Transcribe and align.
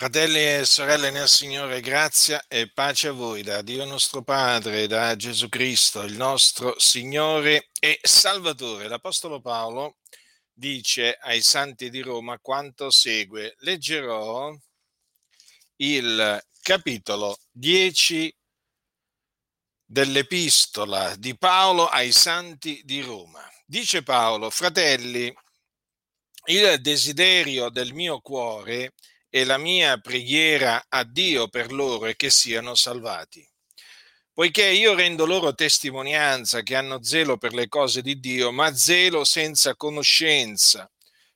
Fratelli 0.00 0.38
e 0.38 0.64
sorelle 0.64 1.10
nel 1.10 1.28
Signore, 1.28 1.82
grazia 1.82 2.42
e 2.48 2.70
pace 2.72 3.08
a 3.08 3.12
voi 3.12 3.42
da 3.42 3.60
Dio 3.60 3.84
nostro 3.84 4.22
Padre, 4.22 4.86
da 4.86 5.14
Gesù 5.14 5.50
Cristo, 5.50 6.00
il 6.04 6.16
nostro 6.16 6.74
Signore 6.78 7.68
e 7.78 7.98
Salvatore. 8.00 8.88
L'Apostolo 8.88 9.42
Paolo 9.42 9.98
dice 10.50 11.18
ai 11.20 11.42
santi 11.42 11.90
di 11.90 12.00
Roma 12.00 12.38
quanto 12.38 12.90
segue. 12.90 13.56
Leggerò 13.58 14.50
il 15.76 16.46
capitolo 16.62 17.36
10 17.50 18.34
dell'epistola 19.84 21.14
di 21.16 21.36
Paolo 21.36 21.88
ai 21.88 22.12
santi 22.12 22.80
di 22.86 23.02
Roma. 23.02 23.46
Dice 23.66 24.02
Paolo, 24.02 24.48
fratelli, 24.48 25.30
il 26.46 26.80
desiderio 26.80 27.68
del 27.68 27.92
mio 27.92 28.22
cuore 28.22 28.94
e 29.30 29.44
la 29.44 29.58
mia 29.58 29.96
preghiera 29.98 30.84
a 30.88 31.04
Dio 31.04 31.48
per 31.48 31.72
loro 31.72 32.06
è 32.06 32.16
che 32.16 32.30
siano 32.30 32.74
salvati. 32.74 33.48
Poiché 34.32 34.66
io 34.66 34.94
rendo 34.94 35.24
loro 35.24 35.54
testimonianza 35.54 36.62
che 36.62 36.74
hanno 36.74 37.02
zelo 37.02 37.36
per 37.36 37.54
le 37.54 37.68
cose 37.68 38.02
di 38.02 38.18
Dio, 38.18 38.50
ma 38.50 38.74
zelo 38.74 39.24
senza 39.24 39.76
conoscenza, 39.76 40.90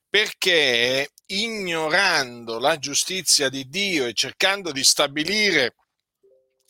perché 0.09 1.09
ignorando 1.27 2.59
la 2.59 2.77
giustizia 2.77 3.47
di 3.49 3.69
Dio 3.69 4.05
e 4.05 4.13
cercando 4.13 4.71
di 4.71 4.83
stabilire 4.83 5.75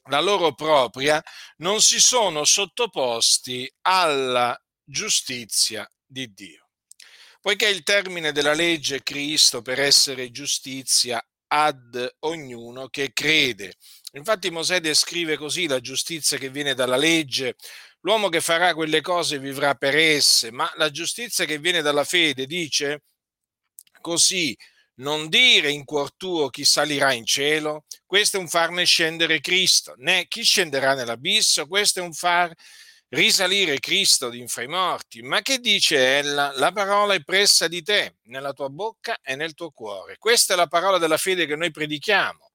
la 0.10 0.22
loro 0.22 0.54
propria, 0.54 1.24
non 1.58 1.82
si 1.82 2.00
sono 2.00 2.44
sottoposti 2.44 3.72
alla 3.82 4.56
giustizia 4.84 5.90
di 6.06 6.32
Dio 6.34 6.65
poiché 7.46 7.68
il 7.68 7.84
termine 7.84 8.32
della 8.32 8.56
legge 8.56 8.96
è 8.96 9.04
Cristo 9.04 9.62
per 9.62 9.80
essere 9.80 10.32
giustizia 10.32 11.24
ad 11.50 12.16
ognuno 12.22 12.88
che 12.88 13.14
crede. 13.14 13.76
Infatti 14.14 14.50
Mosè 14.50 14.80
descrive 14.80 15.38
così 15.38 15.68
la 15.68 15.80
giustizia 15.80 16.40
che 16.40 16.50
viene 16.50 16.74
dalla 16.74 16.96
legge. 16.96 17.54
L'uomo 18.00 18.30
che 18.30 18.42
farà 18.42 18.74
quelle 18.74 19.02
cose 19.02 19.38
vivrà 19.38 19.76
per 19.76 19.96
esse, 19.96 20.50
ma 20.52 20.74
la 20.78 20.90
giustizia 20.90 21.46
che 21.46 21.60
viene 21.60 21.84
dalla 21.84 22.04
fede 22.04 22.48
dice 22.48 23.04
così, 24.02 24.58
non 24.96 25.30
dire 25.30 25.70
in 25.70 25.86
cuor 25.86 26.16
tuo 26.16 26.50
chi 26.50 26.66
salirà 26.66 27.14
in 27.14 27.28
cielo, 27.28 27.86
questo 28.08 28.38
è 28.38 28.40
un 28.40 28.48
farne 28.48 28.86
scendere 28.86 29.40
Cristo, 29.40 29.94
né 29.98 30.26
chi 30.28 30.42
scenderà 30.42 30.96
nell'abisso, 30.96 31.68
questo 31.68 32.00
è 32.00 32.02
un 32.02 32.14
far 32.14 32.52
risalire 33.10 33.80
Cristo 33.80 34.30
d'infra 34.30 34.64
i 34.64 34.68
morti. 34.68 35.22
Ma 35.22 35.42
che 35.42 35.60
dice 35.60 36.18
ella? 36.18 36.52
La 36.56 36.72
parola 36.72 37.14
è 37.14 37.24
pressa 37.24 37.68
di 37.68 37.82
te, 37.82 38.18
nella 38.24 38.54
tua 38.54 38.70
bocca 38.70 39.18
e 39.22 39.36
nel 39.36 39.54
tuo 39.54 39.72
cuore. 39.72 40.18
Questa 40.18 40.54
è 40.54 40.58
la 40.58 40.68
parola 40.68 40.98
della 40.98 41.18
fede 41.18 41.46
che 41.46 41.56
noi 41.56 41.72
predichiamo. 41.72 42.52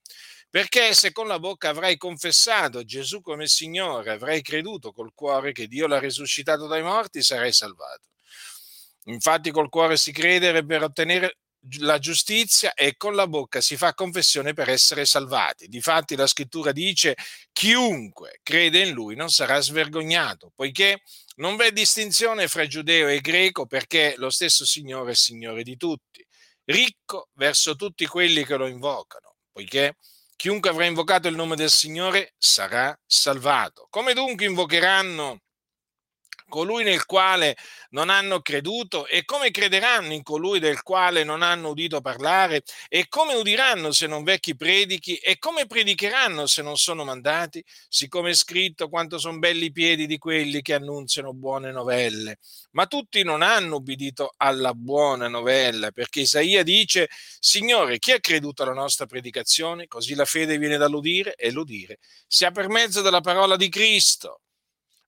Perché 0.51 0.95
se 0.95 1.13
con 1.13 1.29
la 1.29 1.39
bocca 1.39 1.69
avrai 1.69 1.97
confessato 1.97 2.85
Gesù 2.85 3.21
come 3.21 3.47
Signore, 3.47 4.11
avrai 4.11 4.43
creduto 4.43 4.91
col 4.93 5.13
cuore 5.15 5.53
che 5.53 5.69
Dio 5.69 5.87
l'ha 5.87 6.01
risuscitato 6.01 6.67
dai 6.67 6.83
morti, 6.83 7.23
sarai 7.23 7.53
salvato. 7.53 8.09
Infatti 9.05 9.53
col 9.53 9.69
cuore 9.69 9.97
si 9.97 10.11
crede 10.11 10.65
per 10.65 10.83
ottenere 10.83 11.39
la 11.79 11.99
giustizia 11.99 12.75
e 12.75 12.97
con 12.97 13.15
la 13.15 13.27
bocca 13.27 13.61
si 13.61 13.77
fa 13.77 13.95
confessione 13.95 14.53
per 14.53 14.69
essere 14.69 15.05
salvati. 15.05 15.69
Difatti 15.69 16.17
la 16.17 16.27
scrittura 16.27 16.73
dice 16.73 17.17
chiunque 17.53 18.41
crede 18.43 18.81
in 18.81 18.93
lui 18.93 19.15
non 19.17 19.29
sarà 19.31 19.61
svergognato, 19.61 20.53
poiché 20.55 21.03
non 21.37 21.57
v'è 21.57 21.73
distinzione 21.73 22.49
fra 22.49 22.67
giudeo 22.67 23.09
e 23.09 23.21
greco 23.21 23.67
perché 23.67 24.15
lo 24.17 24.31
stesso 24.31 24.65
Signore 24.65 25.13
è 25.13 25.15
Signore 25.15 25.63
di 25.63 25.77
tutti, 25.77 26.25
ricco 26.65 27.29
verso 27.35 27.77
tutti 27.77 28.07
quelli 28.07 28.45
che 28.45 28.57
lo 28.57 28.67
invocano, 28.67 29.35
poiché 29.53 29.97
chiunque 30.37 30.71
avrà 30.71 30.87
invocato 30.87 31.29
il 31.29 31.37
nome 31.37 31.57
del 31.57 31.71
Signore 31.71 32.35
sarà 32.39 32.99
salvato. 33.07 33.87
Come 33.91 34.15
dunque 34.15 34.47
invocheranno 34.47 35.41
colui 36.51 36.85
nel 36.85 37.07
quale 37.07 37.57
non 37.91 38.11
hanno 38.11 38.43
creduto 38.43 39.07
e 39.07 39.25
come 39.25 39.51
crederanno 39.51 40.13
in 40.13 40.23
colui 40.23 40.59
del 40.59 40.83
quale 40.83 41.25
non 41.25 41.41
hanno 41.41 41.71
udito 41.71 42.03
parlare 42.03 42.63
e 42.91 43.09
come 43.09 43.33
udiranno 43.33 43.93
se 43.93 44.07
non 44.07 44.23
vecchi 44.23 44.55
predichi 44.55 45.17
e 45.17 45.39
come 45.39 45.65
predicheranno 45.65 46.47
se 46.47 46.61
non 46.61 46.77
sono 46.77 47.05
mandati, 47.05 47.65
siccome 47.89 48.31
è 48.31 48.35
scritto 48.35 48.91
quanto 48.91 49.17
sono 49.19 49.39
belli 49.39 49.67
i 49.67 49.73
piedi 49.73 50.07
di 50.07 50.19
quelli 50.19 50.61
che 50.61 50.75
annunziano 50.75 51.33
buone 51.33 51.73
novelle. 51.73 52.37
Ma 52.73 52.87
tutti 52.87 53.23
non 53.23 53.41
hanno 53.41 53.77
ubbidito 53.77 54.35
alla 54.37 54.75
buona 54.75 55.29
novella, 55.29 55.91
perché 55.91 56.21
Isaia 56.21 56.63
dice, 56.63 57.09
Signore, 57.39 57.99
chi 57.99 58.13
ha 58.13 58.21
creduto 58.21 58.63
alla 58.63 58.75
nostra 58.75 59.07
predicazione? 59.07 59.87
Così 59.87 60.15
la 60.15 60.27
fede 60.27 60.59
viene 60.59 60.77
dall'udire 60.77 61.35
e 61.35 61.51
l'udire 61.51 61.99
sia 62.27 62.51
per 62.51 62.69
mezzo 62.69 63.01
della 63.03 63.21
parola 63.21 63.57
di 63.57 63.69
Cristo. 63.69 64.41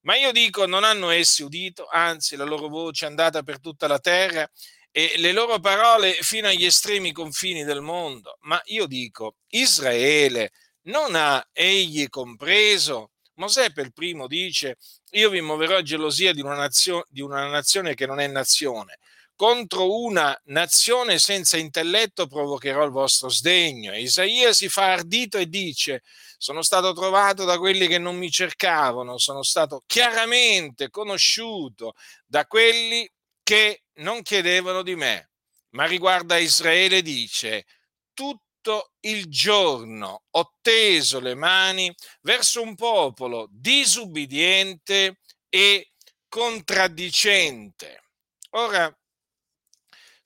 Ma 0.02 0.16
io 0.16 0.32
dico, 0.32 0.66
non 0.66 0.84
hanno 0.84 1.10
essi 1.10 1.42
udito, 1.42 1.86
anzi 1.86 2.36
la 2.36 2.44
loro 2.44 2.68
voce 2.68 3.06
è 3.06 3.08
andata 3.08 3.42
per 3.42 3.60
tutta 3.60 3.86
la 3.86 4.00
terra 4.00 4.48
e 4.90 5.14
le 5.16 5.32
loro 5.32 5.60
parole 5.60 6.12
fino 6.20 6.48
agli 6.48 6.64
estremi 6.64 7.12
confini 7.12 7.64
del 7.64 7.80
mondo. 7.80 8.38
Ma 8.42 8.60
io 8.66 8.86
dico, 8.86 9.36
Israele 9.48 10.50
non 10.82 11.14
ha 11.14 11.44
egli 11.52 12.08
compreso? 12.08 13.12
Mosè 13.34 13.72
per 13.72 13.90
primo 13.90 14.26
dice, 14.26 14.76
io 15.12 15.30
vi 15.30 15.40
muoverò 15.40 15.76
a 15.76 15.82
gelosia 15.82 16.32
di 16.32 16.40
una, 16.40 16.54
nazio- 16.56 17.06
di 17.08 17.20
una 17.20 17.46
nazione 17.46 17.94
che 17.94 18.06
non 18.06 18.20
è 18.20 18.26
nazione 18.26 18.98
contro 19.42 19.98
una 19.98 20.40
nazione 20.44 21.18
senza 21.18 21.56
intelletto 21.56 22.28
provocherò 22.28 22.84
il 22.84 22.92
vostro 22.92 23.28
sdegno. 23.28 23.92
Isaia 23.92 24.52
si 24.52 24.68
fa 24.68 24.92
ardito 24.92 25.36
e 25.36 25.48
dice, 25.48 26.04
sono 26.38 26.62
stato 26.62 26.92
trovato 26.92 27.44
da 27.44 27.58
quelli 27.58 27.88
che 27.88 27.98
non 27.98 28.16
mi 28.16 28.30
cercavano, 28.30 29.18
sono 29.18 29.42
stato 29.42 29.82
chiaramente 29.84 30.90
conosciuto 30.90 31.94
da 32.24 32.46
quelli 32.46 33.04
che 33.42 33.82
non 33.94 34.22
chiedevano 34.22 34.82
di 34.82 34.94
me. 34.94 35.30
Ma 35.70 35.86
riguardo 35.86 36.34
a 36.34 36.38
Israele 36.38 37.02
dice, 37.02 37.64
tutto 38.14 38.92
il 39.00 39.28
giorno 39.28 40.22
ho 40.30 40.52
teso 40.60 41.18
le 41.18 41.34
mani 41.34 41.92
verso 42.20 42.62
un 42.62 42.76
popolo 42.76 43.48
disubbidiente 43.50 45.18
e 45.48 45.90
contraddicente. 46.28 48.02
Ora, 48.50 48.96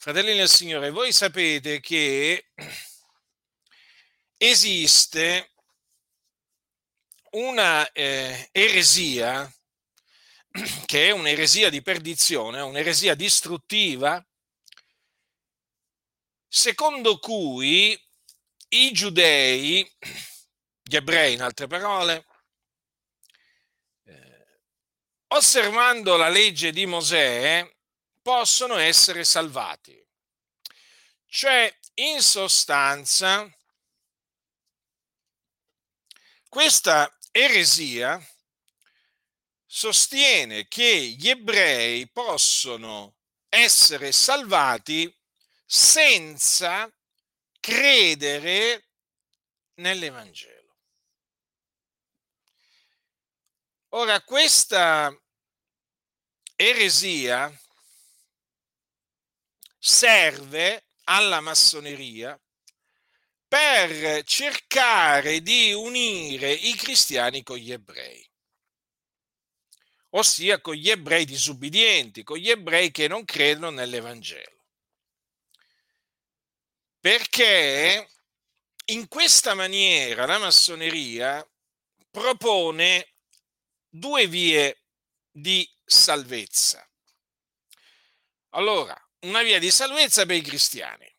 Fratelli 0.06 0.36
nel 0.36 0.48
Signore, 0.48 0.90
voi 0.90 1.12
sapete 1.12 1.80
che 1.80 2.52
esiste 4.36 5.52
una 7.30 7.90
eh, 7.90 8.48
eresia 8.52 9.52
che 10.86 11.08
è 11.08 11.10
un'eresia 11.10 11.70
di 11.70 11.82
perdizione, 11.82 12.60
un'eresia 12.60 13.16
distruttiva, 13.16 14.24
secondo 16.46 17.18
cui 17.18 18.00
i 18.68 18.92
giudei, 18.92 19.92
gli 20.82 20.94
ebrei 20.94 21.34
in 21.34 21.42
altre 21.42 21.66
parole, 21.66 22.26
eh, 24.04 24.60
osservando 25.34 26.16
la 26.16 26.28
legge 26.28 26.70
di 26.70 26.86
Mosè, 26.86 27.75
possono 28.26 28.74
essere 28.74 29.22
salvati. 29.22 30.04
Cioè, 31.26 31.72
in 31.94 32.20
sostanza, 32.20 33.48
questa 36.48 37.16
eresia 37.30 38.20
sostiene 39.64 40.66
che 40.66 41.14
gli 41.16 41.28
ebrei 41.28 42.10
possono 42.10 43.14
essere 43.48 44.10
salvati 44.10 45.16
senza 45.64 46.92
credere 47.60 48.88
nell'Evangelo. 49.74 50.78
Ora, 53.90 54.20
questa 54.22 55.16
eresia 56.56 57.56
serve 59.88 60.86
alla 61.04 61.40
massoneria 61.40 62.36
per 63.46 64.24
cercare 64.24 65.40
di 65.42 65.72
unire 65.72 66.50
i 66.50 66.74
cristiani 66.74 67.44
con 67.44 67.56
gli 67.56 67.70
ebrei, 67.70 68.28
ossia 70.10 70.60
con 70.60 70.74
gli 70.74 70.90
ebrei 70.90 71.24
disubbidienti, 71.24 72.24
con 72.24 72.36
gli 72.36 72.50
ebrei 72.50 72.90
che 72.90 73.06
non 73.06 73.24
credono 73.24 73.70
nell'Evangelo. 73.70 74.64
Perché 76.98 78.10
in 78.86 79.06
questa 79.06 79.54
maniera 79.54 80.26
la 80.26 80.38
massoneria 80.38 81.48
propone 82.10 83.14
due 83.88 84.26
vie 84.26 84.82
di 85.30 85.68
salvezza. 85.84 86.84
Allora, 88.50 89.00
una 89.26 89.42
via 89.42 89.58
di 89.58 89.70
salvezza 89.70 90.26
per 90.26 90.36
i 90.36 90.42
cristiani 90.42 91.16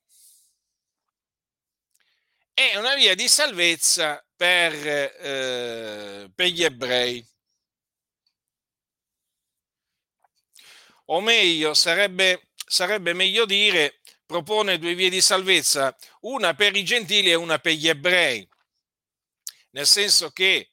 è 2.57 2.75
una 2.75 2.95
via 2.95 3.13
di 3.13 3.27
salvezza 3.27 4.25
per, 4.36 4.74
eh, 4.74 6.31
per 6.33 6.48
gli 6.48 6.63
ebrei. 6.63 7.24
O 11.09 11.21
meglio, 11.21 11.75
sarebbe, 11.75 12.50
sarebbe 12.65 13.13
meglio 13.13 13.45
dire, 13.45 14.01
propone 14.25 14.80
due 14.80 14.95
vie 14.95 15.12
di 15.12 15.21
salvezza, 15.21 15.95
una 16.21 16.56
per 16.56 16.75
i 16.75 16.83
gentili 16.83 17.30
e 17.30 17.36
una 17.36 17.59
per 17.59 17.74
gli 17.74 17.88
ebrei, 17.88 18.48
nel 19.69 19.86
senso 19.86 20.31
che 20.31 20.71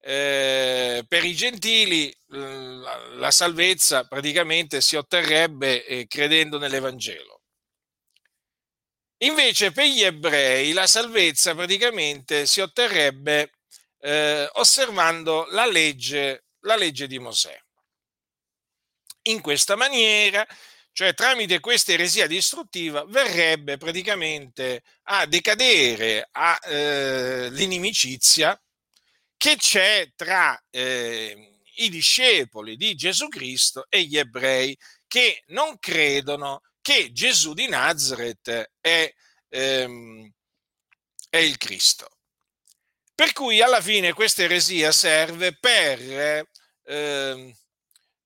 eh, 0.00 1.04
per 1.06 1.24
i 1.24 1.34
gentili 1.34 2.14
la, 2.28 2.96
la, 3.14 3.30
salvezza 3.30 4.04
praticamente 4.06 4.80
si 4.80 4.96
otterrebbe 4.96 5.84
eh, 5.84 6.06
credendo 6.06 6.58
nell'Evangelo. 6.58 7.42
Invece 9.22 9.72
per 9.72 9.86
gli 9.86 10.02
ebrei 10.02 10.72
la 10.72 10.86
salvezza 10.86 11.54
praticamente 11.54 12.46
si 12.46 12.60
otterrebbe 12.60 13.50
eh, 14.00 14.48
osservando 14.54 15.46
la 15.50 15.66
legge, 15.66 16.44
la 16.60 16.76
legge 16.76 17.08
di 17.08 17.18
Mosè. 17.18 17.58
In 19.22 19.40
questa 19.40 19.74
maniera, 19.74 20.46
cioè 20.92 21.14
tramite 21.14 21.58
questa 21.58 21.92
eresia 21.92 22.28
distruttiva, 22.28 23.04
verrebbe 23.06 23.76
praticamente 23.76 24.82
a 25.04 25.26
decadere 25.26 26.28
eh, 26.66 27.48
l'inimicizia 27.50 28.58
che 29.38 29.56
c'è 29.56 30.12
tra 30.14 30.60
eh, 30.68 31.60
i 31.76 31.88
discepoli 31.88 32.76
di 32.76 32.94
Gesù 32.94 33.28
Cristo 33.28 33.86
e 33.88 34.02
gli 34.02 34.18
ebrei 34.18 34.76
che 35.06 35.44
non 35.48 35.78
credono 35.78 36.60
che 36.82 37.12
Gesù 37.12 37.54
di 37.54 37.68
Nazareth 37.68 38.72
è, 38.80 39.10
ehm, 39.48 40.30
è 41.30 41.38
il 41.38 41.56
Cristo. 41.56 42.08
Per 43.14 43.32
cui 43.32 43.60
alla 43.62 43.80
fine 43.80 44.12
questa 44.12 44.42
eresia 44.42 44.92
serve 44.92 45.56
per 45.56 46.46
ehm, 46.84 47.52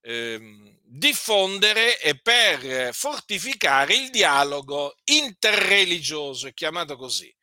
ehm, 0.00 0.78
diffondere 0.82 2.00
e 2.00 2.20
per 2.20 2.94
fortificare 2.94 3.94
il 3.94 4.10
dialogo 4.10 4.94
interreligioso, 5.04 6.46
è 6.46 6.54
chiamato 6.54 6.96
così. 6.96 7.34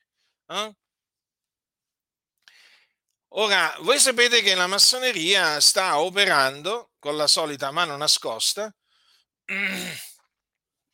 Eh? 0.48 0.75
Ora, 3.33 3.75
voi 3.81 3.99
sapete 3.99 4.41
che 4.41 4.55
la 4.55 4.67
massoneria 4.67 5.59
sta 5.59 5.99
operando 5.99 6.91
con 6.99 7.15
la 7.15 7.27
solita 7.27 7.71
mano 7.71 7.95
nascosta 7.95 8.73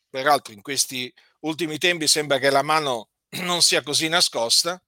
peraltro 0.08 0.52
in 0.52 0.62
questi 0.62 1.12
ultimi 1.40 1.78
tempi 1.78 2.06
sembra 2.06 2.38
che 2.38 2.50
la 2.50 2.62
mano 2.62 3.10
non 3.42 3.62
sia 3.62 3.82
così 3.82 4.08
nascosta, 4.08 4.80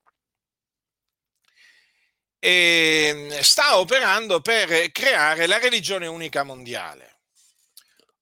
e 2.38 3.30
ehm, 3.30 3.40
sta 3.40 3.78
operando 3.78 4.40
per 4.40 4.90
creare 4.92 5.46
la 5.46 5.58
religione 5.58 6.06
unica 6.06 6.44
mondiale. 6.44 7.17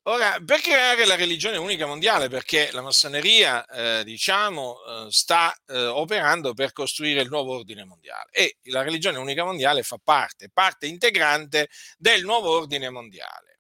Ora, 0.09 0.39
per 0.45 0.61
creare 0.61 1.05
la 1.05 1.17
religione 1.17 1.57
unica 1.57 1.85
mondiale, 1.85 2.29
perché 2.29 2.71
la 2.71 2.81
massoneria, 2.81 3.65
eh, 3.67 4.05
diciamo, 4.05 4.77
eh, 4.85 5.11
sta 5.11 5.53
eh, 5.67 5.85
operando 5.85 6.55
per 6.55 6.71
costruire 6.73 7.23
il 7.23 7.29
nuovo 7.29 7.57
ordine 7.57 7.85
mondiale 7.85 8.31
e 8.31 8.59
la 8.67 8.83
religione 8.83 9.19
unica 9.19 9.43
mondiale 9.45 9.83
fa 9.83 9.99
parte, 9.99 10.49
parte 10.49 10.87
integrante 10.87 11.69
del 11.99 12.23
nuovo 12.23 12.51
ordine 12.51 12.89
mondiale. 12.89 13.59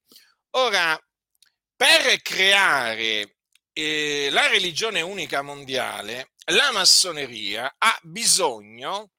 Ora, 0.50 0.96
per 1.74 2.22
creare 2.22 3.38
eh, 3.72 4.28
la 4.30 4.46
religione 4.46 5.00
unica 5.00 5.42
mondiale, 5.42 6.30
la 6.52 6.70
massoneria 6.70 7.74
ha 7.76 7.98
bisogno 8.02 9.10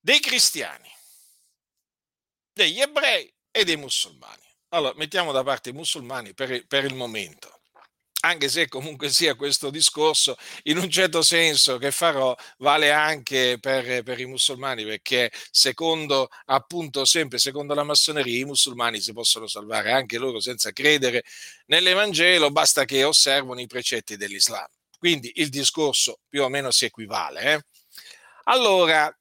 dei 0.00 0.20
cristiani, 0.20 0.90
degli 2.54 2.80
ebrei 2.80 3.30
e 3.50 3.64
dei 3.64 3.76
musulmani. 3.76 4.43
Allora, 4.74 4.92
mettiamo 4.96 5.30
da 5.30 5.44
parte 5.44 5.70
i 5.70 5.72
musulmani 5.72 6.34
per, 6.34 6.66
per 6.66 6.84
il 6.84 6.94
momento 6.94 7.60
anche 8.24 8.48
se 8.48 8.68
comunque 8.68 9.10
sia 9.10 9.34
questo 9.34 9.68
discorso, 9.68 10.36
in 10.62 10.78
un 10.78 10.88
certo 10.88 11.20
senso 11.20 11.76
che 11.76 11.90
farò, 11.90 12.34
vale 12.56 12.90
anche 12.90 13.58
per, 13.60 14.02
per, 14.02 14.18
i 14.18 14.24
musulmani, 14.24 14.82
perché 14.82 15.30
secondo, 15.50 16.28
appunto, 16.46 17.04
sempre 17.04 17.36
secondo 17.36 17.74
la 17.74 17.84
massoneria, 17.84 18.38
i 18.38 18.44
musulmani 18.44 18.98
si 18.98 19.12
possono 19.12 19.46
salvare 19.46 19.92
anche 19.92 20.16
loro 20.16 20.40
senza 20.40 20.72
credere 20.72 21.22
nell'Evangelo, 21.66 22.50
basta 22.50 22.86
che 22.86 23.04
osservano 23.04 23.60
i 23.60 23.66
precetti 23.66 24.16
dell'Islam. 24.16 24.68
Quindi 24.98 25.30
il 25.34 25.50
discorso 25.50 26.20
più 26.26 26.44
o 26.44 26.48
meno 26.48 26.70
si 26.70 26.86
equivale. 26.86 27.40
Eh? 27.52 27.60
Allora, 28.44 29.14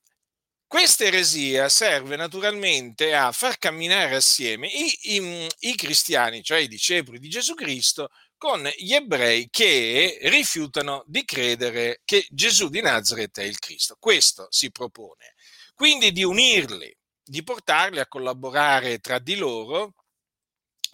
questa 0.73 1.03
eresia 1.03 1.69
serve 1.69 2.15
naturalmente 2.15 3.13
a 3.13 3.31
far 3.31 3.59
camminare 3.59 4.15
assieme 4.15 4.65
i, 4.65 4.97
i, 5.15 5.47
i 5.69 5.75
cristiani, 5.75 6.41
cioè 6.41 6.61
i 6.61 6.67
discepoli 6.67 7.19
di 7.19 7.29
Gesù 7.29 7.53
Cristo, 7.53 8.09
con 8.39 8.67
gli 8.77 8.91
ebrei 8.91 9.49
che 9.51 10.17
rifiutano 10.23 11.03
di 11.05 11.25
credere 11.25 12.01
che 12.03 12.25
Gesù 12.27 12.69
di 12.69 12.81
Nazareth 12.81 13.39
è 13.39 13.43
il 13.43 13.59
Cristo. 13.59 13.97
Questo 13.99 14.47
si 14.49 14.71
propone. 14.71 15.35
Quindi 15.75 16.11
di 16.11 16.23
unirli, 16.23 16.91
di 17.23 17.43
portarli 17.43 17.99
a 17.99 18.07
collaborare 18.07 18.97
tra 18.97 19.19
di 19.19 19.35
loro 19.35 19.93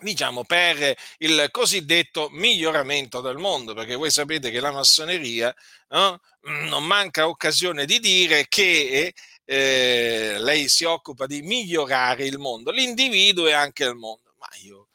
diciamo, 0.01 0.43
per 0.43 0.93
il 1.19 1.47
cosiddetto 1.51 2.27
miglioramento 2.31 3.21
del 3.21 3.37
mondo, 3.37 3.73
perché 3.73 3.95
voi 3.95 4.11
sapete 4.11 4.51
che 4.51 4.59
la 4.59 4.71
massoneria 4.71 5.55
no, 5.89 6.19
non 6.67 6.85
manca 6.85 7.29
occasione 7.29 7.85
di 7.85 7.99
dire 7.99 8.47
che 8.49 9.13
eh, 9.51 10.35
lei 10.37 10.67
si 10.69 10.83
occupa 10.83 11.25
di 11.25 11.41
migliorare 11.41 12.23
il 12.23 12.37
mondo, 12.37 12.69
l'individuo 12.69 13.47
e 13.47 13.53
anche 13.53 13.83
il 13.83 13.95
mondo. 13.95 14.35
Ma 14.37 14.47
io 14.61 14.89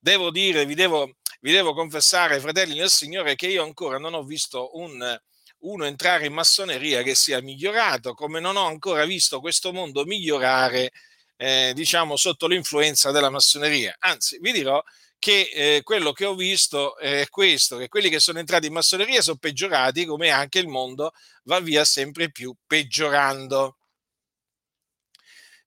devo 0.00 0.32
dire, 0.32 0.66
vi 0.66 0.74
devo, 0.74 1.18
vi 1.40 1.52
devo 1.52 1.74
confessare, 1.74 2.40
fratelli 2.40 2.76
del 2.76 2.90
Signore, 2.90 3.36
che 3.36 3.46
io 3.46 3.62
ancora 3.62 3.98
non 3.98 4.14
ho 4.14 4.24
visto 4.24 4.76
un, 4.78 5.16
uno 5.58 5.84
entrare 5.84 6.26
in 6.26 6.32
massoneria 6.32 7.02
che 7.02 7.14
sia 7.14 7.40
migliorato, 7.40 8.14
come 8.14 8.40
non 8.40 8.56
ho 8.56 8.66
ancora 8.66 9.04
visto 9.04 9.38
questo 9.38 9.72
mondo 9.72 10.04
migliorare, 10.04 10.90
eh, 11.36 11.70
diciamo, 11.72 12.16
sotto 12.16 12.48
l'influenza 12.48 13.12
della 13.12 13.30
massoneria. 13.30 13.94
Anzi, 14.00 14.38
vi 14.40 14.50
dirò 14.50 14.82
che 15.20 15.50
eh, 15.52 15.82
quello 15.84 16.12
che 16.12 16.24
ho 16.24 16.34
visto 16.34 16.96
è 16.96 17.28
questo, 17.28 17.76
che 17.76 17.86
quelli 17.86 18.10
che 18.10 18.18
sono 18.18 18.40
entrati 18.40 18.66
in 18.66 18.72
massoneria 18.72 19.22
sono 19.22 19.36
peggiorati, 19.36 20.04
come 20.04 20.30
anche 20.30 20.58
il 20.58 20.66
mondo 20.66 21.12
va 21.44 21.60
via 21.60 21.84
sempre 21.84 22.32
più 22.32 22.52
peggiorando. 22.66 23.76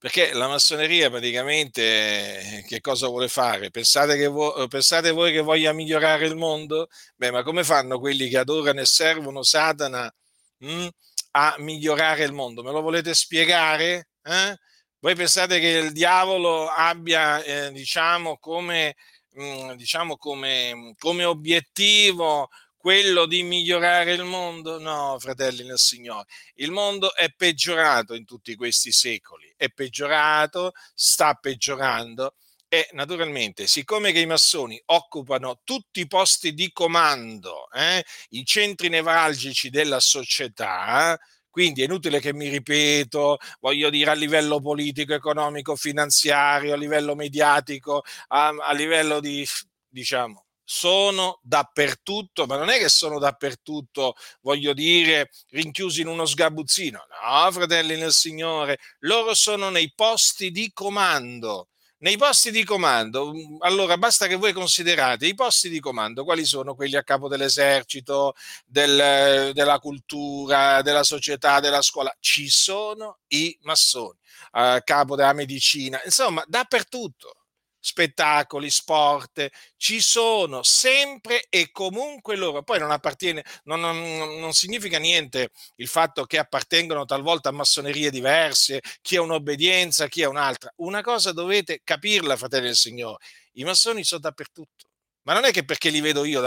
Perché 0.04 0.34
la 0.34 0.50
massoneria 0.50 1.10
praticamente 1.10 2.66
che 2.68 2.82
cosa 2.82 3.08
vuole 3.08 3.30
fare? 3.30 3.70
Pensate, 3.70 4.28
vo- 4.28 4.68
pensate 4.68 5.12
voi 5.12 5.32
che 5.32 5.40
voglia 5.40 5.72
migliorare 5.72 6.26
il 6.26 6.36
mondo? 6.36 6.90
Beh, 7.16 7.32
ma 7.32 7.42
come 7.42 7.64
fanno 7.64 7.98
quelli 8.00 8.28
che 8.28 8.38
adorano 8.38 8.82
e 8.82 8.86
servono 8.86 9.44
Satana 9.44 10.14
mh, 10.58 10.68
hm, 10.68 10.90
a 11.32 11.56
migliorare 11.60 12.26
il 12.26 12.34
mondo? 12.34 12.64
Me 12.64 12.72
lo 12.72 12.82
volete 12.82 13.14
spiegare? 13.14 14.10
Eh? 14.24 14.58
Voi 15.00 15.16
pensate 15.16 15.62
che 15.62 15.70
il 15.70 15.94
diavolo 15.94 16.68
abbia, 16.68 17.42
eh, 17.42 17.72
diciamo, 17.72 18.38
come, 18.40 18.96
mh, 19.36 19.44
hm, 19.44 19.74
diciamo 19.76 20.18
come, 20.18 20.96
come 20.98 21.24
obiettivo 21.24 22.50
quello 22.84 23.26
di 23.28 23.44
migliorare 23.44 24.12
il 24.12 24.26
mondo? 24.26 24.78
No, 24.78 25.16
fratelli 25.18 25.64
nel 25.64 25.78
Signore, 25.78 26.28
il 26.56 26.70
mondo 26.70 27.16
è 27.16 27.32
peggiorato 27.34 28.14
in 28.14 28.26
tutti 28.26 28.56
questi 28.56 28.92
secoli, 28.92 29.54
è 29.56 29.70
peggiorato, 29.70 30.74
sta 30.94 31.34
peggiorando 31.36 32.36
e 32.68 32.90
naturalmente, 32.92 33.68
siccome 33.68 34.12
che 34.12 34.20
i 34.20 34.26
massoni 34.26 34.82
occupano 34.88 35.62
tutti 35.64 36.02
i 36.02 36.08
posti 36.08 36.54
di 36.54 36.74
comando, 36.74 37.72
eh, 37.72 38.04
i 38.32 38.44
centri 38.44 38.90
nevralgici 38.90 39.70
della 39.70 40.02
società, 40.02 41.18
quindi 41.50 41.84
è 41.84 41.86
inutile 41.86 42.20
che 42.20 42.34
mi 42.34 42.50
ripeto, 42.50 43.38
voglio 43.62 43.90
dire 43.90 44.12
a 44.12 44.14
livello 44.14 44.60
politico, 44.60 45.14
economico, 45.14 45.78
finanziario, 45.78 46.74
a 46.74 46.78
livello 46.78 47.16
mediatico, 47.16 48.04
a, 48.28 48.48
a 48.50 48.74
livello 48.74 49.22
di, 49.22 49.48
diciamo, 49.88 50.43
sono 50.64 51.40
dappertutto, 51.42 52.46
ma 52.46 52.58
non 52.58 52.70
è 52.70 52.78
che 52.78 52.90
sono 52.90 53.20
dappertutto, 53.20 54.16
voglio 54.42 54.74
dire, 54.74 55.30
rinchiusi 55.50 56.02
in 56.02 56.08
uno 56.08 56.26
sgabuzzino. 56.26 57.06
No, 57.22 57.52
fratelli 57.52 57.98
nel 57.98 58.14
Signore, 58.14 58.80
loro 59.00 59.34
sono 59.34 59.70
nei 59.70 59.92
posti 59.94 60.52
di 60.52 60.72
comando. 60.74 61.68
Nei 62.04 62.18
posti 62.18 62.52
di 62.52 62.66
comando, 62.66 63.34
mm, 63.34 63.58
allora 63.60 63.98
basta 63.98 64.28
che 64.28 64.36
voi 64.36 64.52
considerate 64.52 65.26
i 65.26 65.36
posti 65.36 65.70
di 65.70 65.80
comando, 65.80 66.26
quali 66.26 66.44
sono 66.44 66.76
quelli 66.76 66.98
a 66.98 67.04
capo 67.04 67.30
dell'esercito, 67.30 68.34
del, 68.66 69.52
della 69.54 69.80
cultura, 69.80 70.82
della 70.82 71.04
società, 71.04 71.62
della 71.62 71.82
scuola? 71.82 72.14
Ci 72.20 72.50
sono 72.50 73.20
i 73.28 73.58
massoni, 73.62 74.20
a 74.52 74.82
capo 74.82 75.16
della 75.16 75.32
medicina, 75.32 76.02
insomma, 76.04 76.44
dappertutto 76.46 77.43
spettacoli, 77.86 78.70
sport, 78.70 79.50
ci 79.76 80.00
sono 80.00 80.64
sempre 80.64 81.48
e 81.50 81.70
comunque 81.72 82.38
loro. 82.38 82.64
Poi 82.64 82.80
non 82.80 82.92
appartiene, 82.92 83.44
non, 83.66 83.82
non, 83.82 84.40
non 84.40 84.54
significa 84.54 85.00
niente 85.00 85.52
il 85.76 85.90
fatto 85.90 86.24
che 86.24 86.38
appartengono 86.38 87.04
talvolta 87.04 87.50
a 87.50 87.52
massonerie 87.52 88.10
diverse, 88.10 88.80
chi 89.02 89.18
ha 89.18 89.22
un'obbedienza, 89.22 90.08
chi 90.08 90.24
ha 90.24 90.30
un'altra. 90.30 90.72
Una 90.78 91.02
cosa 91.02 91.34
dovete 91.34 91.82
capirla, 91.84 92.38
fratelli 92.38 92.68
del 92.68 92.76
Signore, 92.78 93.18
i 93.54 93.66
massoni 93.66 94.06
sono 94.06 94.22
dappertutto. 94.22 94.86
Ma 95.24 95.34
non 95.34 95.44
è 95.44 95.52
che 95.52 95.66
perché 95.66 95.90
li 95.90 96.02
vedo 96.02 96.24
io, 96.24 96.42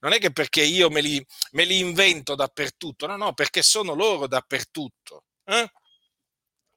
non 0.00 0.12
è 0.12 0.18
che 0.18 0.32
perché 0.32 0.62
io 0.62 0.90
me 0.90 1.00
li, 1.00 1.24
me 1.52 1.64
li 1.64 1.78
invento 1.78 2.34
dappertutto, 2.34 3.06
no, 3.06 3.16
no, 3.16 3.32
perché 3.34 3.62
sono 3.62 3.94
loro 3.94 4.26
dappertutto. 4.26 5.24
Eh? 5.44 5.70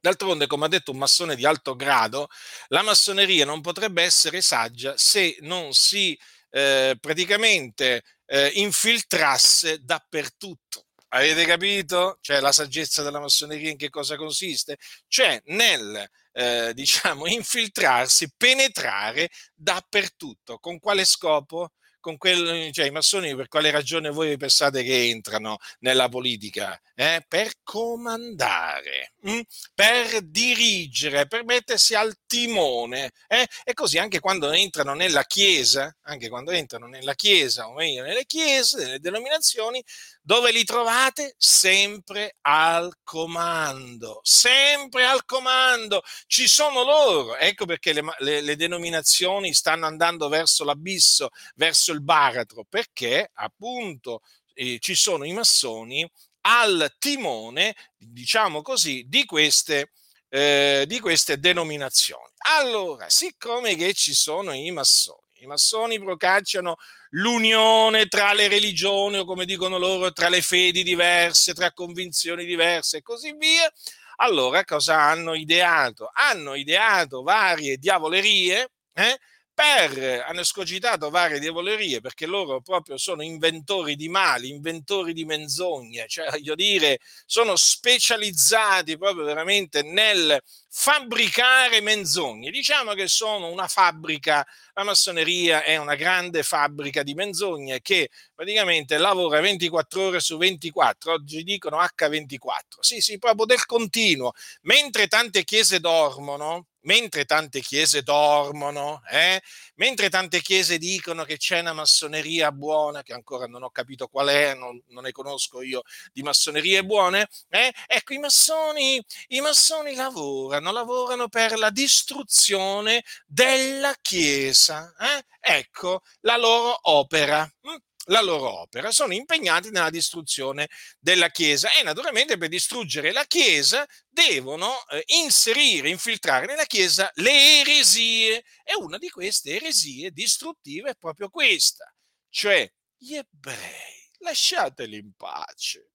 D'altronde, 0.06 0.46
come 0.46 0.66
ha 0.66 0.68
detto 0.68 0.92
un 0.92 0.98
massone 0.98 1.34
di 1.34 1.44
alto 1.44 1.74
grado, 1.74 2.28
la 2.68 2.82
massoneria 2.82 3.44
non 3.44 3.60
potrebbe 3.60 4.04
essere 4.04 4.40
saggia 4.40 4.96
se 4.96 5.36
non 5.40 5.72
si 5.72 6.16
eh, 6.50 6.96
praticamente 7.00 8.04
eh, 8.26 8.52
infiltrasse 8.54 9.82
dappertutto. 9.82 10.86
Avete 11.08 11.44
capito? 11.44 12.18
Cioè 12.20 12.38
la 12.38 12.52
saggezza 12.52 13.02
della 13.02 13.18
massoneria 13.18 13.68
in 13.68 13.76
che 13.76 13.90
cosa 13.90 14.14
consiste? 14.14 14.76
Cioè 15.08 15.42
nel, 15.46 16.08
eh, 16.34 16.70
diciamo, 16.74 17.26
infiltrarsi, 17.26 18.32
penetrare 18.36 19.28
dappertutto. 19.56 20.58
Con 20.60 20.78
quale 20.78 21.04
scopo? 21.04 21.72
Con 22.06 22.18
quel, 22.18 22.70
cioè, 22.70 22.86
i 22.86 22.92
massoni 22.92 23.34
per 23.34 23.48
quale 23.48 23.72
ragione 23.72 24.10
voi 24.10 24.36
pensate 24.36 24.84
che 24.84 25.08
entrano 25.08 25.58
nella 25.80 26.08
politica? 26.08 26.80
Eh? 26.94 27.24
Per 27.26 27.54
comandare, 27.64 29.14
mh? 29.22 29.32
Mm? 29.32 29.40
per 29.74 30.22
dirigere, 30.22 31.26
per 31.26 31.44
mettersi 31.44 31.96
al 31.96 32.14
timone. 32.28 33.10
Eh? 33.26 33.44
E 33.64 33.74
così 33.74 33.98
anche 33.98 34.20
quando 34.20 34.52
entrano 34.52 34.94
nella 34.94 35.24
Chiesa, 35.24 35.92
anche 36.02 36.28
quando 36.28 36.52
entrano 36.52 36.86
nella 36.86 37.14
Chiesa, 37.14 37.66
o 37.66 37.74
meglio 37.74 38.04
nelle 38.04 38.24
Chiese, 38.24 38.84
nelle 38.84 39.00
denominazioni, 39.00 39.82
dove 40.26 40.50
li 40.50 40.64
trovate? 40.64 41.36
Sempre 41.38 42.34
al 42.40 42.92
comando, 43.04 44.18
sempre 44.24 45.04
al 45.04 45.24
comando. 45.24 46.02
Ci 46.26 46.48
sono 46.48 46.82
loro. 46.82 47.36
Ecco 47.36 47.64
perché 47.64 47.92
le, 47.92 48.02
le, 48.18 48.40
le 48.40 48.56
denominazioni 48.56 49.54
stanno 49.54 49.86
andando 49.86 50.28
verso 50.28 50.64
l'abisso, 50.64 51.28
verso 51.54 51.92
il 51.92 52.02
baratro, 52.02 52.64
perché 52.68 53.30
appunto 53.34 54.22
eh, 54.54 54.78
ci 54.80 54.96
sono 54.96 55.24
i 55.24 55.32
massoni 55.32 56.04
al 56.40 56.96
timone, 56.98 57.76
diciamo 57.96 58.62
così, 58.62 59.04
di 59.06 59.24
queste, 59.26 59.92
eh, 60.28 60.86
di 60.88 60.98
queste 60.98 61.38
denominazioni. 61.38 62.32
Allora, 62.48 63.08
siccome 63.08 63.76
che 63.76 63.94
ci 63.94 64.12
sono 64.12 64.52
i 64.52 64.72
massoni, 64.72 65.25
i 65.40 65.46
massoni 65.46 65.98
procacciano 65.98 66.76
l'unione 67.10 68.06
tra 68.06 68.32
le 68.32 68.48
religioni 68.48 69.18
o 69.18 69.24
come 69.24 69.44
dicono 69.44 69.78
loro, 69.78 70.12
tra 70.12 70.28
le 70.28 70.42
fedi 70.42 70.82
diverse, 70.82 71.54
tra 71.54 71.72
convinzioni 71.72 72.44
diverse 72.44 72.98
e 72.98 73.02
così 73.02 73.34
via, 73.36 73.70
allora 74.16 74.64
cosa 74.64 75.00
hanno 75.00 75.34
ideato? 75.34 76.10
Hanno 76.12 76.54
ideato 76.54 77.22
varie 77.22 77.76
diavolerie 77.76 78.70
eh, 78.94 79.18
per, 79.56 80.22
hanno 80.28 80.40
escogitato 80.40 81.08
varie 81.08 81.38
diavolerie 81.38 82.02
perché 82.02 82.26
loro 82.26 82.60
proprio 82.60 82.98
sono 82.98 83.22
inventori 83.22 83.96
di 83.96 84.06
mali, 84.10 84.50
inventori 84.50 85.14
di 85.14 85.24
menzogne, 85.24 86.04
cioè 86.08 86.28
voglio 86.30 86.54
dire, 86.54 86.98
sono 87.24 87.56
specializzati 87.56 88.98
proprio 88.98 89.24
veramente 89.24 89.80
nel 89.80 90.38
fabbricare 90.68 91.80
menzogne. 91.80 92.50
Diciamo 92.50 92.92
che 92.92 93.08
sono 93.08 93.48
una 93.50 93.66
fabbrica, 93.66 94.46
la 94.74 94.84
massoneria 94.84 95.64
è 95.64 95.78
una 95.78 95.94
grande 95.94 96.42
fabbrica 96.42 97.02
di 97.02 97.14
menzogne 97.14 97.80
che 97.80 98.10
praticamente 98.34 98.98
lavora 98.98 99.40
24 99.40 100.02
ore 100.02 100.20
su 100.20 100.36
24, 100.36 101.12
oggi 101.12 101.42
dicono 101.42 101.78
H24, 101.78 102.80
sì 102.80 103.00
sì, 103.00 103.16
proprio 103.18 103.46
del 103.46 103.64
continuo, 103.64 104.32
mentre 104.64 105.06
tante 105.06 105.44
chiese 105.44 105.80
dormono 105.80 106.66
mentre 106.86 107.24
tante 107.24 107.60
chiese 107.60 108.02
dormono, 108.02 109.02
eh? 109.10 109.40
mentre 109.76 110.08
tante 110.08 110.40
chiese 110.40 110.78
dicono 110.78 111.24
che 111.24 111.36
c'è 111.36 111.60
una 111.60 111.72
massoneria 111.72 112.50
buona, 112.52 113.02
che 113.02 113.12
ancora 113.12 113.46
non 113.46 113.62
ho 113.62 113.70
capito 113.70 114.08
qual 114.08 114.28
è, 114.28 114.54
non, 114.54 114.80
non 114.88 115.04
ne 115.04 115.12
conosco 115.12 115.62
io 115.62 115.82
di 116.12 116.22
massonerie 116.22 116.84
buone, 116.84 117.28
eh? 117.48 117.72
ecco 117.86 118.14
i 118.14 118.18
massoni, 118.18 119.04
i 119.28 119.40
massoni 119.40 119.94
lavorano, 119.94 120.72
lavorano 120.72 121.28
per 121.28 121.58
la 121.58 121.70
distruzione 121.70 123.04
della 123.26 123.94
Chiesa, 124.00 124.94
eh? 124.98 125.24
ecco 125.40 126.02
la 126.20 126.36
loro 126.36 126.78
opera. 126.82 127.48
Hm? 127.62 127.76
La 128.06 128.20
loro 128.20 128.60
opera, 128.60 128.90
sono 128.90 129.12
impegnati 129.12 129.70
nella 129.70 129.90
distruzione 129.90 130.68
della 130.98 131.28
Chiesa 131.30 131.70
e 131.72 131.82
naturalmente 131.82 132.36
per 132.36 132.48
distruggere 132.48 133.12
la 133.12 133.24
Chiesa 133.24 133.86
devono 134.08 134.72
eh, 134.88 135.02
inserire, 135.06 135.88
infiltrare 135.88 136.46
nella 136.46 136.64
Chiesa 136.64 137.10
le 137.14 137.60
eresie 137.60 138.44
e 138.62 138.74
una 138.78 138.98
di 138.98 139.08
queste 139.08 139.56
eresie 139.56 140.10
distruttive 140.10 140.90
è 140.90 140.94
proprio 140.98 141.28
questa, 141.28 141.92
cioè 142.28 142.70
gli 142.96 143.14
ebrei, 143.14 144.10
lasciateli 144.18 144.96
in 144.96 145.12
pace, 145.16 145.90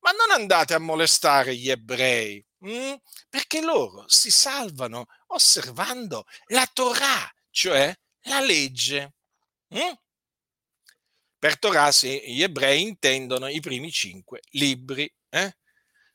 ma 0.00 0.10
non 0.12 0.30
andate 0.30 0.74
a 0.74 0.78
molestare 0.78 1.54
gli 1.56 1.70
ebrei, 1.70 2.44
mh? 2.58 2.70
Hm? 2.70 2.96
perché 3.28 3.60
loro 3.60 4.04
si 4.08 4.30
salvano 4.30 5.06
osservando 5.28 6.24
la 6.46 6.68
Torah, 6.72 7.30
cioè 7.50 7.94
la 8.24 8.40
legge. 8.40 9.14
Mh? 9.68 9.92
Per 11.40 11.58
Torah 11.58 11.90
gli 11.90 12.42
ebrei 12.42 12.82
intendono 12.82 13.48
i 13.48 13.60
primi 13.60 13.90
cinque 13.90 14.42
libri, 14.50 15.10
eh? 15.30 15.56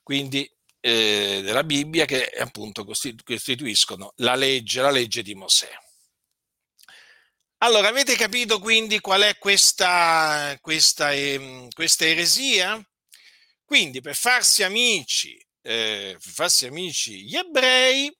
quindi 0.04 0.48
eh, 0.80 1.42
della 1.44 1.64
Bibbia 1.64 2.06
che 2.06 2.30
appunto 2.30 2.86
costituiscono 2.86 4.14
la 4.18 4.36
legge, 4.36 4.82
la 4.82 4.92
legge 4.92 5.24
di 5.24 5.34
Mosè. 5.34 5.68
Allora, 7.64 7.88
avete 7.88 8.16
capito 8.16 8.60
quindi 8.60 9.00
qual 9.00 9.24
è 9.24 9.40
questa, 9.40 10.56
questa, 10.62 11.12
eh, 11.12 11.70
questa 11.74 12.06
eresia? 12.06 12.80
Quindi 13.64 14.02
per 14.02 14.16
farsi 14.16 14.62
amici, 14.62 15.36
eh, 15.64 16.18
per 16.22 16.32
farsi 16.34 16.68
amici 16.68 17.24
gli 17.24 17.36
ebrei, 17.36 18.16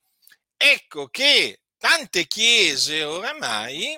ecco 0.56 1.06
che 1.06 1.60
tante 1.78 2.26
chiese 2.26 3.04
oramai 3.04 3.96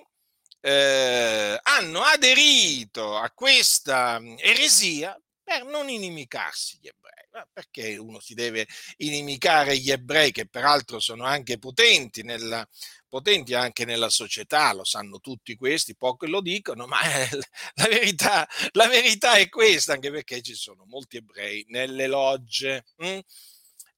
eh, 0.60 1.58
hanno 1.62 2.00
aderito 2.02 3.16
a 3.16 3.30
questa 3.30 4.20
eresia 4.36 5.18
per 5.42 5.64
non 5.64 5.88
inimicarsi 5.88 6.78
gli 6.80 6.88
ebrei. 6.88 7.16
Perché 7.52 7.96
uno 7.96 8.18
si 8.18 8.34
deve 8.34 8.66
inimicare 8.96 9.78
gli 9.78 9.90
ebrei, 9.92 10.32
che 10.32 10.48
peraltro 10.48 10.98
sono 10.98 11.24
anche 11.24 11.58
potenti, 11.58 12.22
nella, 12.22 12.66
potenti 13.08 13.54
anche 13.54 13.84
nella 13.84 14.10
società, 14.10 14.72
lo 14.72 14.84
sanno 14.84 15.20
tutti 15.20 15.54
questi, 15.54 15.94
pochi 15.96 16.26
lo 16.28 16.40
dicono, 16.40 16.86
ma 16.86 16.98
la 17.74 17.86
verità, 17.86 18.48
la 18.72 18.88
verità 18.88 19.34
è 19.34 19.48
questa, 19.48 19.92
anche 19.92 20.10
perché 20.10 20.42
ci 20.42 20.54
sono 20.54 20.84
molti 20.86 21.18
ebrei 21.18 21.64
nelle 21.68 22.08
logge. 22.08 22.84
Hm? 22.96 23.20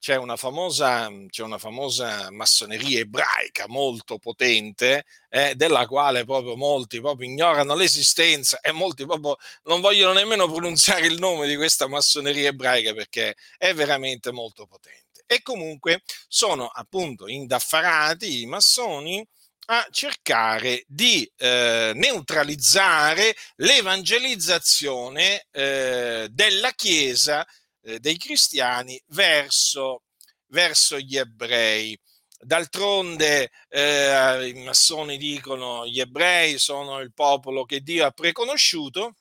C'è 0.01 0.15
una 0.15 0.35
famosa, 0.35 1.11
c'è 1.29 1.43
una 1.43 1.59
famosa 1.59 2.31
massoneria 2.31 3.01
ebraica 3.01 3.65
molto 3.67 4.17
potente, 4.17 5.05
eh, 5.29 5.53
della 5.53 5.85
quale 5.85 6.25
proprio 6.25 6.55
molti 6.55 6.99
proprio 6.99 7.29
ignorano 7.29 7.75
l'esistenza 7.75 8.59
e 8.61 8.71
molti 8.71 9.05
proprio 9.05 9.37
non 9.65 9.79
vogliono 9.79 10.13
nemmeno 10.13 10.49
pronunciare 10.51 11.05
il 11.05 11.19
nome 11.19 11.47
di 11.47 11.55
questa 11.55 11.87
massoneria 11.87 12.49
ebraica 12.49 12.95
perché 12.95 13.35
è 13.59 13.75
veramente 13.75 14.31
molto 14.31 14.65
potente. 14.65 15.23
E 15.27 15.43
comunque 15.43 16.01
sono 16.27 16.65
appunto 16.65 17.27
indaffarati 17.27 18.41
i 18.41 18.47
massoni 18.47 19.23
a 19.67 19.87
cercare 19.91 20.83
di 20.87 21.31
eh, 21.37 21.91
neutralizzare 21.93 23.35
l'evangelizzazione 23.57 25.45
eh, 25.51 26.27
della 26.31 26.71
Chiesa 26.71 27.45
eh, 27.83 27.99
dei 27.99 28.17
cristiani 28.17 29.01
verso, 29.07 30.03
verso 30.47 30.99
gli 30.99 31.17
ebrei. 31.17 31.97
D'altronde 32.43 33.51
eh, 33.69 34.47
i 34.47 34.63
massoni 34.63 35.17
dicono 35.17 35.85
gli 35.85 35.99
ebrei 35.99 36.57
sono 36.57 36.99
il 36.99 37.13
popolo 37.13 37.65
che 37.65 37.81
Dio 37.81 38.05
ha 38.05 38.11
preconosciuto, 38.11 39.15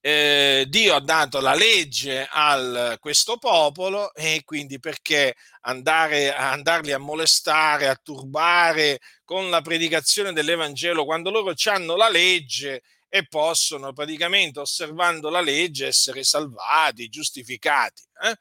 eh, 0.00 0.64
Dio 0.68 0.94
ha 0.94 1.00
dato 1.00 1.40
la 1.40 1.54
legge 1.54 2.26
a 2.30 2.96
questo 3.00 3.36
popolo 3.38 4.14
e 4.14 4.42
quindi 4.44 4.78
perché 4.78 5.34
andare, 5.62 6.32
andarli 6.32 6.92
a 6.92 6.98
molestare, 6.98 7.88
a 7.88 7.98
turbare 8.00 9.00
con 9.24 9.50
la 9.50 9.60
predicazione 9.60 10.32
dell'Evangelo 10.32 11.04
quando 11.04 11.30
loro 11.30 11.52
hanno 11.64 11.96
la 11.96 12.08
legge 12.08 12.82
e 13.08 13.26
possono 13.26 13.92
praticamente 13.92 14.60
osservando 14.60 15.30
la 15.30 15.40
legge 15.40 15.86
essere 15.86 16.24
salvati, 16.24 17.08
giustificati. 17.08 18.02
Eh? 18.22 18.36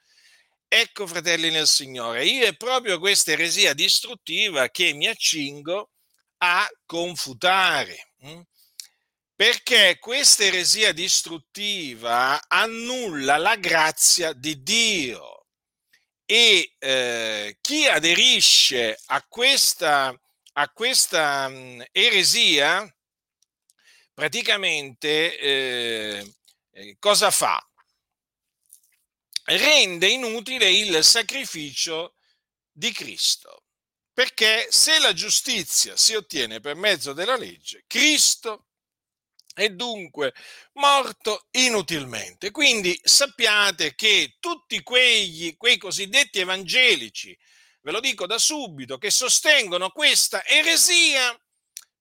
Ecco, 0.69 1.07
fratelli 1.07 1.50
nel 1.50 1.67
Signore, 1.67 2.25
io 2.25 2.45
è 2.45 2.55
proprio 2.55 3.00
questa 3.00 3.31
eresia 3.31 3.74
distruttiva 3.74 4.69
che 4.69 4.91
mi 4.93 5.07
accingo 5.07 5.91
a 6.39 6.67
confutare. 6.86 8.12
Hm? 8.19 8.41
Perché 9.33 9.97
questa 10.00 10.43
eresia 10.43 10.91
distruttiva 10.91 12.41
annulla 12.47 13.38
la 13.38 13.55
grazia 13.55 14.33
di 14.33 14.62
Dio 14.63 15.45
e 16.25 16.75
eh, 16.79 17.57
chi 17.62 17.88
aderisce 17.88 19.00
a 19.05 19.24
questa, 19.25 20.13
a 20.53 20.69
questa 20.69 21.47
mh, 21.47 21.86
eresia 21.91 22.91
praticamente 24.17 25.38
eh, 25.38 26.33
eh, 26.71 26.95
cosa 26.97 27.29
fa? 27.29 27.63
Rende 29.43 30.07
inutile 30.07 30.71
il 30.71 31.03
sacrificio 31.03 32.15
di 32.71 32.91
Cristo. 32.91 33.65
Perché 34.12 34.69
se 34.71 34.97
la 34.97 35.13
giustizia 35.13 35.95
si 35.95 36.15
ottiene 36.15 36.59
per 36.59 36.74
mezzo 36.74 37.13
della 37.13 37.36
legge, 37.38 37.83
Cristo 37.86 38.69
è 39.53 39.69
dunque 39.69 40.33
morto 40.74 41.45
inutilmente. 41.51 42.50
Quindi 42.50 43.00
sappiate 43.03 43.93
che 43.93 44.38
tutti 44.39 44.81
quegli, 44.81 45.55
quei 45.57 45.77
cosiddetti 45.77 46.39
evangelici, 46.39 47.38
ve 47.81 47.91
lo 47.91 48.00
dico 48.00 48.25
da 48.25 48.39
subito, 48.39 48.97
che 48.97 49.12
sostengono 49.12 49.91
questa 49.91 50.43
eresia, 50.43 51.39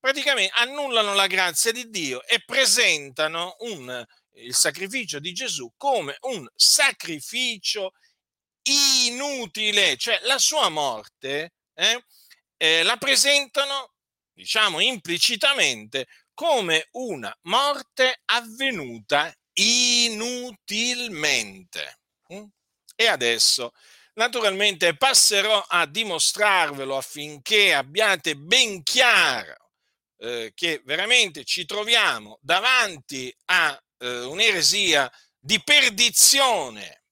praticamente 0.07 0.53
annullano 0.59 1.15
la 1.15 1.27
grazia 1.27 1.73
di 1.73 1.91
Dio 1.91 2.25
e 2.27 2.41
presentano 2.47 3.57
un, 3.59 4.07
il 4.35 4.55
sacrificio 4.55 5.19
di 5.19 5.33
Gesù 5.33 5.73
come 5.77 6.17
un 6.21 6.47
sacrificio 6.55 7.91
inutile, 8.63 9.97
cioè 9.97 10.21
la 10.23 10.39
sua 10.39 10.69
morte 10.69 11.55
eh, 11.75 12.05
eh, 12.57 12.85
la 12.85 12.97
presentano, 12.99 13.95
diciamo 14.33 14.79
implicitamente, 14.79 16.07
come 16.35 16.87
una 16.93 17.37
morte 17.43 18.21
avvenuta 18.27 19.35
inutilmente. 19.55 21.99
Mm? 22.33 22.45
E 22.95 23.07
adesso, 23.09 23.73
naturalmente, 24.15 24.97
passerò 24.97 25.65
a 25.67 25.85
dimostrarvelo 25.85 26.97
affinché 26.97 27.75
abbiate 27.75 28.37
ben 28.37 28.85
chiaro 28.85 29.65
eh, 30.19 30.53
che 30.55 30.83
veramente 30.85 31.45
ci 31.45 31.65
troviamo 31.65 32.39
davanti 32.41 33.35
a 33.47 33.79
eh, 33.99 34.21
un'eresia 34.21 35.11
di 35.39 35.63
perdizione 35.63 37.05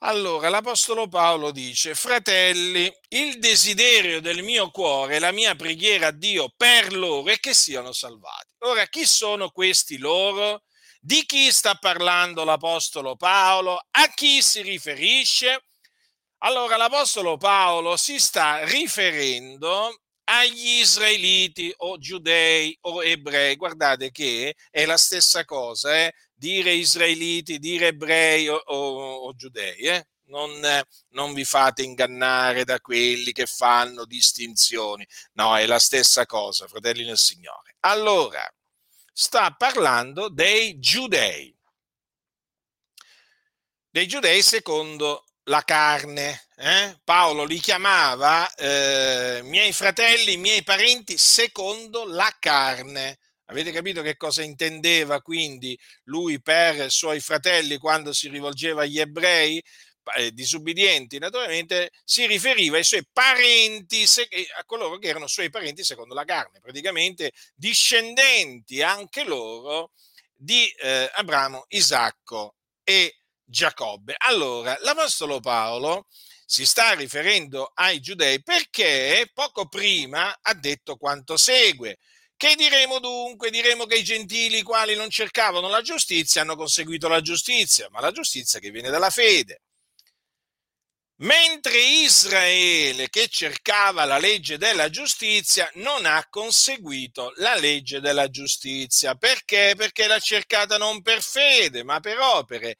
allora, 0.00 0.50
l'Apostolo 0.50 1.08
Paolo 1.08 1.50
dice, 1.50 1.94
fratelli, 1.94 2.92
il 3.08 3.38
desiderio 3.38 4.20
del 4.20 4.42
mio 4.42 4.70
cuore, 4.70 5.18
la 5.18 5.32
mia 5.32 5.54
preghiera 5.56 6.08
a 6.08 6.12
Dio 6.12 6.52
per 6.54 6.92
loro 6.92 7.30
è 7.30 7.38
che 7.38 7.54
siano 7.54 7.92
salvati. 7.92 8.46
Ora, 8.58 8.86
chi 8.86 9.06
sono 9.06 9.48
questi 9.50 9.96
loro? 9.96 10.64
Di 11.00 11.24
chi 11.24 11.50
sta 11.50 11.76
parlando 11.76 12.44
l'Apostolo 12.44 13.16
Paolo? 13.16 13.80
A 13.90 14.08
chi 14.14 14.42
si 14.42 14.60
riferisce? 14.60 15.64
Allora, 16.38 16.76
l'Apostolo 16.76 17.38
Paolo 17.38 17.96
si 17.96 18.18
sta 18.18 18.64
riferendo 18.64 20.02
agli 20.28 20.80
israeliti 20.80 21.72
o 21.78 21.98
giudei 21.98 22.76
o 22.82 23.02
ebrei. 23.02 23.56
Guardate 23.56 24.10
che 24.10 24.56
è 24.70 24.84
la 24.84 24.96
stessa 24.96 25.44
cosa, 25.44 25.96
eh? 25.98 26.14
dire 26.34 26.72
israeliti, 26.72 27.58
dire 27.58 27.88
ebrei 27.88 28.48
o, 28.48 28.56
o, 28.56 29.14
o 29.26 29.34
giudei. 29.34 29.78
Eh? 29.78 30.06
Non, 30.26 30.50
non, 31.10 31.32
vi 31.34 31.44
fate 31.44 31.82
ingannare 31.82 32.64
da 32.64 32.80
quelli 32.80 33.32
che 33.32 33.46
fanno 33.46 34.04
distinzioni. 34.04 35.06
No, 35.34 35.56
è 35.56 35.66
la 35.66 35.78
stessa 35.78 36.26
cosa, 36.26 36.66
fratelli 36.66 37.04
del 37.04 37.18
Signore. 37.18 37.76
Allora, 37.80 38.42
sta 39.12 39.52
parlando 39.52 40.28
dei 40.28 40.78
giudei. 40.80 41.54
Dei 43.88 44.08
giudei 44.08 44.42
secondo 44.42 45.25
la 45.46 45.62
carne. 45.62 46.46
Eh? 46.56 46.98
Paolo 47.04 47.44
li 47.44 47.58
chiamava 47.58 48.52
eh, 48.54 49.40
miei 49.44 49.72
fratelli, 49.72 50.36
miei 50.36 50.62
parenti 50.62 51.18
secondo 51.18 52.04
la 52.04 52.34
carne. 52.38 53.18
Avete 53.46 53.70
capito 53.70 54.02
che 54.02 54.16
cosa 54.16 54.42
intendeva 54.42 55.20
quindi 55.22 55.78
lui 56.04 56.40
per 56.40 56.90
suoi 56.90 57.20
fratelli 57.20 57.78
quando 57.78 58.12
si 58.12 58.28
rivolgeva 58.28 58.82
agli 58.82 58.98
ebrei? 58.98 59.62
Eh, 60.16 60.30
disubbidienti, 60.30 61.18
naturalmente 61.18 61.90
si 62.04 62.26
riferiva 62.26 62.76
ai 62.76 62.84
suoi 62.84 63.04
parenti, 63.12 64.04
a 64.56 64.64
coloro 64.64 64.98
che 64.98 65.08
erano 65.08 65.26
suoi 65.26 65.50
parenti 65.50 65.82
secondo 65.82 66.14
la 66.14 66.24
carne, 66.24 66.60
praticamente 66.60 67.32
discendenti 67.56 68.82
anche 68.82 69.24
loro 69.24 69.90
di 70.32 70.64
eh, 70.80 71.10
Abramo, 71.12 71.64
Isacco 71.70 72.54
e 72.84 73.16
Giacobbe. 73.48 74.14
Allora, 74.18 74.76
l'Apostolo 74.80 75.40
Paolo 75.40 76.08
si 76.44 76.66
sta 76.66 76.92
riferendo 76.92 77.70
ai 77.74 78.00
giudei 78.00 78.42
perché 78.42 79.30
poco 79.32 79.68
prima 79.68 80.36
ha 80.42 80.54
detto 80.54 80.96
quanto 80.96 81.36
segue. 81.36 81.98
Che 82.36 82.54
diremo 82.54 82.98
dunque? 82.98 83.50
Diremo 83.50 83.86
che 83.86 83.96
i 83.96 84.04
gentili 84.04 84.62
quali 84.62 84.94
non 84.94 85.08
cercavano 85.08 85.68
la 85.68 85.80
giustizia 85.80 86.42
hanno 86.42 86.56
conseguito 86.56 87.08
la 87.08 87.20
giustizia, 87.22 87.88
ma 87.90 88.00
la 88.00 88.12
giustizia 88.12 88.58
che 88.58 88.70
viene 88.70 88.90
dalla 88.90 89.10
fede. 89.10 89.62
Mentre 91.18 91.78
Israele 91.78 93.08
che 93.08 93.28
cercava 93.28 94.04
la 94.04 94.18
legge 94.18 94.58
della 94.58 94.90
giustizia 94.90 95.70
non 95.74 96.04
ha 96.04 96.26
conseguito 96.28 97.32
la 97.36 97.54
legge 97.54 98.00
della 98.00 98.28
giustizia. 98.28 99.14
Perché? 99.14 99.72
Perché 99.76 100.06
l'ha 100.06 100.18
cercata 100.18 100.76
non 100.76 101.00
per 101.00 101.22
fede, 101.22 101.82
ma 101.84 102.00
per 102.00 102.18
opere. 102.18 102.76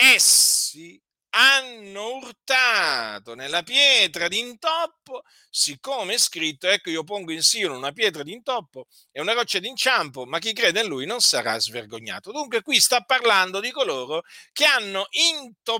Essi 0.00 1.00
hanno 1.30 2.14
urtato 2.16 3.34
nella 3.34 3.62
pietra 3.62 4.28
d'intoppo, 4.28 5.22
siccome 5.50 6.14
è 6.14 6.18
scritto, 6.18 6.68
ecco 6.68 6.90
io 6.90 7.02
pongo 7.04 7.32
in 7.32 7.42
Sion 7.42 7.74
una 7.76 7.92
pietra 7.92 8.22
d'intoppo 8.22 8.86
e 9.10 9.20
una 9.20 9.32
roccia 9.32 9.58
d'inciampo, 9.58 10.24
ma 10.24 10.38
chi 10.38 10.52
crede 10.52 10.82
in 10.82 10.86
lui 10.86 11.04
non 11.04 11.20
sarà 11.20 11.58
svergognato. 11.58 12.30
Dunque 12.30 12.62
qui 12.62 12.80
sta 12.80 13.02
parlando 13.02 13.60
di 13.60 13.70
coloro 13.72 14.22
che 14.52 14.64
hanno 14.64 15.06
intoppato 15.10 15.72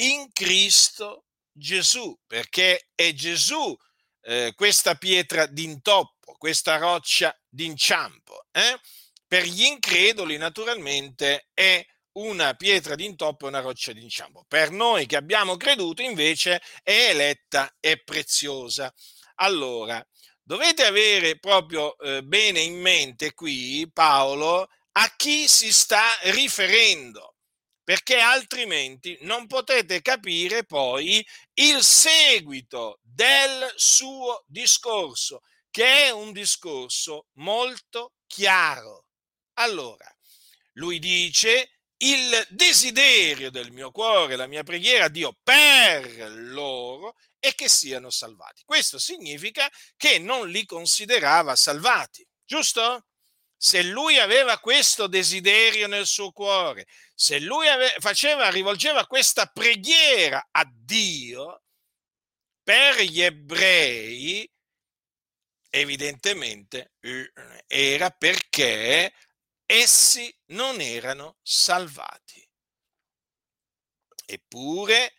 in 0.00 0.30
Cristo 0.32 1.26
Gesù, 1.52 2.14
perché 2.26 2.88
è 2.94 3.12
Gesù 3.14 3.74
eh, 4.22 4.52
questa 4.54 4.96
pietra 4.96 5.46
d'intoppo, 5.46 6.34
questa 6.38 6.76
roccia 6.76 7.34
d'inciampo. 7.48 8.46
Eh? 8.50 8.80
Per 9.26 9.44
gli 9.44 9.62
increduli 9.62 10.36
naturalmente 10.36 11.48
è 11.54 11.84
una 12.16 12.54
pietra 12.54 12.94
d'intoppo 12.94 13.46
e 13.46 13.48
una 13.48 13.60
roccia 13.60 13.92
d'inciampo. 13.92 14.44
Per 14.48 14.70
noi 14.70 15.06
che 15.06 15.16
abbiamo 15.16 15.56
creduto 15.56 16.02
invece 16.02 16.60
è 16.82 17.10
eletta 17.10 17.74
e 17.80 18.02
preziosa. 18.02 18.92
Allora, 19.36 20.04
dovete 20.42 20.84
avere 20.84 21.38
proprio 21.38 21.96
eh, 21.98 22.22
bene 22.22 22.60
in 22.60 22.80
mente 22.80 23.32
qui, 23.34 23.88
Paolo, 23.92 24.68
a 24.92 25.14
chi 25.16 25.46
si 25.46 25.70
sta 25.72 26.04
riferendo, 26.22 27.34
perché 27.84 28.18
altrimenti 28.18 29.18
non 29.22 29.46
potete 29.46 30.00
capire 30.00 30.64
poi 30.64 31.24
il 31.54 31.82
seguito 31.82 32.98
del 33.02 33.72
suo 33.76 34.42
discorso, 34.46 35.42
che 35.70 36.06
è 36.06 36.10
un 36.10 36.32
discorso 36.32 37.26
molto 37.34 38.14
chiaro. 38.26 39.04
Allora, 39.58 40.10
lui 40.72 40.98
dice 40.98 41.75
il 41.98 42.46
desiderio 42.50 43.50
del 43.50 43.72
mio 43.72 43.90
cuore, 43.90 44.36
la 44.36 44.46
mia 44.46 44.62
preghiera 44.62 45.06
a 45.06 45.08
Dio 45.08 45.36
per 45.42 46.30
loro 46.30 47.14
è 47.38 47.54
che 47.54 47.68
siano 47.68 48.10
salvati. 48.10 48.62
Questo 48.64 48.98
significa 48.98 49.70
che 49.96 50.18
non 50.18 50.48
li 50.48 50.64
considerava 50.66 51.56
salvati, 51.56 52.26
giusto? 52.44 53.06
Se 53.58 53.82
lui 53.82 54.18
aveva 54.18 54.58
questo 54.58 55.06
desiderio 55.06 55.86
nel 55.86 56.06
suo 56.06 56.30
cuore, 56.30 56.86
se 57.14 57.40
lui 57.40 57.66
faceva, 58.00 58.50
rivolgeva 58.50 59.06
questa 59.06 59.46
preghiera 59.46 60.48
a 60.50 60.68
Dio 60.70 61.62
per 62.62 63.00
gli 63.00 63.22
ebrei, 63.22 64.48
evidentemente 65.70 66.92
eh, 67.00 67.32
era 67.66 68.10
perché 68.10 69.12
essi 69.66 70.34
non 70.46 70.80
erano 70.80 71.36
salvati. 71.42 72.42
Eppure 74.24 75.14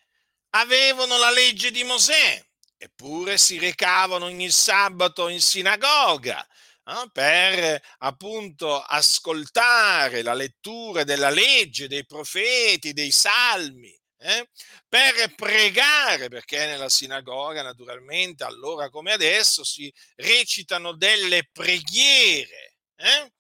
avevano 0.52 1.18
la 1.18 1.32
legge 1.32 1.72
di 1.72 1.84
Mosè, 1.84 2.44
eppure 2.78 3.38
si 3.38 3.60
recavano 3.60 4.26
ogni 4.26 4.50
sabato 4.50 5.28
in 5.28 5.42
sinagoga 5.42 6.46
eh, 6.86 7.10
per 7.12 7.82
appunto 8.00 8.82
ascoltare 8.82 10.22
la 10.22 10.34
lettura 10.34 11.04
della 11.04 11.30
legge, 11.30 11.88
dei 11.88 12.06
profeti, 12.06 12.94
dei 12.94 13.12
salmi. 13.12 13.94
eh? 14.20 14.50
per 14.90 15.36
pregare, 15.36 16.28
perché 16.30 16.66
nella 16.66 16.90
sinagoga 16.90 17.62
naturalmente 17.62 18.44
allora 18.44 18.90
come 18.90 19.12
adesso 19.14 19.64
si 19.64 19.92
recitano 20.16 20.94
delle 20.94 21.48
preghiere. 21.52 22.78
Eh? 22.96 23.32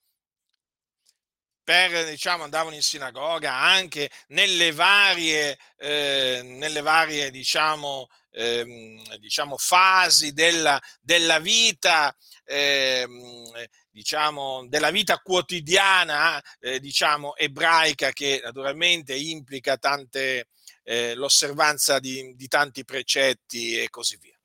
Per, 1.67 2.05
diciamo, 2.05 2.45
andavano 2.45 2.75
in 2.77 2.81
sinagoga 2.81 3.53
anche 3.53 4.09
nelle 4.27 4.71
varie, 4.71 5.59
eh, 5.75 6.39
nelle 6.41 6.79
varie 6.79 7.29
diciamo, 7.29 8.07
ehm, 8.31 9.17
diciamo 9.17 9.57
fasi 9.57 10.31
della, 10.31 10.81
della 11.01 11.39
vita, 11.39 12.15
ehm, 12.45 13.51
diciamo, 13.89 14.65
della 14.69 14.91
vita 14.91 15.17
quotidiana, 15.17 16.41
eh, 16.61 16.79
diciamo, 16.79 17.35
ebraica 17.35 18.13
che 18.13 18.39
naturalmente 18.41 19.13
implica 19.17 19.75
tante, 19.75 20.47
eh, 20.83 21.15
l'osservanza 21.15 21.99
di, 21.99 22.33
di 22.37 22.47
tanti 22.47 22.85
precetti 22.85 23.77
e 23.77 23.89
così 23.89 24.15
via. 24.21 24.39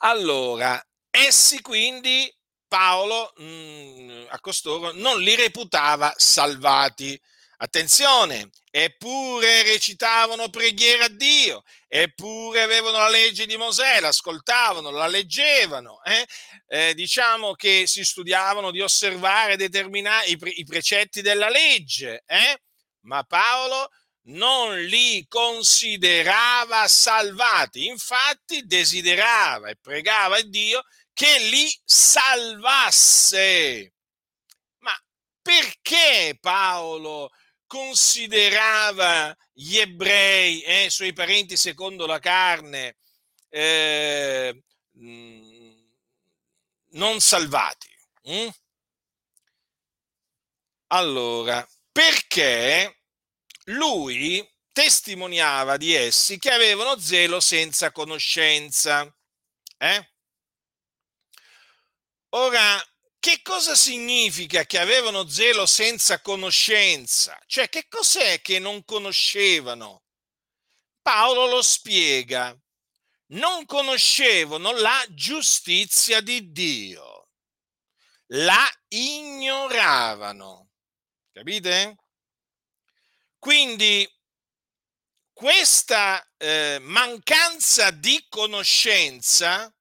Allora, 0.00 0.78
essi 1.10 1.62
quindi 1.62 2.30
Paolo 2.70 3.32
mh, 3.36 3.44
mm, 3.44 4.24
a 4.28 4.38
costoro 4.38 4.92
non 4.92 5.20
li 5.20 5.34
reputava 5.34 6.14
salvati. 6.16 7.20
Attenzione, 7.62 8.48
eppure 8.70 9.64
recitavano 9.64 10.48
preghiera 10.48 11.06
a 11.06 11.08
Dio, 11.08 11.62
eppure 11.88 12.62
avevano 12.62 12.98
la 12.98 13.08
legge 13.08 13.44
di 13.44 13.56
Mosè, 13.56 14.00
l'ascoltavano, 14.00 14.90
la 14.90 15.08
leggevano, 15.08 16.00
eh? 16.04 16.26
Eh, 16.68 16.94
diciamo 16.94 17.54
che 17.54 17.86
si 17.86 18.04
studiavano 18.04 18.70
di 18.70 18.80
osservare 18.80 19.56
determinati 19.56 20.30
i, 20.30 20.36
pre- 20.38 20.50
i 20.50 20.64
precetti 20.64 21.20
della 21.20 21.50
legge, 21.50 22.22
eh? 22.24 22.60
ma 23.02 23.24
Paolo 23.24 23.90
non 24.30 24.78
li 24.84 25.26
considerava 25.28 26.86
salvati, 26.86 27.86
infatti 27.86 28.64
desiderava 28.64 29.68
e 29.68 29.76
pregava 29.76 30.36
a 30.36 30.42
Dio 30.42 30.82
che 31.20 31.38
li 31.50 31.70
salvasse. 31.84 33.92
Ma 34.78 34.98
perché 35.42 36.38
Paolo 36.40 37.30
considerava 37.66 39.36
gli 39.52 39.76
ebrei, 39.76 40.62
eh, 40.62 40.88
suoi 40.88 41.12
parenti 41.12 41.58
secondo 41.58 42.06
la 42.06 42.18
carne, 42.18 42.96
eh, 43.50 44.62
non 46.92 47.20
salvati? 47.20 47.94
Hm? 48.22 48.48
Allora, 50.86 51.68
perché 51.92 53.02
lui 53.64 54.42
testimoniava 54.72 55.76
di 55.76 55.92
essi 55.92 56.38
che 56.38 56.50
avevano 56.50 56.98
zelo 56.98 57.40
senza 57.40 57.92
conoscenza. 57.92 59.06
Eh? 59.76 60.09
Ora, 62.30 62.80
che 63.18 63.42
cosa 63.42 63.74
significa 63.74 64.64
che 64.64 64.78
avevano 64.78 65.28
zelo 65.28 65.66
senza 65.66 66.20
conoscenza? 66.20 67.38
Cioè, 67.46 67.68
che 67.68 67.86
cos'è 67.88 68.40
che 68.40 68.58
non 68.58 68.84
conoscevano? 68.84 70.04
Paolo 71.02 71.46
lo 71.46 71.62
spiega. 71.62 72.56
Non 73.32 73.66
conoscevano 73.66 74.72
la 74.72 75.04
giustizia 75.10 76.20
di 76.20 76.50
Dio. 76.50 77.28
La 78.28 78.66
ignoravano. 78.88 80.70
Capite? 81.32 81.96
Quindi 83.38 84.08
questa 85.32 86.22
eh, 86.36 86.78
mancanza 86.80 87.90
di 87.90 88.24
conoscenza 88.28 89.72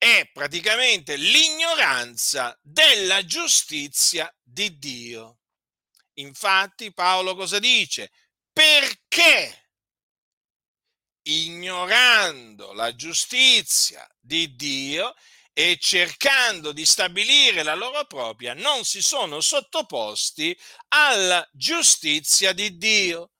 è 0.00 0.30
praticamente 0.32 1.16
l'ignoranza 1.16 2.58
della 2.62 3.22
giustizia 3.26 4.34
di 4.42 4.78
Dio. 4.78 5.40
Infatti 6.14 6.90
Paolo 6.94 7.34
cosa 7.36 7.58
dice? 7.58 8.10
Perché 8.50 9.72
ignorando 11.24 12.72
la 12.72 12.94
giustizia 12.94 14.08
di 14.18 14.56
Dio 14.56 15.12
e 15.52 15.76
cercando 15.78 16.72
di 16.72 16.86
stabilire 16.86 17.62
la 17.62 17.74
loro 17.74 18.06
propria, 18.06 18.54
non 18.54 18.86
si 18.86 19.02
sono 19.02 19.42
sottoposti 19.42 20.58
alla 20.88 21.46
giustizia 21.52 22.54
di 22.54 22.78
Dio. 22.78 23.32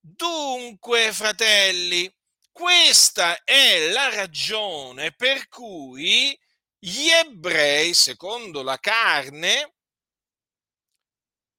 Dunque, 0.00 1.12
fratelli, 1.12 2.12
questa 2.60 3.42
è 3.42 3.88
la 3.88 4.14
ragione 4.14 5.12
per 5.12 5.48
cui 5.48 6.38
gli 6.78 7.08
ebrei, 7.08 7.94
secondo 7.94 8.62
la 8.62 8.76
carne, 8.76 9.76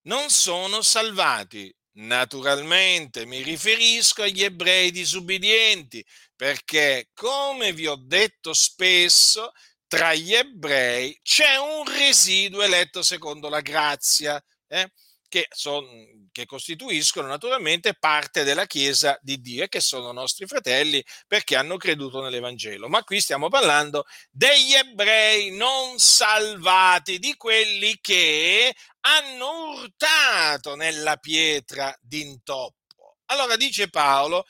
non 0.03 0.29
sono 0.29 0.83
salvati. 0.83 1.75
Naturalmente 1.93 3.25
mi 3.25 3.41
riferisco 3.41 4.21
agli 4.21 4.43
ebrei 4.43 4.91
disubbidienti, 4.91 6.05
perché, 6.35 7.09
come 7.15 7.73
vi 7.73 7.87
ho 7.87 7.95
detto 7.95 8.53
spesso, 8.53 9.53
tra 9.87 10.13
gli 10.13 10.35
ebrei 10.35 11.19
c'è 11.23 11.57
un 11.57 11.83
residuo 11.85 12.61
eletto 12.61 13.01
secondo 13.01 13.49
la 13.49 13.61
grazia. 13.61 14.39
Eh? 14.67 14.87
che, 15.31 15.47
son, 15.49 16.20
che, 16.31 16.45
costituiscono 16.45 17.27
naturalmente 17.27 17.93
parte 17.93 18.43
della 18.43 18.65
Chiesa 18.65 19.17
di 19.21 19.39
Dio 19.41 19.63
e 19.63 19.69
che 19.69 19.79
sono 19.79 20.11
nostri 20.11 20.45
fratelli 20.45 21.03
perché 21.27 21.55
hanno 21.55 21.77
creduto 21.77 22.21
nell'Evangelo. 22.21 22.87
Ma 22.87 23.03
qui 23.03 23.19
stiamo 23.21 23.49
parlando 23.49 24.05
degli 24.29 24.73
ebrei 24.73 25.55
non 25.55 25.97
salvati, 25.97 27.19
di 27.19 27.35
quelli 27.35 27.97
che 28.01 28.75
hanno 29.01 29.71
urtato 29.71 30.75
nella 30.75 31.17
pietra 31.17 31.95
d'intoppo. 32.01 33.17
Allora 33.25 33.55
dice 33.55 33.89
Paolo 33.89 34.45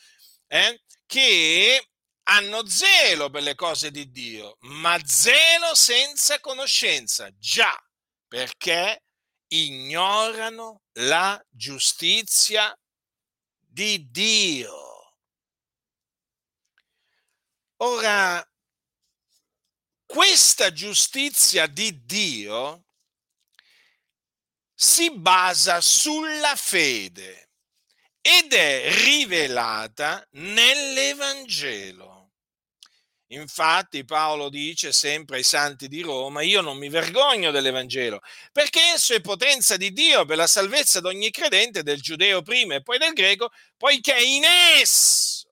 eh, 0.48 0.82
che 1.06 1.86
hanno 2.24 2.66
zelo 2.68 3.30
per 3.30 3.44
le 3.44 3.56
cose 3.56 3.92
di 3.92 4.10
Dio, 4.12 4.58
ma 4.62 4.98
zelo 5.04 5.74
senza 5.76 6.40
conoscenza. 6.40 7.30
Già, 7.38 7.76
perché 8.28 9.04
ignorano 9.54 10.84
la 10.94 11.42
giustizia 11.50 12.78
di 13.58 14.10
Dio. 14.10 15.16
Ora, 17.78 18.46
questa 20.06 20.72
giustizia 20.72 21.68
di 21.68 22.06
Dio 22.06 22.86
si 24.74 25.12
basa 25.12 25.82
sulla 25.82 26.56
fede 26.56 27.50
ed 28.22 28.54
è 28.54 28.94
rivelata 29.04 30.26
nell'Evangelo. 30.32 32.11
Infatti 33.34 34.04
Paolo 34.04 34.50
dice 34.50 34.92
sempre 34.92 35.38
ai 35.38 35.44
santi 35.44 35.88
di 35.88 36.02
Roma, 36.02 36.42
io 36.42 36.60
non 36.60 36.78
mi 36.78 36.90
vergogno 36.90 37.52
dell'Evangelo, 37.52 38.20
perché 38.52 38.82
esso 38.94 39.14
è 39.14 39.22
potenza 39.22 39.78
di 39.78 39.94
Dio 39.94 40.26
per 40.26 40.36
la 40.36 40.48
salvezza 40.48 41.00
di 41.00 41.08
ogni 41.08 41.32
credente, 41.32 41.82
del 41.82 42.02
giudeo 42.02 42.42
prima 42.42 42.76
e 42.76 42.82
poi 42.82 42.98
del 42.98 43.14
greco, 43.14 43.50
poiché 43.78 44.22
in 44.22 44.44
esso 44.44 45.50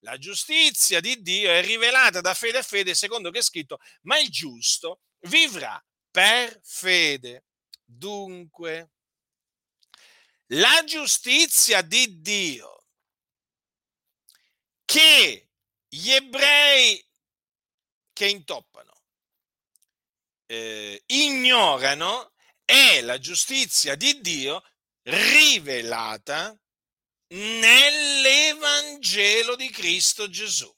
la 0.00 0.18
giustizia 0.18 0.98
di 0.98 1.22
Dio 1.22 1.50
è 1.50 1.62
rivelata 1.62 2.20
da 2.20 2.34
fede 2.34 2.58
a 2.58 2.62
fede, 2.62 2.94
secondo 2.96 3.30
che 3.30 3.38
è 3.38 3.42
scritto, 3.42 3.78
ma 4.02 4.18
il 4.18 4.28
giusto 4.28 5.02
vivrà 5.28 5.80
per 6.10 6.58
fede. 6.64 7.44
Dunque, 7.84 8.90
la 10.46 10.82
giustizia 10.84 11.80
di 11.82 12.20
Dio 12.20 12.86
che 14.84 15.48
gli 15.88 16.10
ebrei 16.10 17.04
che 18.20 18.28
intoppano, 18.28 18.92
eh, 20.44 21.02
ignorano 21.06 22.34
è 22.66 23.00
la 23.00 23.18
giustizia 23.18 23.94
di 23.94 24.20
Dio 24.20 24.62
rivelata 25.04 26.54
nell'Evangelo 27.28 29.56
di 29.56 29.70
Cristo 29.70 30.28
Gesù. 30.28 30.70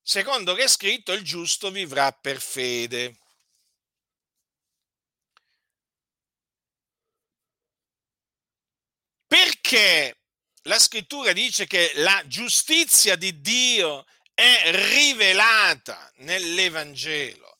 Secondo 0.00 0.54
che 0.54 0.64
è 0.64 0.68
scritto, 0.68 1.12
il 1.12 1.22
giusto 1.22 1.70
vivrà 1.70 2.10
per 2.12 2.40
fede. 2.40 3.18
Perché 9.26 10.19
la 10.62 10.78
scrittura 10.78 11.32
dice 11.32 11.66
che 11.66 11.92
la 11.96 12.22
giustizia 12.26 13.16
di 13.16 13.40
Dio 13.40 14.04
è 14.34 14.70
rivelata 14.92 16.10
nell'Evangelo, 16.16 17.58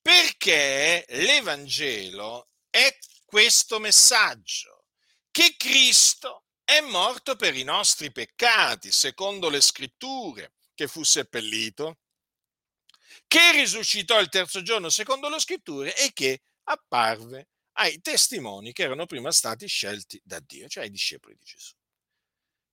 perché 0.00 1.04
l'Evangelo 1.08 2.48
è 2.68 2.96
questo 3.24 3.78
messaggio, 3.78 4.86
che 5.30 5.54
Cristo 5.56 6.44
è 6.64 6.80
morto 6.80 7.36
per 7.36 7.54
i 7.56 7.64
nostri 7.64 8.12
peccati, 8.12 8.92
secondo 8.92 9.48
le 9.48 9.60
scritture, 9.60 10.52
che 10.74 10.88
fu 10.88 11.02
seppellito, 11.02 11.98
che 13.26 13.52
risuscitò 13.52 14.20
il 14.20 14.28
terzo 14.28 14.62
giorno, 14.62 14.90
secondo 14.90 15.28
le 15.28 15.40
scritture, 15.40 15.94
e 15.96 16.12
che 16.12 16.42
apparve 16.64 17.48
ai 17.72 18.00
testimoni 18.00 18.72
che 18.72 18.82
erano 18.82 19.06
prima 19.06 19.32
stati 19.32 19.66
scelti 19.66 20.20
da 20.22 20.40
Dio, 20.40 20.68
cioè 20.68 20.84
ai 20.84 20.90
discepoli 20.90 21.34
di 21.36 21.44
Gesù. 21.44 21.74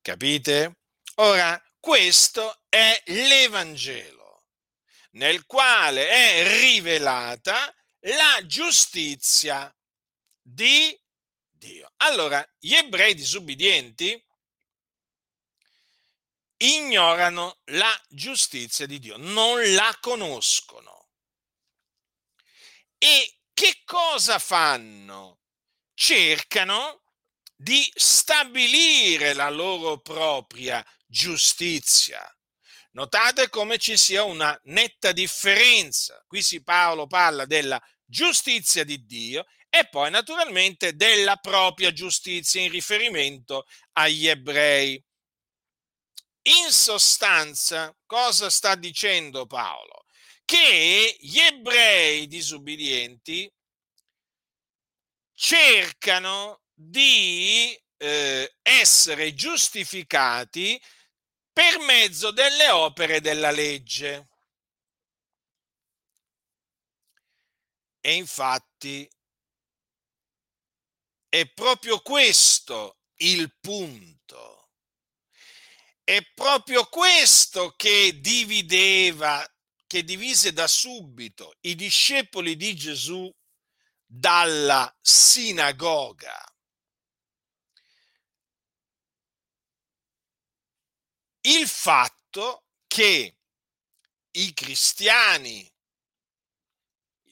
Capite? 0.09 0.79
Ora, 1.17 1.63
questo 1.79 2.63
è 2.67 2.99
l'Evangelo, 3.05 4.45
nel 5.11 5.45
quale 5.45 6.09
è 6.09 6.59
rivelata 6.59 7.71
la 8.05 8.43
giustizia 8.43 9.71
di 10.41 10.99
Dio. 11.47 11.93
Allora, 11.97 12.43
gli 12.57 12.73
ebrei 12.73 13.13
disubbidienti 13.13 14.19
ignorano 16.57 17.59
la 17.65 17.95
giustizia 18.07 18.87
di 18.87 18.97
Dio, 18.97 19.15
non 19.17 19.61
la 19.75 19.95
conoscono. 20.01 21.09
E 22.97 23.41
che 23.53 23.83
cosa 23.85 24.39
fanno? 24.39 25.41
Cercano 25.93 27.03
di 27.61 27.91
stabilire 27.93 29.33
la 29.33 29.49
loro 29.49 29.99
propria 29.99 30.81
giustizia. 31.05 32.25
Notate 32.91 33.49
come 33.49 33.77
ci 33.77 33.97
sia 33.97 34.23
una 34.23 34.57
netta 34.63 35.11
differenza. 35.11 36.23
Qui 36.25 36.41
si 36.41 36.63
Paolo 36.63 37.05
parla 37.05 37.45
della 37.45 37.79
giustizia 38.05 38.85
di 38.85 39.05
Dio 39.05 39.45
e 39.69 39.89
poi 39.89 40.09
naturalmente 40.09 40.95
della 40.95 41.35
propria 41.35 41.91
giustizia 41.91 42.61
in 42.61 42.71
riferimento 42.71 43.65
agli 43.91 44.27
ebrei. 44.27 45.03
In 46.43 46.71
sostanza, 46.71 47.93
cosa 48.05 48.49
sta 48.49 48.75
dicendo 48.75 49.45
Paolo? 49.45 50.05
Che 50.45 51.17
gli 51.19 51.39
ebrei 51.39 52.25
disubbidienti 52.25 53.51
cercano 55.33 56.61
di 56.81 57.77
eh, 57.97 58.55
essere 58.61 59.33
giustificati 59.33 60.81
per 61.51 61.77
mezzo 61.79 62.31
delle 62.31 62.69
opere 62.69 63.19
della 63.19 63.51
legge. 63.51 64.29
E 67.99 68.13
infatti 68.13 69.09
è 71.27 71.45
proprio 71.51 71.99
questo 71.99 72.99
il 73.17 73.53
punto. 73.59 74.69
È 76.01 76.23
proprio 76.33 76.85
questo 76.85 77.73
che 77.75 78.21
divideva, 78.21 79.45
che 79.85 80.05
divise 80.05 80.53
da 80.53 80.65
subito 80.65 81.57
i 81.61 81.75
discepoli 81.75 82.55
di 82.55 82.73
Gesù 82.73 83.29
dalla 84.05 84.91
sinagoga. 85.01 86.41
Il 91.41 91.67
fatto 91.67 92.65
che 92.87 93.35
i 94.31 94.53
cristiani, 94.53 95.69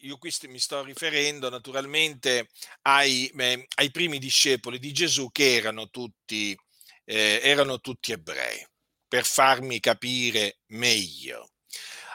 io 0.02 0.18
qui 0.18 0.34
mi 0.44 0.60
sto 0.60 0.84
riferendo 0.84 1.50
naturalmente 1.50 2.50
ai, 2.84 3.28
eh, 3.28 3.68
ai 3.76 3.92
primi 3.92 4.20
discepoli 4.20 4.80
di 4.80 4.92
Gesù 4.92 5.32
che 5.32 5.56
erano 5.56 5.90
tutti, 5.90 6.58
eh, 7.06 7.40
erano 7.44 7.80
tutti 7.80 8.12
ebrei, 8.12 8.66
per 9.08 9.26
farmi 9.26 9.80
capire 9.80 10.60
meglio. 10.68 11.52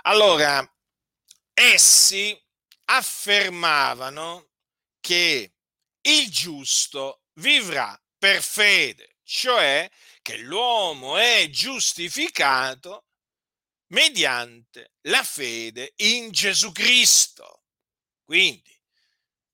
Allora, 0.02 0.64
essi 1.54 2.38
affermavano 2.86 4.50
che 5.00 5.54
il 6.00 6.30
giusto 6.30 7.22
vivrà 7.34 8.00
per 8.18 8.42
fede, 8.42 9.11
cioè 9.24 9.90
che 10.22 10.36
l'uomo 10.38 11.16
è 11.16 11.48
giustificato 11.50 13.06
mediante 13.88 14.92
la 15.02 15.22
fede 15.22 15.92
in 15.96 16.30
Gesù 16.30 16.72
Cristo. 16.72 17.64
Quindi, 18.24 18.72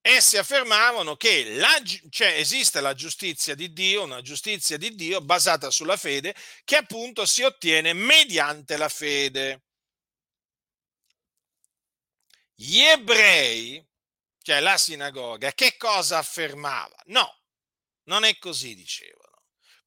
essi 0.01 0.37
affermavano 0.37 1.17
che 1.17 1.57
la, 1.57 1.83
cioè, 2.11 2.29
esiste 2.39 2.81
la 2.81 2.95
giustizia 2.95 3.55
di 3.55 3.73
Dio, 3.73 4.03
una 4.03 4.23
giustizia 4.23 4.77
di 4.77 4.95
Dio 4.95 5.21
basata 5.21 5.71
sulla 5.71 5.97
fede, 5.97 6.35
che 6.65 6.77
appunto 6.77 7.27
si 7.27 7.43
ottiene 7.43 7.93
mediante 7.93 8.77
la 8.77 8.89
fede. 8.89 9.63
Gli 12.55 12.81
ebrei, 12.81 13.85
cioè 14.43 14.61
la 14.61 14.77
sinagoga, 14.77 15.53
che 15.53 15.77
cosa 15.77 16.19
affermava? 16.19 16.97
No, 17.07 17.41
non 18.05 18.25
è 18.25 18.37
così, 18.39 18.75
dicevano 18.75 19.18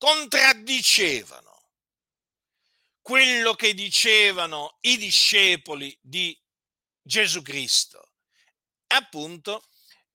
contraddicevano 0.01 1.61
quello 3.01 3.53
che 3.53 3.75
dicevano 3.75 4.79
i 4.81 4.97
discepoli 4.97 5.95
di 6.01 6.35
Gesù 6.99 7.43
Cristo. 7.43 8.13
Appunto, 8.87 9.63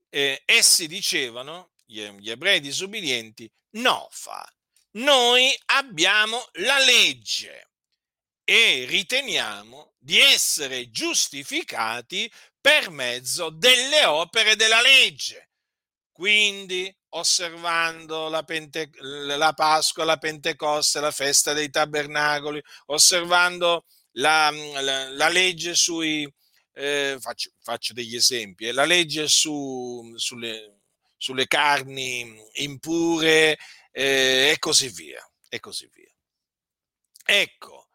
eh, 0.09 0.43
essi 0.45 0.89
dicevano, 0.89 1.71
gli, 1.85 2.05
gli 2.05 2.31
ebrei 2.31 2.59
disubbidienti, 2.59 3.49
no 3.77 4.09
fa, 4.11 4.45
noi 4.95 5.57
abbiamo 5.67 6.45
la 6.55 6.81
legge 6.81 7.71
e 8.43 8.87
riteniamo 8.89 9.95
di 9.99 10.19
essere 10.19 10.91
giustificati 10.91 12.29
per 12.61 12.91
mezzo 12.91 13.51
delle 13.51 14.05
opere 14.05 14.57
della 14.57 14.81
legge. 14.81 15.51
Quindi 16.11 16.93
osservando 17.17 18.29
la, 18.29 18.43
Pente, 18.43 18.91
la, 19.01 19.53
Pasqua, 19.53 20.05
la 20.05 20.19
Pentecoste, 20.19 21.01
la 21.01 21.11
festa 21.11 21.53
dei 21.53 21.71
tabernacoli, 21.71 22.63
osservando 22.87 23.87
la, 24.13 24.51
la, 24.51 25.09
la 25.11 25.29
legge 25.29 25.75
sui, 25.75 26.31
eh, 26.75 27.17
faccio, 27.19 27.51
faccio, 27.63 27.93
degli 27.93 28.15
esempi, 28.15 28.67
eh, 28.67 28.73
la 28.73 28.85
legge 28.85 29.29
su, 29.29 30.13
sulle, 30.17 30.81
sulle, 31.17 31.47
carni 31.47 32.39
impure 32.55 33.59
eh, 33.93 34.51
e 34.53 34.57
così 34.59 34.89
via, 34.89 35.27
e 35.49 35.59
così 35.59 35.89
via. 35.93 36.13
Ecco, 37.25 37.86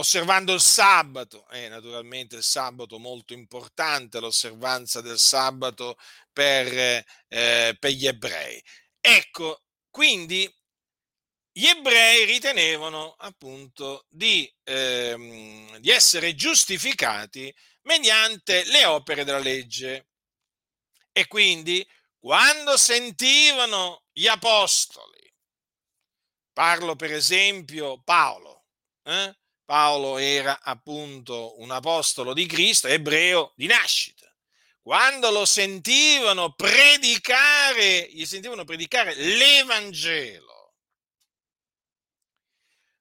osservando 0.00 0.52
il 0.52 0.60
sabato, 0.60 1.48
eh, 1.50 1.68
naturalmente 1.68 2.36
il 2.36 2.42
sabato 2.42 2.98
molto 2.98 3.32
importante, 3.32 4.20
l'osservanza 4.20 5.00
del 5.00 5.18
sabato 5.18 5.96
per, 6.32 7.04
eh, 7.28 7.76
per 7.78 7.90
gli 7.92 8.06
ebrei. 8.06 8.62
Ecco, 9.00 9.62
quindi 9.90 10.52
gli 11.52 11.66
ebrei 11.66 12.24
ritenevano 12.24 13.14
appunto 13.18 14.06
di, 14.08 14.50
ehm, 14.64 15.78
di 15.78 15.90
essere 15.90 16.34
giustificati 16.34 17.52
mediante 17.82 18.64
le 18.64 18.84
opere 18.86 19.24
della 19.24 19.38
legge. 19.38 20.08
E 21.12 21.26
quindi 21.26 21.86
quando 22.18 22.76
sentivano 22.76 24.04
gli 24.12 24.26
apostoli, 24.26 25.32
parlo 26.52 26.94
per 26.96 27.12
esempio 27.12 28.00
Paolo, 28.02 28.66
eh? 29.04 29.39
Paolo 29.70 30.18
era 30.18 30.58
appunto 30.62 31.60
un 31.60 31.70
apostolo 31.70 32.34
di 32.34 32.44
Cristo, 32.46 32.88
ebreo 32.88 33.52
di 33.54 33.68
nascita. 33.68 34.28
Quando 34.82 35.30
lo 35.30 35.44
sentivano 35.44 36.54
predicare, 36.54 38.08
gli 38.10 38.26
sentivano 38.26 38.64
predicare 38.64 39.14
l'Evangelo, 39.14 40.74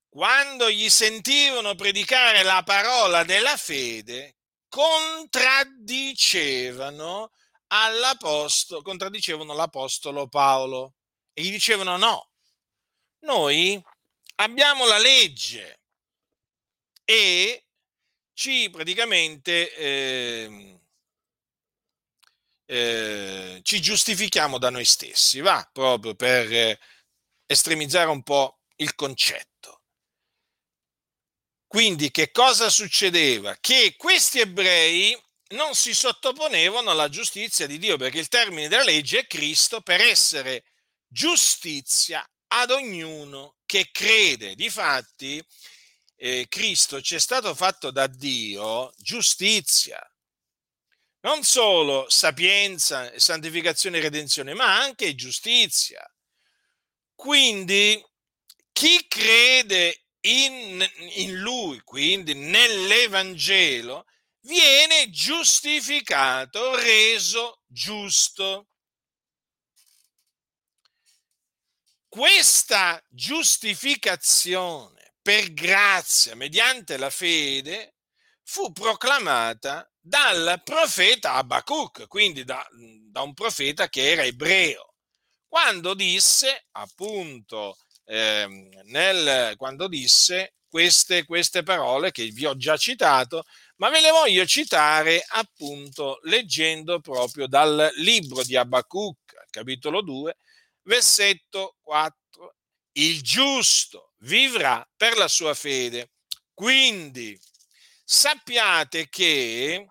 quando 0.10 0.70
gli 0.70 0.92
sentivano 0.92 1.74
predicare 1.74 2.44
la 2.44 2.62
parola 2.62 3.24
della 3.24 3.58
fede, 3.58 4.36
contraddicevano 4.68 7.32
all'apostolo, 7.66 8.84
contraddicevano 8.84 9.56
l'apostolo 9.56 10.28
Paolo 10.28 10.98
e 11.34 11.42
gli 11.42 11.50
dicevano 11.50 11.98
no, 11.98 12.30
noi 13.22 13.84
abbiamo 14.36 14.86
la 14.86 15.00
legge, 15.00 15.79
e 17.10 17.66
ci 18.34 18.70
praticamente 18.70 19.76
eh, 19.76 20.80
eh, 22.68 23.60
ci 23.64 23.82
giustifichiamo 23.82 24.60
da 24.60 24.70
noi 24.70 24.86
stessi, 24.86 25.40
va 25.40 25.68
proprio 25.74 26.14
per 26.14 26.78
estremizzare 27.48 28.12
un 28.12 28.22
po' 28.22 28.60
il 28.76 28.94
concetto. 28.94 29.82
Quindi 31.66 32.12
che 32.12 32.30
cosa 32.30 32.70
succedeva? 32.70 33.58
Che 33.60 33.96
questi 33.98 34.42
ebrei 34.42 35.20
non 35.56 35.74
si 35.74 35.96
sottoponevano 35.96 36.92
alla 36.92 37.10
giustizia 37.10 37.66
di 37.66 37.80
Dio, 37.80 37.98
perché 37.98 38.20
il 38.20 38.28
termine 38.28 38.68
della 38.68 38.84
legge 38.84 39.22
è 39.22 39.26
Cristo 39.26 39.82
per 39.82 40.00
essere 40.00 40.64
giustizia 41.08 42.24
ad 42.50 42.70
ognuno 42.70 43.56
che 43.66 43.90
crede. 43.92 44.54
Difatti, 44.54 45.44
eh, 46.22 46.48
Cristo 46.50 47.02
ci 47.02 47.16
è 47.16 47.20
stato 47.20 47.56
fatto 47.56 47.92
da 47.92 48.06
Dio 48.08 48.94
giustizia, 48.98 50.00
non 51.22 51.44
solo 51.44 52.10
sapienza, 52.10 53.18
santificazione 53.18 54.00
e 54.00 54.02
redenzione, 54.02 54.54
ma 54.54 54.82
anche 54.82 55.16
giustizia. 55.16 56.06
Quindi 57.16 58.04
chi 58.74 59.08
crede 59.08 60.04
in, 60.22 60.86
in 61.16 61.40
lui, 61.40 61.80
quindi 61.84 62.34
nell'Evangelo, 62.34 64.06
viene 64.42 65.10
giustificato, 65.10 66.76
reso 66.76 67.62
giusto. 67.66 68.68
Questa 72.10 73.02
giustificazione 73.08 75.00
per 75.30 75.54
grazia 75.54 76.34
mediante 76.34 76.98
la 76.98 77.12
fede 77.12 77.98
fu 78.42 78.72
proclamata 78.72 79.88
dal 80.00 80.60
profeta 80.64 81.34
Abacuc, 81.34 82.08
quindi 82.08 82.44
da, 82.44 82.68
da 83.12 83.22
un 83.22 83.36
profeta 83.36 83.90
che 83.90 84.10
era 84.10 84.24
ebreo, 84.24 84.96
quando 85.48 85.94
disse 85.94 86.66
appunto 86.72 87.78
eh, 88.06 88.72
nel, 88.86 89.56
quando 89.56 89.88
disse 89.88 90.56
queste, 90.68 91.26
queste 91.26 91.62
parole 91.62 92.10
che 92.10 92.26
vi 92.30 92.48
ho 92.48 92.58
già 92.58 92.76
citato, 92.76 93.44
ma 93.76 93.90
ve 93.90 94.02
le 94.02 94.10
voglio 94.10 94.48
citare 94.48 95.24
appunto 95.28 96.22
leggendo 96.24 97.02
proprio 97.02 97.46
dal 97.46 97.92
libro 97.98 98.42
di 98.44 98.56
Abacuc, 98.56 99.46
capitolo 99.52 100.02
2, 100.02 100.36
versetto 100.86 101.76
4. 101.84 102.19
Il 102.94 103.22
giusto 103.22 104.14
vivrà 104.20 104.88
per 104.96 105.18
la 105.18 105.28
sua 105.28 105.54
fede. 105.54 106.12
Quindi 106.54 107.40
sappiate 108.04 109.08
che 109.10 109.88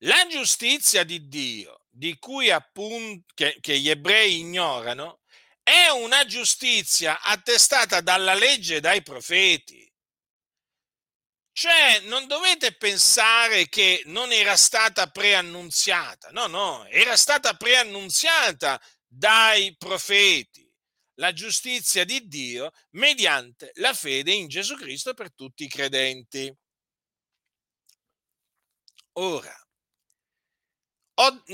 la 0.00 0.26
giustizia 0.26 1.04
di 1.04 1.28
Dio, 1.28 1.84
di 1.90 2.18
cui 2.18 2.50
appunto 2.50 3.32
che, 3.34 3.58
che 3.60 3.78
gli 3.78 3.88
ebrei 3.88 4.40
ignorano, 4.40 5.20
è 5.62 5.88
una 5.88 6.24
giustizia 6.24 7.20
attestata 7.20 8.00
dalla 8.00 8.34
legge 8.34 8.76
e 8.76 8.80
dai 8.80 9.02
profeti. 9.02 9.84
Cioè, 11.52 12.00
non 12.00 12.26
dovete 12.26 12.74
pensare 12.76 13.68
che 13.68 14.02
non 14.06 14.30
era 14.30 14.56
stata 14.56 15.06
preannunziata, 15.06 16.28
no, 16.30 16.46
no, 16.46 16.86
era 16.86 17.16
stata 17.16 17.54
preannunziata 17.54 18.80
dai 19.06 19.74
profeti 19.76 20.65
la 21.16 21.32
giustizia 21.32 22.04
di 22.04 22.26
Dio 22.26 22.72
mediante 22.92 23.70
la 23.74 23.92
fede 23.94 24.32
in 24.32 24.48
Gesù 24.48 24.74
Cristo 24.76 25.14
per 25.14 25.32
tutti 25.32 25.64
i 25.64 25.68
credenti. 25.68 26.54
Ora, 29.18 29.66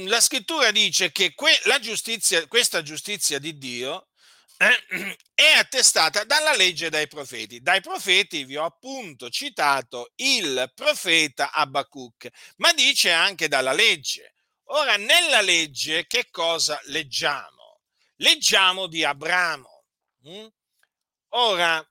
la 0.07 0.21
scrittura 0.21 0.71
dice 0.71 1.13
che 1.13 1.35
giustizia, 1.81 2.47
questa 2.49 2.83
giustizia 2.83 3.39
di 3.39 3.57
Dio 3.59 4.09
è 5.35 5.53
attestata 5.57 6.25
dalla 6.25 6.55
legge 6.55 6.91
dai 6.91 7.07
profeti. 7.07 7.61
Dai 7.61 7.81
profeti 7.81 8.45
vi 8.45 8.57
ho 8.57 8.65
appunto 8.65 9.31
citato 9.31 10.13
il 10.17 10.71
profeta 10.75 11.53
Abacuc, 11.53 12.29
ma 12.57 12.73
dice 12.73 13.13
anche 13.13 13.49
dalla 13.49 13.73
legge. 13.73 14.35
Ora, 14.67 14.97
nella 14.97 15.41
legge 15.41 16.07
che 16.07 16.29
cosa 16.31 16.81
leggiamo? 16.85 17.62
Leggiamo 18.23 18.87
di 18.87 19.03
Abramo. 19.03 19.85
Mm? 20.29 20.47
Ora, 21.31 21.85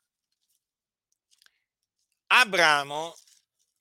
Abramo 2.28 3.18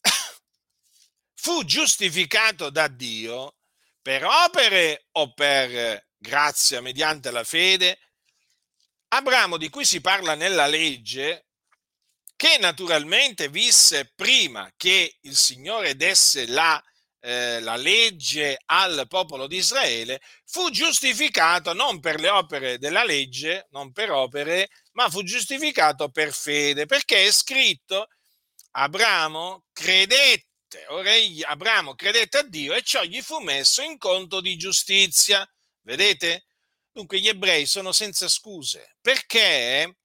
fu 1.35 1.65
giustificato 1.65 2.71
da 2.71 2.89
Dio 2.89 3.55
per 4.03 4.25
opere 4.25 5.07
o 5.13 5.33
per 5.33 6.09
grazia 6.17 6.81
mediante 6.81 7.31
la 7.31 7.45
fede, 7.45 7.99
Abramo 9.13 9.57
di 9.57 9.69
cui 9.69 9.85
si 9.85 10.01
parla 10.01 10.35
nella 10.35 10.67
legge, 10.67 11.47
che 12.35 12.59
naturalmente 12.59 13.49
visse 13.49 14.13
prima 14.13 14.73
che 14.77 15.19
il 15.21 15.37
Signore 15.37 15.95
desse 15.95 16.47
la, 16.49 16.83
eh, 17.21 17.61
la 17.61 17.77
legge 17.77 18.59
al 18.67 19.07
popolo 19.09 19.47
di 19.47 19.57
Israele, 19.57 20.21
fu 20.45 20.71
giustificato 20.71 21.73
non 21.73 22.01
per 22.01 22.19
le 22.21 22.29
opere 22.29 22.79
della 22.79 23.05
legge, 23.05 23.67
non 23.71 23.93
per 23.93 24.11
opere, 24.11 24.69
ma 24.93 25.09
fu 25.09 25.23
giustificato 25.23 26.09
per 26.11 26.33
fede, 26.33 26.87
perché 26.87 27.27
è 27.27 27.31
scritto, 27.33 28.09
Abramo 28.73 29.65
credette 29.73 30.49
ora 30.89 31.11
Abramo 31.49 31.95
credette 31.95 32.39
a 32.39 32.43
Dio 32.43 32.75
e 32.75 32.83
ciò 32.83 33.03
gli 33.03 33.21
fu 33.21 33.39
messo 33.41 33.83
in 33.83 33.99
conto 33.99 34.41
di 34.41 34.57
giustizia. 34.57 35.49
Vedete? 35.83 36.45
Dunque 36.93 37.19
gli 37.19 37.29
ebrei 37.29 37.67
sono 37.67 37.93
senza 37.93 38.29
scuse 38.29 38.97
perché 39.01 39.97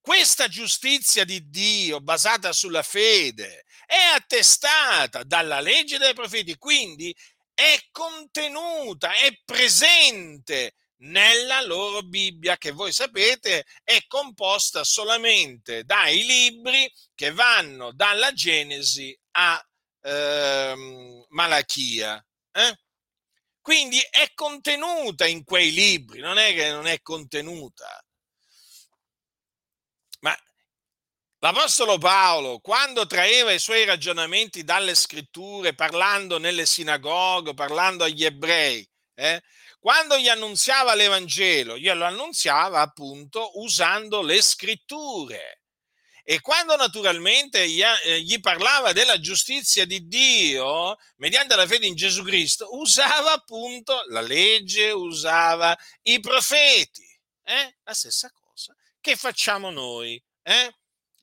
questa 0.00 0.48
giustizia 0.48 1.24
di 1.24 1.48
Dio 1.48 2.00
basata 2.00 2.52
sulla 2.52 2.82
fede 2.82 3.63
è 3.86 3.96
attestata 4.14 5.22
dalla 5.22 5.60
legge 5.60 5.98
dei 5.98 6.14
profeti, 6.14 6.56
quindi 6.56 7.14
è 7.52 7.78
contenuta, 7.90 9.14
è 9.14 9.32
presente 9.44 10.74
nella 11.04 11.60
loro 11.62 12.02
Bibbia, 12.02 12.56
che 12.56 12.72
voi 12.72 12.92
sapete 12.92 13.64
è 13.82 14.04
composta 14.06 14.84
solamente 14.84 15.84
dai 15.84 16.24
libri 16.24 16.90
che 17.14 17.32
vanno 17.32 17.92
dalla 17.92 18.32
Genesi 18.32 19.16
a 19.32 19.64
eh, 20.00 21.24
Malachia. 21.28 22.24
Eh? 22.52 22.78
Quindi 23.60 23.98
è 24.10 24.30
contenuta 24.34 25.26
in 25.26 25.42
quei 25.44 25.72
libri, 25.72 26.20
non 26.20 26.38
è 26.38 26.52
che 26.52 26.70
non 26.70 26.86
è 26.86 27.00
contenuta. 27.00 28.04
Ma 30.20 30.36
l'Apostolo 31.44 31.98
Paolo, 31.98 32.58
quando 32.58 33.04
traeva 33.04 33.52
i 33.52 33.58
suoi 33.58 33.84
ragionamenti 33.84 34.64
dalle 34.64 34.94
scritture, 34.94 35.74
parlando 35.74 36.38
nelle 36.38 36.64
sinagoghe, 36.64 37.52
parlando 37.52 38.04
agli 38.04 38.24
ebrei, 38.24 38.88
eh, 39.14 39.42
quando 39.78 40.16
gli 40.16 40.28
annunziava 40.28 40.94
l'Evangelo, 40.94 41.76
glielo 41.76 42.06
annunziava 42.06 42.80
appunto 42.80 43.60
usando 43.60 44.22
le 44.22 44.40
scritture. 44.40 45.60
E 46.22 46.40
quando 46.40 46.76
naturalmente 46.76 47.68
gli, 47.68 47.82
eh, 47.82 48.22
gli, 48.22 48.40
parlava 48.40 48.92
della 48.92 49.20
giustizia 49.20 49.84
di 49.84 50.08
Dio 50.08 50.96
mediante 51.16 51.56
la 51.56 51.66
fede 51.66 51.84
in 51.84 51.94
Gesù 51.94 52.22
Cristo, 52.22 52.74
usava 52.78 53.32
appunto 53.32 54.02
la 54.08 54.22
legge, 54.22 54.92
usava 54.92 55.76
i 56.04 56.18
profeti. 56.20 57.04
Eh? 57.42 57.76
La 57.82 57.92
stessa 57.92 58.32
cosa 58.32 58.74
che 58.98 59.14
facciamo 59.16 59.68
noi 59.68 60.18
eh? 60.42 60.74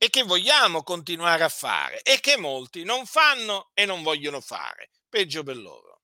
E 0.04 0.10
che 0.10 0.24
vogliamo 0.24 0.82
continuare 0.82 1.44
a 1.44 1.50
fare 1.50 2.02
e 2.02 2.20
che 2.20 2.36
molti 2.36 2.84
non 2.84 3.06
fanno 3.06 3.70
e 3.76 3.86
non 3.86 4.02
vogliono 4.02 4.42
fare. 4.42 4.90
Peggio 5.08 5.44
per 5.44 5.56
loro. 5.56 6.02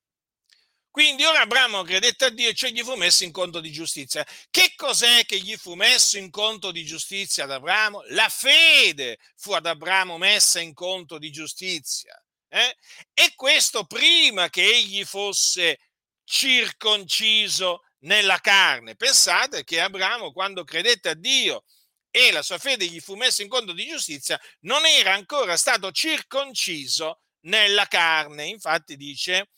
Quindi 0.91 1.25
ora 1.25 1.41
Abramo 1.41 1.81
credette 1.81 2.25
a 2.25 2.29
Dio 2.29 2.47
e 2.47 2.53
cioè 2.53 2.69
gli 2.69 2.83
fu 2.83 2.93
messo 2.93 3.23
in 3.23 3.31
conto 3.31 3.59
di 3.59 3.71
giustizia. 3.71 4.23
Che 4.51 4.73
cos'è 4.75 5.25
che 5.25 5.39
gli 5.39 5.55
fu 5.55 5.73
messo 5.73 6.19
in 6.19 6.29
conto 6.29 6.69
di 6.69 6.85
giustizia 6.85 7.45
ad 7.45 7.51
Abramo? 7.51 8.03
La 8.09 8.29
fede 8.29 9.17
fu 9.35 9.53
ad 9.53 9.65
Abramo 9.65 10.19
messa 10.19 10.59
in 10.59 10.75
conto 10.75 11.17
di 11.17 11.31
giustizia. 11.31 12.23
Eh? 12.49 12.77
E 13.15 13.33
questo 13.33 13.85
prima 13.85 14.49
che 14.49 14.63
egli 14.63 15.03
fosse 15.05 15.79
circonciso 16.23 17.81
nella 18.01 18.37
carne. 18.37 18.95
Pensate 18.95 19.63
che 19.63 19.81
Abramo 19.81 20.31
quando 20.31 20.63
credette 20.63 21.09
a 21.09 21.15
Dio 21.15 21.63
e 22.09 22.31
la 22.31 22.41
sua 22.41 22.57
fede 22.57 22.85
gli 22.85 22.99
fu 22.99 23.15
messa 23.15 23.41
in 23.41 23.49
conto 23.49 23.73
di 23.73 23.85
giustizia, 23.87 24.39
non 24.61 24.85
era 24.85 25.13
ancora 25.13 25.57
stato 25.57 25.91
circonciso 25.91 27.21
nella 27.41 27.85
carne. 27.85 28.45
Infatti 28.45 28.95
dice 28.95 29.49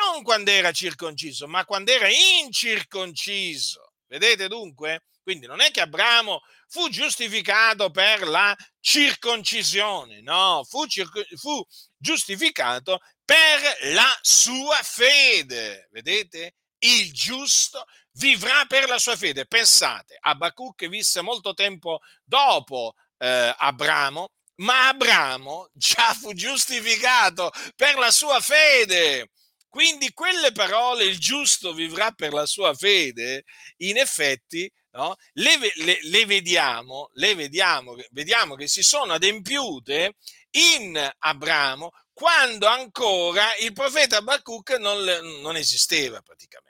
non 0.00 0.22
quando 0.22 0.50
era 0.50 0.72
circonciso, 0.72 1.46
ma 1.46 1.64
quando 1.64 1.92
era 1.92 2.08
incirconciso. 2.08 3.92
Vedete 4.06 4.48
dunque? 4.48 5.04
Quindi 5.22 5.46
non 5.46 5.60
è 5.60 5.70
che 5.70 5.82
Abramo 5.82 6.40
fu 6.66 6.88
giustificato 6.88 7.90
per 7.90 8.26
la 8.26 8.56
circoncisione, 8.80 10.20
no, 10.22 10.64
fu, 10.68 10.86
circo, 10.86 11.22
fu 11.36 11.64
giustificato 11.96 13.00
per 13.24 13.60
la 13.92 14.18
sua 14.22 14.80
fede. 14.82 15.88
Vedete? 15.92 16.54
Il 16.80 17.12
giusto 17.12 17.84
vivrà 18.12 18.64
per 18.66 18.88
la 18.88 18.98
sua 18.98 19.16
fede. 19.16 19.46
Pensate, 19.46 20.16
Abacuc 20.20 20.86
visse 20.88 21.20
molto 21.20 21.54
tempo 21.54 22.00
dopo 22.24 22.94
eh, 23.18 23.54
Abramo, 23.56 24.32
ma 24.56 24.88
Abramo 24.88 25.70
già 25.72 26.14
fu 26.14 26.32
giustificato 26.32 27.50
per 27.76 27.96
la 27.96 28.10
sua 28.10 28.40
fede. 28.40 29.30
Quindi 29.68 30.12
quelle 30.12 30.52
parole, 30.52 31.04
il 31.04 31.18
giusto 31.18 31.72
vivrà 31.72 32.10
per 32.10 32.32
la 32.32 32.46
sua 32.46 32.74
fede, 32.74 33.44
in 33.78 33.98
effetti 33.98 34.70
no? 34.92 35.14
le, 35.34 35.58
le, 35.76 35.98
le, 36.02 36.26
vediamo, 36.26 37.10
le 37.14 37.34
vediamo, 37.36 37.96
vediamo 38.10 38.56
che 38.56 38.66
si 38.66 38.82
sono 38.82 39.12
adempiute 39.12 40.16
in 40.52 41.12
Abramo 41.18 41.92
quando 42.12 42.66
ancora 42.66 43.54
il 43.58 43.72
profeta 43.72 44.16
Abacuc 44.18 44.70
non, 44.78 44.98
non 45.40 45.56
esisteva 45.56 46.20
praticamente. 46.20 46.69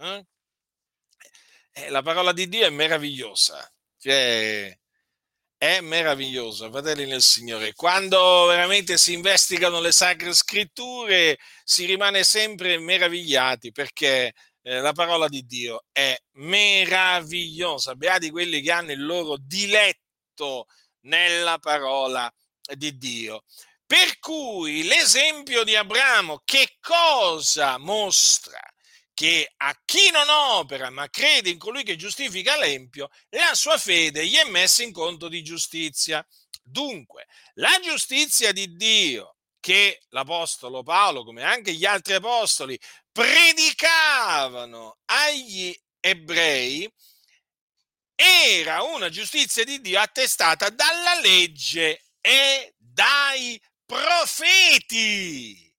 Eh? 0.00 0.26
Eh, 1.72 1.90
la 1.90 2.02
parola 2.02 2.32
di 2.32 2.48
Dio 2.48 2.66
è 2.66 2.70
meravigliosa, 2.70 3.70
cioè, 3.98 4.76
è 5.56 5.80
meravigliosa, 5.80 6.70
fratelli 6.70 7.06
nel 7.06 7.22
Signore. 7.22 7.74
Quando 7.74 8.46
veramente 8.46 8.96
si 8.96 9.12
investigano 9.12 9.80
le 9.80 9.92
sacre 9.92 10.32
scritture 10.32 11.38
si 11.64 11.84
rimane 11.84 12.24
sempre 12.24 12.78
meravigliati 12.78 13.72
perché 13.72 14.32
eh, 14.62 14.80
la 14.80 14.92
parola 14.92 15.28
di 15.28 15.44
Dio 15.44 15.84
è 15.92 16.16
meravigliosa. 16.36 17.94
Beati 17.94 18.30
quelli 18.30 18.62
che 18.62 18.72
hanno 18.72 18.92
il 18.92 19.04
loro 19.04 19.36
diletto 19.38 20.66
nella 21.02 21.58
parola 21.58 22.30
di 22.74 22.96
Dio. 22.96 23.42
Per 23.86 24.18
cui 24.18 24.84
l'esempio 24.84 25.64
di 25.64 25.76
Abramo 25.76 26.40
che 26.44 26.76
cosa 26.80 27.76
mostra? 27.78 28.60
Che 29.20 29.52
a 29.54 29.78
chi 29.84 30.10
non 30.10 30.30
opera 30.30 30.88
ma 30.88 31.06
crede 31.10 31.50
in 31.50 31.58
colui 31.58 31.82
che 31.82 31.96
giustifica 31.96 32.56
l'empio, 32.56 33.10
la 33.28 33.54
sua 33.54 33.76
fede 33.76 34.26
gli 34.26 34.34
è 34.34 34.48
messa 34.48 34.82
in 34.82 34.92
conto 34.92 35.28
di 35.28 35.42
giustizia. 35.42 36.26
Dunque, 36.62 37.26
la 37.56 37.78
giustizia 37.82 38.50
di 38.50 38.76
Dio 38.76 39.36
che 39.60 40.00
l'Apostolo 40.08 40.82
Paolo, 40.82 41.22
come 41.22 41.42
anche 41.42 41.74
gli 41.74 41.84
altri 41.84 42.14
apostoli, 42.14 42.80
predicavano 43.12 45.00
agli 45.04 45.78
ebrei, 46.00 46.90
era 48.14 48.84
una 48.84 49.10
giustizia 49.10 49.64
di 49.64 49.82
Dio 49.82 50.00
attestata 50.00 50.70
dalla 50.70 51.20
legge 51.20 52.06
e 52.22 52.72
dai 52.78 53.60
profeti. 53.84 55.69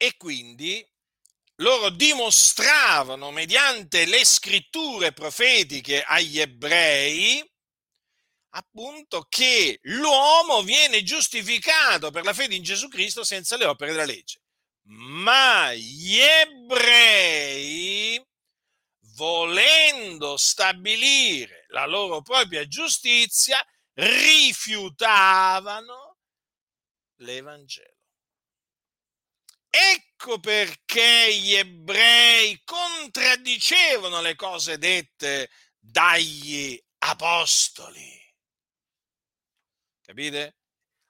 E 0.00 0.16
quindi 0.16 0.84
loro 1.56 1.90
dimostravano 1.90 3.32
mediante 3.32 4.06
le 4.06 4.24
scritture 4.24 5.12
profetiche 5.12 6.02
agli 6.02 6.38
ebrei 6.38 7.44
appunto 8.50 9.26
che 9.28 9.78
l'uomo 9.82 10.62
viene 10.62 11.02
giustificato 11.02 12.10
per 12.10 12.24
la 12.24 12.32
fede 12.32 12.54
in 12.54 12.62
Gesù 12.62 12.88
Cristo 12.88 13.24
senza 13.24 13.56
le 13.56 13.66
opere 13.66 13.90
della 13.90 14.04
legge. 14.04 14.40
Ma 14.90 15.74
gli 15.74 16.18
ebrei, 16.18 18.24
volendo 19.16 20.36
stabilire 20.36 21.66
la 21.68 21.86
loro 21.86 22.22
propria 22.22 22.66
giustizia, 22.66 23.62
rifiutavano 23.94 26.16
l'Evangelo. 27.16 27.97
Ecco 29.70 30.40
perché 30.40 31.34
gli 31.34 31.54
ebrei 31.54 32.60
contraddicevano 32.64 34.20
le 34.20 34.34
cose 34.34 34.78
dette 34.78 35.50
dagli 35.78 36.80
apostoli. 36.98 38.16
Capite? 40.00 40.56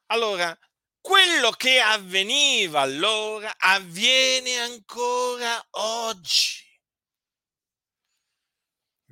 Allora, 0.07 0.57
quello 1.01 1.51
che 1.53 1.81
avveniva 1.81 2.81
allora 2.81 3.57
avviene 3.57 4.59
ancora 4.59 5.65
oggi. 5.71 6.67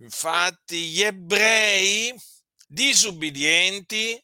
Infatti 0.00 0.88
gli 0.88 1.02
ebrei 1.02 2.14
disubbidienti 2.66 4.22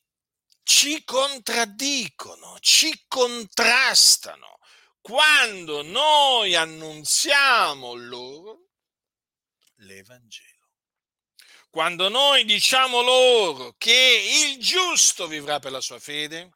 ci 0.64 1.02
contraddicono, 1.04 2.58
ci 2.60 3.04
contrastano 3.06 4.58
quando 5.02 5.82
noi 5.82 6.54
annunziamo 6.54 7.92
loro 7.94 8.68
l'Evangelo. 9.78 10.50
Quando 11.68 12.08
noi 12.08 12.44
diciamo 12.44 13.02
loro 13.02 13.74
che 13.76 14.52
il 14.52 14.58
giusto 14.62 15.26
vivrà 15.26 15.58
per 15.58 15.72
la 15.72 15.80
sua 15.80 15.98
fede, 15.98 16.50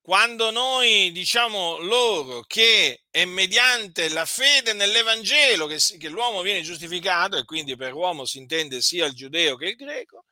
quando 0.00 0.50
noi 0.50 1.10
diciamo 1.12 1.78
loro 1.78 2.42
che 2.42 3.04
è 3.10 3.24
mediante 3.24 4.08
la 4.08 4.24
fede 4.24 4.72
nell'Evangelo 4.72 5.66
che, 5.66 5.78
che, 5.98 6.08
l'uomo 6.08 6.40
viene 6.40 6.62
giustificato, 6.62 7.36
e 7.36 7.44
quindi 7.44 7.76
per 7.76 7.92
uomo 7.92 8.24
si 8.24 8.38
intende 8.38 8.80
sia 8.80 9.04
il 9.04 9.12
giudeo 9.12 9.56
che 9.56 9.66
il 9.66 9.76
greco, 9.76 10.26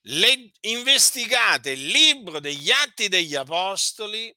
le, 0.07 0.51
investigate 0.61 1.71
il 1.71 1.87
libro 1.87 2.41
degli 2.41 2.71
Atti 2.71 3.09
degli 3.09 3.35
Apostoli, 3.35 4.35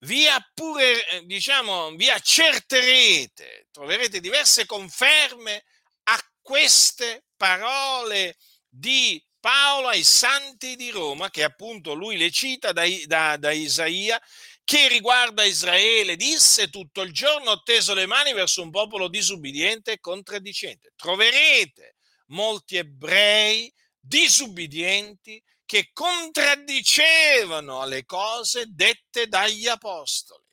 vi, 0.00 0.26
appure, 0.26 1.22
diciamo, 1.24 1.90
vi 1.92 2.08
accerterete, 2.08 3.68
troverete 3.70 4.20
diverse 4.20 4.66
conferme 4.66 5.64
a 6.04 6.18
queste 6.40 7.24
parole 7.36 8.36
di 8.68 9.22
Paolo 9.38 9.88
ai 9.88 10.04
santi 10.04 10.76
di 10.76 10.90
Roma, 10.90 11.30
che 11.30 11.42
appunto 11.42 11.94
lui 11.94 12.16
le 12.16 12.30
cita 12.30 12.72
da, 12.72 12.84
da, 13.06 13.36
da 13.36 13.50
Isaia, 13.52 14.20
che 14.64 14.86
riguarda 14.88 15.44
Israele, 15.44 16.16
disse 16.16 16.68
tutto 16.68 17.00
il 17.00 17.12
giorno 17.12 17.50
ho 17.50 17.62
teso 17.62 17.94
le 17.94 18.06
mani 18.06 18.32
verso 18.32 18.62
un 18.62 18.70
popolo 18.70 19.08
disubbidiente 19.08 19.92
e 19.92 20.00
contraddicente. 20.00 20.92
Troverete 20.94 21.96
molti 22.26 22.76
ebrei 22.76 23.72
disubbidienti 23.98 25.42
che 25.70 25.90
contraddicevano 25.92 27.86
le 27.86 28.04
cose 28.04 28.64
dette 28.70 29.28
dagli 29.28 29.68
apostoli. 29.68 30.44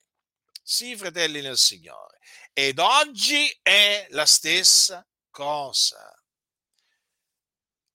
Sì, 0.62 0.96
fratelli 0.96 1.42
nel 1.42 1.58
Signore. 1.58 2.20
Ed 2.54 2.78
oggi 2.78 3.50
è 3.64 4.06
la 4.12 4.28
stessa 4.28 5.04
cosa. 5.32 6.14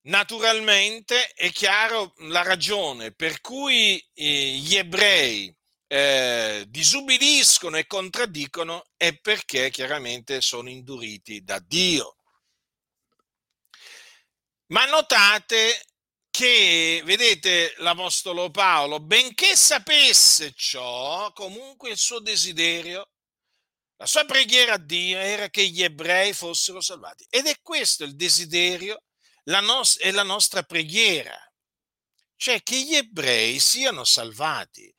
Naturalmente 0.06 1.28
è 1.34 1.52
chiaro 1.52 2.12
la 2.22 2.42
ragione 2.42 3.14
per 3.14 3.40
cui 3.40 4.04
eh, 4.14 4.54
gli 4.54 4.74
ebrei 4.74 5.56
eh, 5.86 6.64
disubbidiscono 6.66 7.76
e 7.76 7.86
contraddicono 7.86 8.82
è 8.96 9.16
perché 9.16 9.70
chiaramente 9.70 10.40
sono 10.40 10.68
induriti 10.68 11.44
da 11.44 11.60
Dio. 11.60 12.16
Ma 14.72 14.86
notate 14.86 15.84
che, 16.32 17.02
vedete, 17.04 17.74
l'Apostolo 17.78 18.50
Paolo, 18.50 19.00
benché 19.00 19.54
sapesse 19.54 20.54
ciò, 20.56 21.30
comunque 21.32 21.90
il 21.90 21.98
suo 21.98 22.20
desiderio, 22.20 23.10
la 23.96 24.06
sua 24.06 24.24
preghiera 24.24 24.74
a 24.74 24.78
Dio 24.78 25.18
era 25.18 25.50
che 25.50 25.68
gli 25.68 25.82
ebrei 25.82 26.32
fossero 26.32 26.80
salvati. 26.80 27.26
Ed 27.28 27.46
è 27.46 27.56
questo 27.60 28.04
il 28.04 28.16
desiderio 28.16 29.02
la 29.44 29.60
nos- 29.60 29.98
è 29.98 30.10
la 30.10 30.22
nostra 30.22 30.62
preghiera, 30.62 31.36
cioè 32.36 32.62
che 32.62 32.80
gli 32.80 32.94
ebrei 32.94 33.60
siano 33.60 34.04
salvati, 34.04 34.92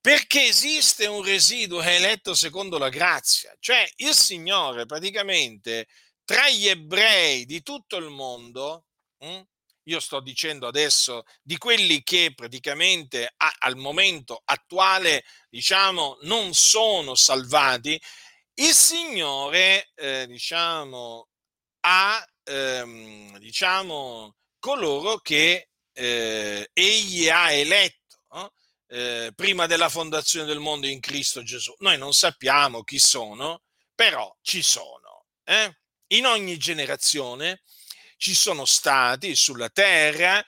perché 0.00 0.44
esiste 0.44 1.06
un 1.06 1.22
residuo 1.22 1.80
eletto 1.80 2.34
secondo 2.34 2.76
la 2.76 2.90
grazia, 2.90 3.56
cioè 3.58 3.90
il 3.96 4.14
Signore 4.14 4.84
praticamente 4.84 5.86
tra 6.24 6.48
gli 6.50 6.68
ebrei 6.68 7.46
di 7.46 7.62
tutto 7.62 7.96
il 7.96 8.10
mondo, 8.10 8.84
hm, 9.18 9.42
io 9.84 10.00
sto 10.00 10.20
dicendo 10.20 10.66
adesso 10.66 11.24
di 11.42 11.58
quelli 11.58 12.02
che 12.02 12.32
praticamente 12.34 13.32
a, 13.36 13.54
al 13.58 13.76
momento 13.76 14.40
attuale, 14.44 15.24
diciamo, 15.48 16.18
non 16.22 16.54
sono 16.54 17.14
salvati, 17.14 18.00
il 18.54 18.72
Signore, 18.72 19.90
eh, 19.94 20.26
diciamo, 20.26 21.28
ha 21.80 22.24
ehm, 22.44 23.38
diciamo, 23.38 24.36
coloro 24.58 25.18
che 25.18 25.70
eh, 25.92 26.70
egli 26.72 27.28
ha 27.28 27.50
eletto 27.52 28.20
no? 28.30 28.52
eh, 28.88 29.32
prima 29.34 29.66
della 29.66 29.88
fondazione 29.88 30.46
del 30.46 30.60
mondo 30.60 30.86
in 30.86 31.00
Cristo 31.00 31.42
Gesù. 31.42 31.74
Noi 31.78 31.98
non 31.98 32.12
sappiamo 32.12 32.82
chi 32.82 32.98
sono, 32.98 33.62
però 33.94 34.34
ci 34.40 34.62
sono. 34.62 35.26
Eh? 35.44 35.76
In 36.08 36.26
ogni 36.26 36.56
generazione 36.56 37.62
ci 38.16 38.34
sono 38.34 38.64
stati 38.64 39.34
sulla 39.36 39.68
terra, 39.70 40.44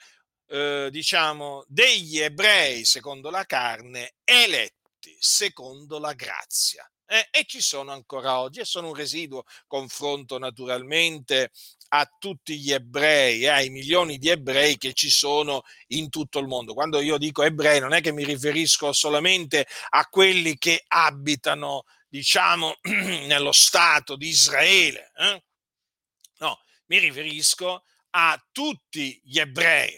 eh, 0.47 0.89
diciamo, 0.91 1.65
degli 1.67 2.19
ebrei 2.19 2.85
secondo 2.85 3.29
la 3.29 3.45
carne 3.45 4.15
eletti 4.23 4.75
secondo 5.19 5.99
la 5.99 6.13
grazia. 6.13 6.89
Eh, 7.09 7.27
e 7.31 7.45
ci 7.45 7.61
sono 7.61 7.93
ancora 7.93 8.39
oggi 8.39 8.59
e 8.59 8.65
sono 8.65 8.87
un 8.87 8.93
residuo 8.93 9.43
confronto 9.65 10.37
naturalmente 10.37 11.51
a 11.89 12.05
tutti 12.19 12.59
gli 12.59 12.73
ebrei, 12.73 13.43
eh, 13.43 13.47
ai 13.47 13.69
milioni 13.69 14.17
di 14.17 14.27
ebrei 14.27 14.77
che 14.77 14.91
ci 14.91 15.09
sono 15.09 15.61
in 15.87 16.09
tutto 16.09 16.39
il 16.39 16.47
mondo. 16.47 16.73
Quando 16.73 16.99
io 16.99 17.17
dico 17.17 17.43
ebrei 17.43 17.79
non 17.79 17.93
è 17.93 18.01
che 18.01 18.11
mi 18.11 18.25
riferisco 18.25 18.91
solamente 18.91 19.65
a 19.89 20.05
quelli 20.07 20.57
che 20.57 20.83
abitano, 20.85 21.83
diciamo, 22.09 22.75
nello 22.83 23.53
Stato 23.53 24.17
di 24.17 24.27
Israele. 24.27 25.11
Eh? 25.15 25.43
No, 26.39 26.59
mi 26.87 26.99
riferisco 26.99 27.83
a 28.11 28.41
tutti 28.51 29.21
gli 29.23 29.37
ebrei, 29.37 29.93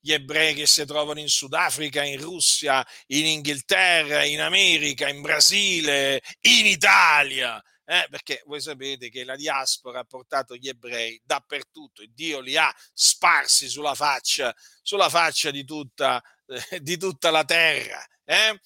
gli 0.00 0.12
ebrei 0.12 0.54
che 0.54 0.66
si 0.66 0.84
trovano 0.86 1.20
in 1.20 1.28
Sudafrica, 1.28 2.02
in 2.02 2.20
Russia, 2.20 2.86
in 3.08 3.26
Inghilterra, 3.26 4.24
in 4.24 4.40
America, 4.40 5.08
in 5.08 5.20
Brasile, 5.20 6.22
in 6.40 6.66
Italia 6.66 7.62
eh, 7.86 8.06
perché 8.08 8.42
voi 8.46 8.60
sapete 8.60 9.10
che 9.10 9.24
la 9.24 9.36
diaspora 9.36 10.00
ha 10.00 10.04
portato 10.04 10.56
gli 10.56 10.68
ebrei 10.68 11.20
dappertutto 11.22 12.02
e 12.02 12.10
Dio 12.12 12.40
li 12.40 12.56
ha 12.56 12.74
sparsi 12.92 13.68
sulla 13.68 13.94
faccia, 13.94 14.54
sulla 14.82 15.08
faccia 15.08 15.50
di, 15.50 15.64
tutta, 15.64 16.22
eh, 16.46 16.80
di 16.80 16.96
tutta 16.96 17.30
la 17.30 17.44
terra. 17.44 18.02
Eh? 18.24 18.58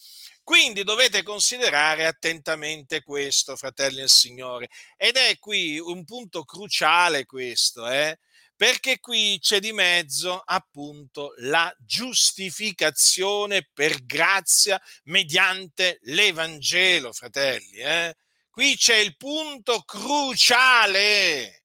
Quindi 0.48 0.82
dovete 0.82 1.22
considerare 1.22 2.06
attentamente 2.06 3.02
questo, 3.02 3.54
fratelli 3.54 3.96
del 3.96 4.08
Signore. 4.08 4.70
Ed 4.96 5.16
è 5.16 5.38
qui 5.38 5.78
un 5.78 6.06
punto 6.06 6.44
cruciale 6.44 7.26
questo, 7.26 7.86
eh? 7.86 8.18
perché 8.56 8.98
qui 8.98 9.38
c'è 9.42 9.60
di 9.60 9.74
mezzo 9.74 10.40
appunto 10.42 11.34
la 11.40 11.70
giustificazione 11.78 13.68
per 13.74 14.06
grazia 14.06 14.80
mediante 15.04 15.98
l'Evangelo, 16.04 17.12
fratelli. 17.12 17.76
Eh? 17.76 18.16
Qui 18.48 18.74
c'è 18.74 18.96
il 18.96 19.18
punto 19.18 19.82
cruciale. 19.82 21.64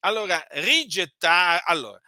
Allora, 0.00 0.46
rigettare, 0.50 1.62
allora, 1.64 1.98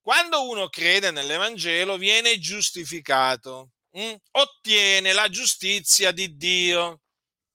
quando 0.00 0.48
uno 0.48 0.68
crede 0.68 1.10
nell'Evangelo 1.10 1.96
viene 1.96 2.38
giustificato, 2.38 3.72
mh? 3.98 4.02
Mm? 4.02 4.14
ottiene 4.32 5.12
la 5.12 5.28
giustizia 5.28 6.12
di 6.12 6.36
Dio 6.36 7.00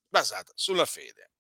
basata 0.10 0.52
sulla 0.56 0.86
fede. 0.86 1.32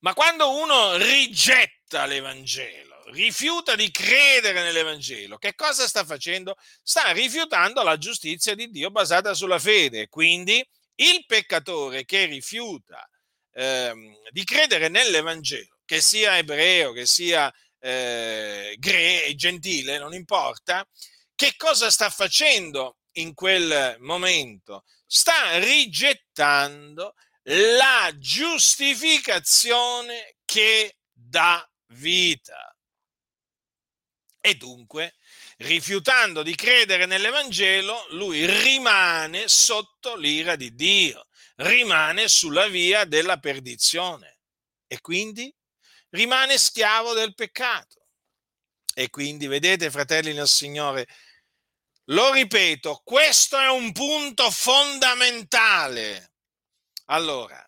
Ma 0.00 0.14
quando 0.14 0.56
uno 0.56 0.96
rigetta 0.96 2.04
l'Evangelo, 2.04 3.04
rifiuta 3.10 3.74
di 3.74 3.90
credere 3.90 4.62
nell'Evangelo, 4.62 5.38
che 5.38 5.54
cosa 5.54 5.88
sta 5.88 6.04
facendo? 6.04 6.56
Sta 6.82 7.10
rifiutando 7.12 7.82
la 7.82 7.96
giustizia 7.96 8.54
di 8.54 8.70
Dio 8.70 8.90
basata 8.90 9.34
sulla 9.34 9.58
fede. 9.58 10.08
Quindi 10.08 10.64
il 10.96 11.24
peccatore 11.26 12.04
che 12.04 12.26
rifiuta 12.26 13.08
ehm, 13.54 14.16
di 14.30 14.44
credere 14.44 14.88
nell'Evangelo, 14.88 15.78
che 15.84 16.00
sia 16.00 16.36
ebreo, 16.36 16.92
che 16.92 17.06
sia 17.06 17.52
eh, 17.80 18.76
gre- 18.78 19.34
gentile, 19.34 19.98
non 19.98 20.14
importa, 20.14 20.86
che 21.34 21.54
cosa 21.56 21.90
sta 21.90 22.10
facendo 22.10 22.97
in 23.20 23.34
quel 23.34 23.96
momento? 24.00 24.84
Sta 25.06 25.58
rigettando 25.58 27.14
la 27.42 28.10
giustificazione 28.16 30.36
che 30.44 30.96
dà 31.12 31.64
vita. 31.92 32.74
E 34.40 34.54
dunque, 34.54 35.16
rifiutando 35.58 36.42
di 36.42 36.54
credere 36.54 37.06
nell'Evangelo, 37.06 38.06
lui 38.10 38.46
rimane 38.46 39.48
sotto 39.48 40.16
l'ira 40.16 40.56
di 40.56 40.74
Dio 40.74 41.28
rimane 41.58 42.28
sulla 42.28 42.68
via 42.68 43.04
della 43.04 43.38
perdizione 43.38 44.38
e 44.86 45.00
quindi 45.00 45.52
rimane 46.10 46.58
schiavo 46.58 47.14
del 47.14 47.34
peccato. 47.34 48.06
E 48.94 49.10
quindi, 49.10 49.46
vedete, 49.46 49.90
fratelli 49.90 50.32
nel 50.32 50.48
Signore, 50.48 51.06
lo 52.10 52.32
ripeto, 52.32 53.02
questo 53.04 53.58
è 53.58 53.68
un 53.68 53.92
punto 53.92 54.50
fondamentale. 54.50 56.32
Allora, 57.06 57.62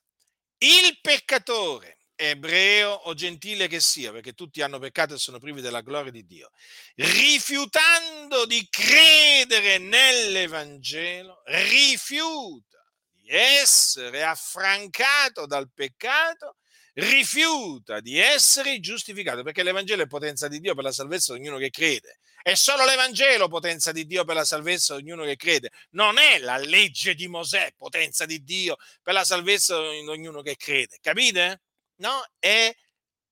il 0.59 0.99
peccatore, 1.01 1.99
ebreo 2.14 2.91
o 2.91 3.14
gentile 3.14 3.66
che 3.66 3.80
sia, 3.80 4.12
perché 4.12 4.32
tutti 4.32 4.61
hanno 4.61 4.78
peccato 4.78 5.14
e 5.14 5.18
sono 5.18 5.38
privi 5.38 5.61
della 5.61 5.80
gloria 5.80 6.11
di 6.11 6.26
Dio, 6.26 6.51
rifiutando 6.97 8.45
di 8.45 8.66
credere 8.68 9.78
nell'Evangelo, 9.78 11.43
rifiuta 11.47 12.78
essere 13.26 14.24
affrancato 14.24 15.47
dal 15.47 15.70
peccato, 15.72 16.57
rifiuta 16.95 18.01
di 18.01 18.18
essere 18.18 18.80
giustificato, 18.80 19.43
perché 19.43 19.62
l'Evangelo 19.62 20.03
è 20.03 20.07
potenza 20.07 20.49
di 20.49 20.61
Dio 20.61 20.74
per 20.74 20.84
la 20.84 20.93
salvezza 20.93 21.32
di 21.32 21.41
ognuno 21.41 21.59
che 21.59 21.70
crede. 21.70 22.20
È 22.43 22.55
solo 22.55 22.84
l'Evangelo 22.86 23.49
potenza 23.49 23.93
di 23.93 24.07
Dio 24.07 24.24
per 24.24 24.34
la 24.34 24.45
salvezza 24.45 24.97
di 24.97 25.03
ognuno 25.03 25.24
che 25.24 25.36
crede. 25.36 25.70
Non 25.91 26.18
è 26.18 26.38
la 26.38 26.57
legge 26.57 27.14
di 27.14 27.28
Mosè 27.28 27.74
potenza 27.76 28.24
di 28.24 28.43
Dio 28.43 28.76
per 29.03 29.14
la 29.14 29.24
salvezza 29.24 29.78
di 29.78 30.07
ognuno 30.07 30.41
che 30.41 30.57
crede. 30.57 30.99
Capite? 31.01 31.62
No, 31.97 32.24
è 32.38 32.74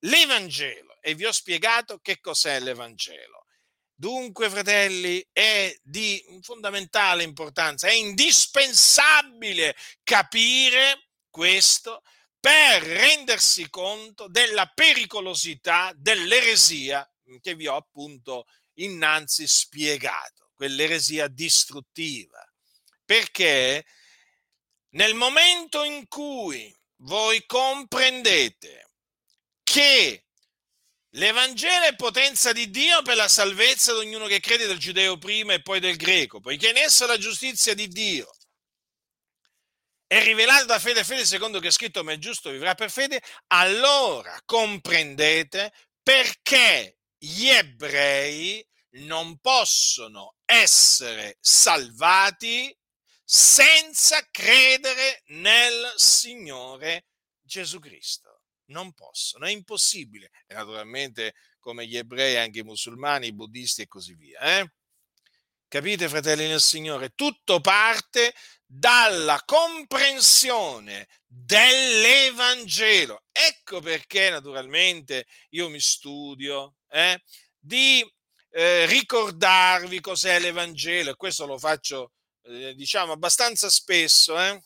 l'Evangelo. 0.00 0.98
E 1.00 1.14
vi 1.14 1.24
ho 1.24 1.32
spiegato 1.32 1.98
che 2.00 2.20
cos'è 2.20 2.60
l'Evangelo. 2.60 3.46
Dunque, 3.94 4.48
fratelli, 4.48 5.26
è 5.32 5.74
di 5.82 6.22
fondamentale 6.42 7.24
importanza, 7.24 7.88
è 7.88 7.94
indispensabile 7.94 9.74
capire 10.04 11.08
questo 11.30 12.02
per 12.38 12.82
rendersi 12.82 13.68
conto 13.68 14.28
della 14.28 14.70
pericolosità 14.72 15.92
dell'eresia 15.96 17.10
che 17.40 17.54
vi 17.56 17.66
ho 17.66 17.74
appunto 17.74 18.46
innanzi 18.82 19.46
spiegato, 19.46 20.50
quell'eresia 20.54 21.28
distruttiva. 21.28 22.44
Perché 23.04 23.84
nel 24.90 25.14
momento 25.14 25.84
in 25.84 26.06
cui 26.08 26.74
voi 27.02 27.44
comprendete 27.46 28.90
che 29.62 30.24
L'Evangelo 31.12 31.86
è 31.86 31.96
potenza 31.96 32.52
di 32.52 32.68
Dio 32.68 33.00
per 33.00 33.16
la 33.16 33.28
salvezza 33.28 33.92
di 33.92 34.00
ognuno 34.00 34.26
che 34.26 34.40
crede 34.40 34.66
del 34.66 34.78
giudeo 34.78 35.16
prima 35.16 35.54
e 35.54 35.62
poi 35.62 35.80
del 35.80 35.96
greco, 35.96 36.38
poiché 36.38 36.68
in 36.68 36.76
esso 36.76 37.06
la 37.06 37.16
giustizia 37.16 37.72
di 37.72 37.88
Dio 37.88 38.30
è 40.06 40.22
rivelata 40.22 40.64
da 40.64 40.78
fede 40.78 41.00
a 41.00 41.04
fede, 41.04 41.24
secondo 41.24 41.60
che 41.60 41.68
è 41.68 41.70
scritto 41.70 42.04
ma 42.04 42.12
è 42.12 42.18
giusto 42.18 42.50
vivrà 42.50 42.74
per 42.74 42.90
fede, 42.90 43.22
allora 43.48 44.38
comprendete 44.44 45.72
perché 46.02 46.97
gli 47.18 47.48
ebrei 47.48 48.66
non 48.92 49.38
possono 49.38 50.36
essere 50.44 51.36
salvati 51.40 52.74
senza 53.24 54.26
credere 54.30 55.22
nel 55.26 55.92
Signore 55.96 57.06
Gesù 57.42 57.78
Cristo 57.78 58.38
non 58.68 58.92
possono, 58.92 59.46
è 59.46 59.50
impossibile. 59.50 60.30
E 60.46 60.54
naturalmente 60.54 61.34
come 61.58 61.86
gli 61.86 61.96
ebrei, 61.96 62.36
anche 62.36 62.60
i 62.60 62.64
musulmani, 62.64 63.26
i 63.28 63.34
buddisti 63.34 63.82
e 63.82 63.88
così 63.88 64.14
via. 64.14 64.40
Eh? 64.60 64.70
Capite, 65.68 66.08
fratelli 66.08 66.46
nel 66.46 66.62
Signore? 66.62 67.10
Tutto 67.14 67.60
parte 67.60 68.34
dalla 68.64 69.42
comprensione 69.44 71.08
dell'Evangelo. 71.26 73.24
Ecco 73.32 73.80
perché 73.80 74.30
naturalmente 74.30 75.26
io 75.50 75.68
mi 75.68 75.80
studio 75.80 76.77
eh, 76.90 77.22
di 77.58 78.04
eh, 78.50 78.86
ricordarvi 78.86 80.00
cos'è 80.00 80.38
l'Evangelo 80.38 81.10
e 81.10 81.16
questo 81.16 81.46
lo 81.46 81.58
faccio 81.58 82.12
eh, 82.42 82.74
diciamo 82.74 83.12
abbastanza 83.12 83.68
spesso. 83.68 84.38
Eh? 84.38 84.60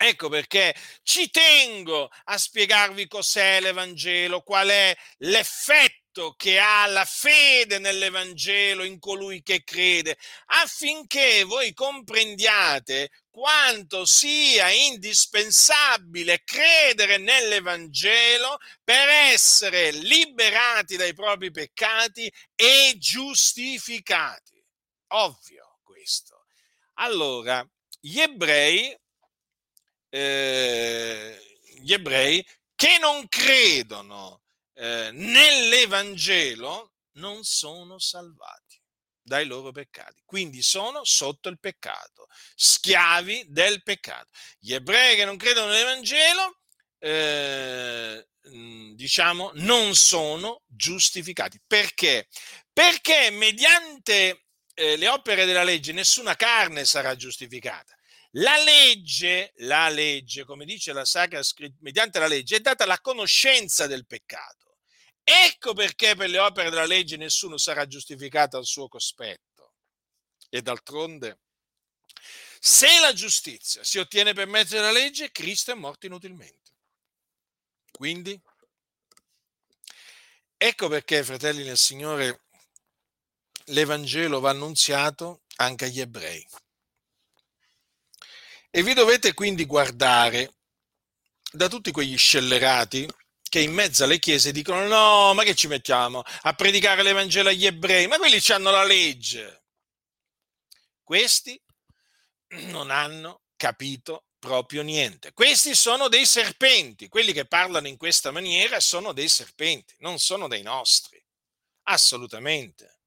Ecco 0.00 0.28
perché 0.28 0.74
ci 1.02 1.28
tengo 1.28 2.08
a 2.24 2.38
spiegarvi 2.38 3.08
cos'è 3.08 3.60
l'Evangelo, 3.60 4.42
qual 4.42 4.68
è 4.68 4.96
l'effetto 5.18 5.97
che 6.36 6.58
ha 6.58 6.86
la 6.86 7.04
fede 7.04 7.78
nell'Evangelo 7.78 8.82
in 8.82 8.98
colui 8.98 9.42
che 9.42 9.64
crede, 9.64 10.18
affinché 10.46 11.44
voi 11.44 11.72
comprendiate 11.72 13.10
quanto 13.30 14.04
sia 14.04 14.70
indispensabile 14.70 16.42
credere 16.44 17.18
nell'Evangelo 17.18 18.58
per 18.82 19.08
essere 19.08 19.92
liberati 19.92 20.96
dai 20.96 21.14
propri 21.14 21.50
peccati 21.50 22.30
e 22.54 22.96
giustificati. 22.98 24.62
Ovvio 25.08 25.78
questo. 25.84 26.46
Allora, 26.94 27.66
gli 28.00 28.18
ebrei 28.18 28.96
eh, 30.10 31.38
gli 31.80 31.92
ebrei 31.92 32.44
che 32.74 32.98
non 32.98 33.28
credono 33.28 34.42
eh, 34.78 35.10
nell'Evangelo 35.12 36.92
non 37.14 37.42
sono 37.42 37.98
salvati 37.98 38.80
dai 39.20 39.44
loro 39.44 39.72
peccati, 39.72 40.22
quindi 40.24 40.62
sono 40.62 41.04
sotto 41.04 41.48
il 41.48 41.58
peccato, 41.58 42.28
schiavi 42.54 43.46
del 43.48 43.82
peccato. 43.82 44.30
Gli 44.58 44.72
ebrei 44.72 45.16
che 45.16 45.24
non 45.24 45.36
credono 45.36 45.72
nell'Evangelo, 45.72 46.60
eh, 47.00 48.26
diciamo, 48.94 49.50
non 49.54 49.94
sono 49.96 50.62
giustificati. 50.66 51.60
Perché? 51.66 52.28
Perché 52.72 53.30
mediante 53.30 54.44
eh, 54.74 54.96
le 54.96 55.08
opere 55.08 55.44
della 55.44 55.64
legge 55.64 55.92
nessuna 55.92 56.36
carne 56.36 56.84
sarà 56.84 57.16
giustificata. 57.16 57.94
La 58.32 58.56
legge, 58.62 59.52
la 59.56 59.88
legge, 59.88 60.44
come 60.44 60.64
dice 60.64 60.92
la 60.92 61.04
Sacra 61.04 61.42
Scrittura, 61.42 61.80
mediante 61.82 62.18
la 62.18 62.28
legge 62.28 62.56
è 62.56 62.60
data 62.60 62.86
la 62.86 63.00
conoscenza 63.00 63.86
del 63.86 64.06
peccato. 64.06 64.67
Ecco 65.30 65.74
perché 65.74 66.16
per 66.16 66.30
le 66.30 66.38
opere 66.38 66.70
della 66.70 66.86
legge 66.86 67.18
nessuno 67.18 67.58
sarà 67.58 67.86
giustificato 67.86 68.56
al 68.56 68.64
suo 68.64 68.88
cospetto. 68.88 69.74
E 70.48 70.62
d'altronde, 70.62 71.40
se 72.58 72.98
la 73.00 73.12
giustizia 73.12 73.84
si 73.84 73.98
ottiene 73.98 74.32
per 74.32 74.46
mezzo 74.46 74.76
della 74.76 74.90
legge, 74.90 75.30
Cristo 75.30 75.70
è 75.70 75.74
morto 75.74 76.06
inutilmente. 76.06 76.72
Quindi, 77.90 78.40
ecco 80.56 80.88
perché, 80.88 81.22
fratelli 81.22 81.62
nel 81.62 81.76
Signore, 81.76 82.44
l'Evangelo 83.66 84.40
va 84.40 84.48
annunziato 84.48 85.42
anche 85.56 85.84
agli 85.84 86.00
ebrei. 86.00 86.46
E 88.70 88.82
vi 88.82 88.94
dovete 88.94 89.34
quindi 89.34 89.66
guardare 89.66 90.54
da 91.52 91.68
tutti 91.68 91.90
quegli 91.90 92.16
scellerati 92.16 93.06
che 93.48 93.60
in 93.60 93.72
mezzo 93.72 94.04
alle 94.04 94.18
chiese 94.18 94.52
dicono 94.52 94.86
no, 94.86 95.34
ma 95.34 95.42
che 95.42 95.54
ci 95.54 95.66
mettiamo 95.66 96.22
a 96.42 96.52
predicare 96.54 97.02
l'Evangelo 97.02 97.48
agli 97.48 97.66
ebrei? 97.66 98.06
Ma 98.06 98.18
quelli 98.18 98.40
hanno 98.48 98.70
la 98.70 98.84
legge. 98.84 99.64
Questi 101.02 101.60
non 102.70 102.90
hanno 102.90 103.42
capito 103.56 104.24
proprio 104.38 104.82
niente. 104.82 105.32
Questi 105.32 105.74
sono 105.74 106.08
dei 106.08 106.24
serpenti, 106.24 107.08
quelli 107.08 107.32
che 107.32 107.46
parlano 107.46 107.88
in 107.88 107.96
questa 107.96 108.30
maniera 108.30 108.80
sono 108.80 109.12
dei 109.12 109.28
serpenti, 109.28 109.94
non 109.98 110.18
sono 110.18 110.48
dei 110.48 110.62
nostri, 110.62 111.22
assolutamente. 111.84 113.00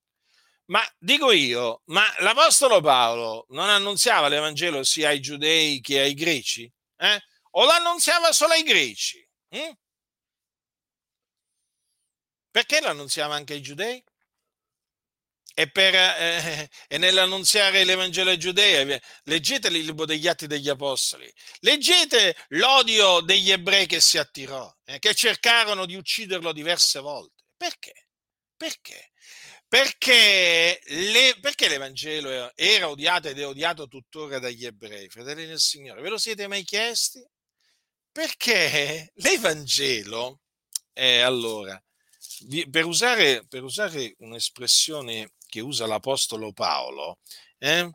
Ma 0.65 0.81
dico 0.97 1.31
io, 1.31 1.81
ma 1.85 2.05
l'Apostolo 2.19 2.79
Paolo 2.81 3.45
non 3.49 3.69
annunziava 3.69 4.29
l'Evangelo 4.29 4.83
sia 4.83 5.09
ai 5.09 5.19
giudei 5.19 5.81
che 5.81 5.99
ai 5.99 6.13
greci? 6.13 6.71
Eh? 6.97 7.19
O 7.51 7.65
l'annunziava 7.65 8.31
solo 8.31 8.53
ai 8.53 8.63
greci? 8.63 9.27
Hm? 9.49 9.71
Perché 12.51 12.81
lo 12.81 12.89
annunziava 12.89 13.33
anche 13.35 13.53
ai 13.53 13.61
giudei? 13.61 14.03
E, 15.53 15.69
per, 15.69 15.93
eh, 15.95 16.69
e 16.87 16.97
nell'annunziare 16.97 17.83
l'Evangelo 17.83 18.29
ai 18.29 18.37
giudei, 18.37 18.99
leggete 19.23 19.67
il 19.67 19.83
libro 19.83 20.05
degli 20.05 20.27
Atti 20.27 20.47
degli 20.47 20.69
Apostoli, 20.69 21.31
leggete 21.59 22.35
l'odio 22.49 23.21
degli 23.21 23.51
ebrei 23.51 23.85
che 23.85 23.99
si 23.99 24.17
attirò, 24.17 24.73
eh, 24.85 24.99
che 24.99 25.13
cercarono 25.13 25.85
di 25.85 25.95
ucciderlo 25.95 26.51
diverse 26.53 26.99
volte. 26.99 27.43
Perché? 27.57 28.07
Perché? 28.55 29.11
Perché, 29.67 30.81
le, 30.85 31.37
perché 31.39 31.69
l'Evangelo 31.69 32.53
era 32.55 32.89
odiato 32.89 33.29
ed 33.29 33.39
è 33.39 33.47
odiato 33.47 33.87
tuttora 33.87 34.37
dagli 34.37 34.65
ebrei, 34.65 35.07
fratelli 35.07 35.45
del 35.45 35.59
Signore? 35.59 36.01
Ve 36.01 36.09
lo 36.09 36.17
siete 36.17 36.47
mai 36.47 36.63
chiesti? 36.63 37.25
Perché 38.11 39.11
l'Evangelo, 39.15 40.41
eh, 40.91 41.21
allora, 41.21 41.81
per 42.69 42.85
usare, 42.85 43.45
per 43.47 43.63
usare 43.63 44.15
un'espressione 44.19 45.33
che 45.47 45.59
usa 45.59 45.85
l'Apostolo 45.85 46.53
Paolo, 46.53 47.19
eh, 47.57 47.89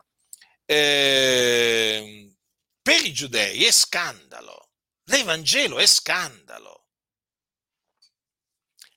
eh, 0.65 2.35
per 2.81 3.05
i 3.05 3.13
giudei 3.13 3.65
è 3.65 3.71
scandalo, 3.71 4.69
l'Evangelo 5.05 5.79
è 5.79 5.85
scandalo. 5.85 6.85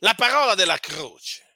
La 0.02 0.14
parola 0.14 0.54
della 0.54 0.78
croce 0.78 1.50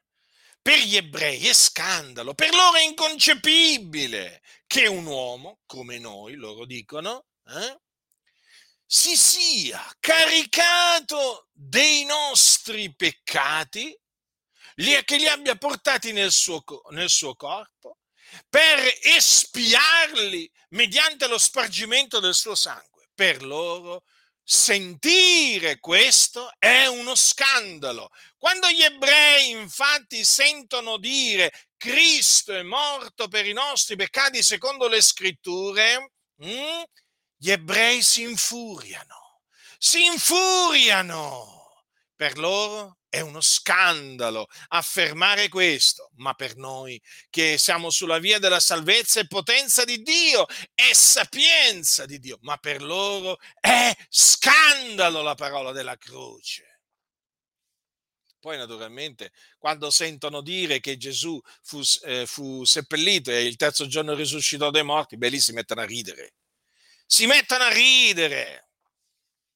per 0.65 0.79
gli 0.79 0.97
ebrei 0.97 1.47
è 1.47 1.53
scandalo, 1.53 2.33
per 2.33 2.55
loro 2.55 2.79
è 2.79 2.85
inconcepibile 2.85 4.41
che 4.67 4.87
un 4.87 5.05
uomo, 5.05 5.61
come 5.67 5.99
noi, 5.99 6.37
loro 6.37 6.65
dicono, 6.65 7.27
eh, 7.49 7.81
si 8.87 9.17
sia 9.17 9.83
caricato 10.01 11.49
dei 11.53 12.05
nostri 12.05 12.95
peccati, 12.95 13.97
che 14.75 15.17
li 15.17 15.27
abbia 15.27 15.57
portati 15.57 16.13
nel 16.13 16.33
suo, 16.33 16.63
nel 16.91 17.09
suo 17.09 17.35
corpo, 17.35 17.99
per 18.49 18.81
espiarli 19.03 20.51
mediante 20.71 21.29
lo 21.29 21.39
spargimento 21.39 22.21
del 22.21 22.35
suo 22.35 22.55
sangue. 22.55 23.09
Per 23.15 23.45
loro 23.45 24.05
sentire 24.43 25.79
questo 25.79 26.53
è 26.59 26.87
uno 26.87 27.15
scandalo. 27.15 28.11
Quando 28.37 28.69
gli 28.71 28.83
ebrei 28.83 29.51
infatti 29.51 30.25
sentono 30.25 30.99
dire 30.99 31.51
Cristo 31.77 32.53
è 32.53 32.63
morto 32.63 33.29
per 33.29 33.47
i 33.47 33.53
nostri 33.53 33.97
peccati 33.97 34.43
secondo 34.43 34.89
le 34.89 35.01
scritture, 35.01 36.13
mh, 36.37 36.51
hm, 36.51 36.83
gli 37.45 37.51
ebrei 37.51 38.03
si 38.03 38.23
infuriano, 38.23 39.43
si 39.77 40.07
infuriano. 40.07 41.83
Per 42.17 42.39
loro 42.39 43.01
è 43.07 43.21
uno 43.21 43.43
scandalo 43.43 44.47
affermare 44.69 45.51
questo, 45.51 46.11
ma 46.15 46.33
per 46.33 46.57
noi 46.57 46.99
che 47.29 47.59
siamo 47.59 47.91
sulla 47.91 48.19
via 48.19 48.39
della 48.39 48.61
salvezza 48.61 49.21
è 49.21 49.27
potenza 49.27 49.85
di 49.85 50.01
Dio, 50.01 50.47
è 50.75 50.95
sapienza 50.95 52.07
di 52.07 52.19
Dio, 52.19 52.39
ma 52.41 52.57
per 52.57 52.83
loro 52.83 53.37
è 53.61 53.95
scandalo 54.09 55.21
la 55.21 55.35
parola 55.35 55.71
della 55.73 55.99
croce. 55.99 56.81
Poi 58.41 58.57
naturalmente 58.57 59.33
quando 59.59 59.91
sentono 59.91 60.41
dire 60.41 60.81
che 60.81 60.97
Gesù 60.97 61.39
fu, 61.61 61.83
eh, 62.05 62.25
fu 62.27 62.65
seppellito 62.65 63.31
e 63.31 63.45
il 63.45 63.57
terzo 63.57 63.87
giorno 63.87 64.15
risuscitò 64.15 64.71
dai 64.71 64.83
morti, 64.83 65.19
beh 65.19 65.29
lì 65.29 65.41
si 65.41 65.53
mettono 65.53 65.83
a 65.83 65.85
ridere 65.85 66.33
si 67.15 67.27
mettono 67.27 67.63
a 67.63 67.73
ridere 67.73 68.71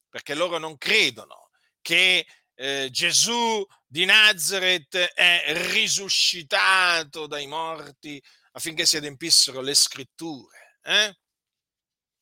perché 0.07 0.33
loro 0.33 0.59
non 0.59 0.77
credono 0.77 1.49
che 1.81 2.25
eh, 2.55 2.87
Gesù 2.89 3.67
di 3.85 4.05
Nazareth 4.05 4.95
è 4.95 5.43
risuscitato 5.69 7.27
dai 7.27 7.47
morti 7.47 8.23
affinché 8.53 8.85
si 8.85 8.95
adempissero 8.95 9.59
le 9.59 9.73
scritture. 9.73 10.79
Eh? 10.83 11.13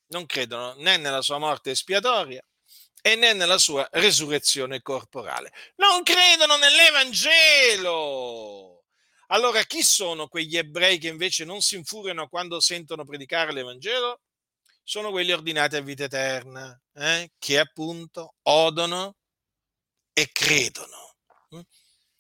Non 0.08 0.26
credono 0.26 0.74
né 0.78 0.98
nella 0.98 1.22
sua 1.22 1.38
morte 1.38 1.70
espiatoria 1.70 2.44
e 3.00 3.16
né 3.16 3.34
nella 3.34 3.60
sua 3.60 3.88
resurrezione 3.92 4.82
corporale. 4.82 5.54
Non 5.76 6.02
credono 6.02 6.58
nell'Evangelo. 6.58 8.86
Allora, 9.28 9.62
chi 9.66 9.84
sono 9.84 10.30
quegli 10.30 10.58
ebrei 10.58 10.98
che 10.98 11.10
invece 11.10 11.46
non 11.46 11.62
si 11.62 11.76
infuriano 11.76 12.28
quando 12.28 12.60
sentono 12.60 13.06
predicare 13.06 13.54
l'Evangelo? 13.54 14.22
Sono 14.88 15.12
quelli 15.12 15.34
ordinati 15.34 15.76
a 15.76 15.82
vita 15.82 16.06
eterna, 16.06 16.80
eh? 16.94 17.32
che 17.38 17.60
appunto 17.60 18.36
odono 18.44 19.18
e 20.14 20.30
credono. 20.32 21.16
Mm? 21.54 21.60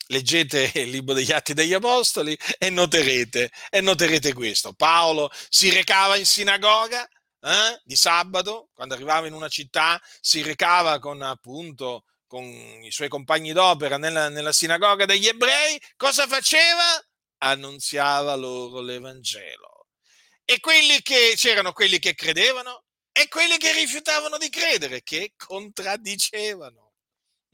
Leggete 0.08 0.72
il 0.82 0.90
libro 0.90 1.14
degli 1.14 1.32
Atti 1.32 1.54
degli 1.54 1.74
Apostoli 1.74 2.38
e 2.58 2.70
noterete, 2.70 3.52
e 3.70 3.80
noterete 3.80 4.34
questo. 4.34 4.74
Paolo 4.74 5.32
si 5.48 5.70
recava 5.70 6.18
in 6.18 6.26
sinagoga 6.26 7.08
eh? 7.40 7.82
di 7.86 7.96
sabato, 7.96 8.68
quando 8.74 8.96
arrivava 8.96 9.28
in 9.28 9.34
una 9.34 9.48
città, 9.48 9.98
si 10.20 10.42
recava 10.42 11.00
con 11.00 11.22
appunto 11.22 12.04
con 12.28 12.44
i 12.44 12.92
suoi 12.92 13.08
compagni 13.08 13.54
d'opera 13.54 13.98
nella, 13.98 14.28
nella 14.28 14.52
sinagoga 14.52 15.06
degli 15.06 15.28
ebrei. 15.28 15.82
Cosa 15.96 16.28
faceva? 16.28 16.84
Annunziava 17.38 18.36
loro 18.36 18.82
l'Evangelo 18.82 19.77
e 20.50 20.62
quelli 20.62 21.02
che 21.02 21.34
c'erano 21.36 21.74
quelli 21.74 22.00
che 22.00 22.16
credevano 22.16 22.86
e 23.12 23.28
quelli 23.28 23.58
che 23.58 23.74
rifiutavano 23.74 24.38
di 24.38 24.48
credere, 24.50 25.04
che 25.04 25.34
contraddicevano. 25.36 26.94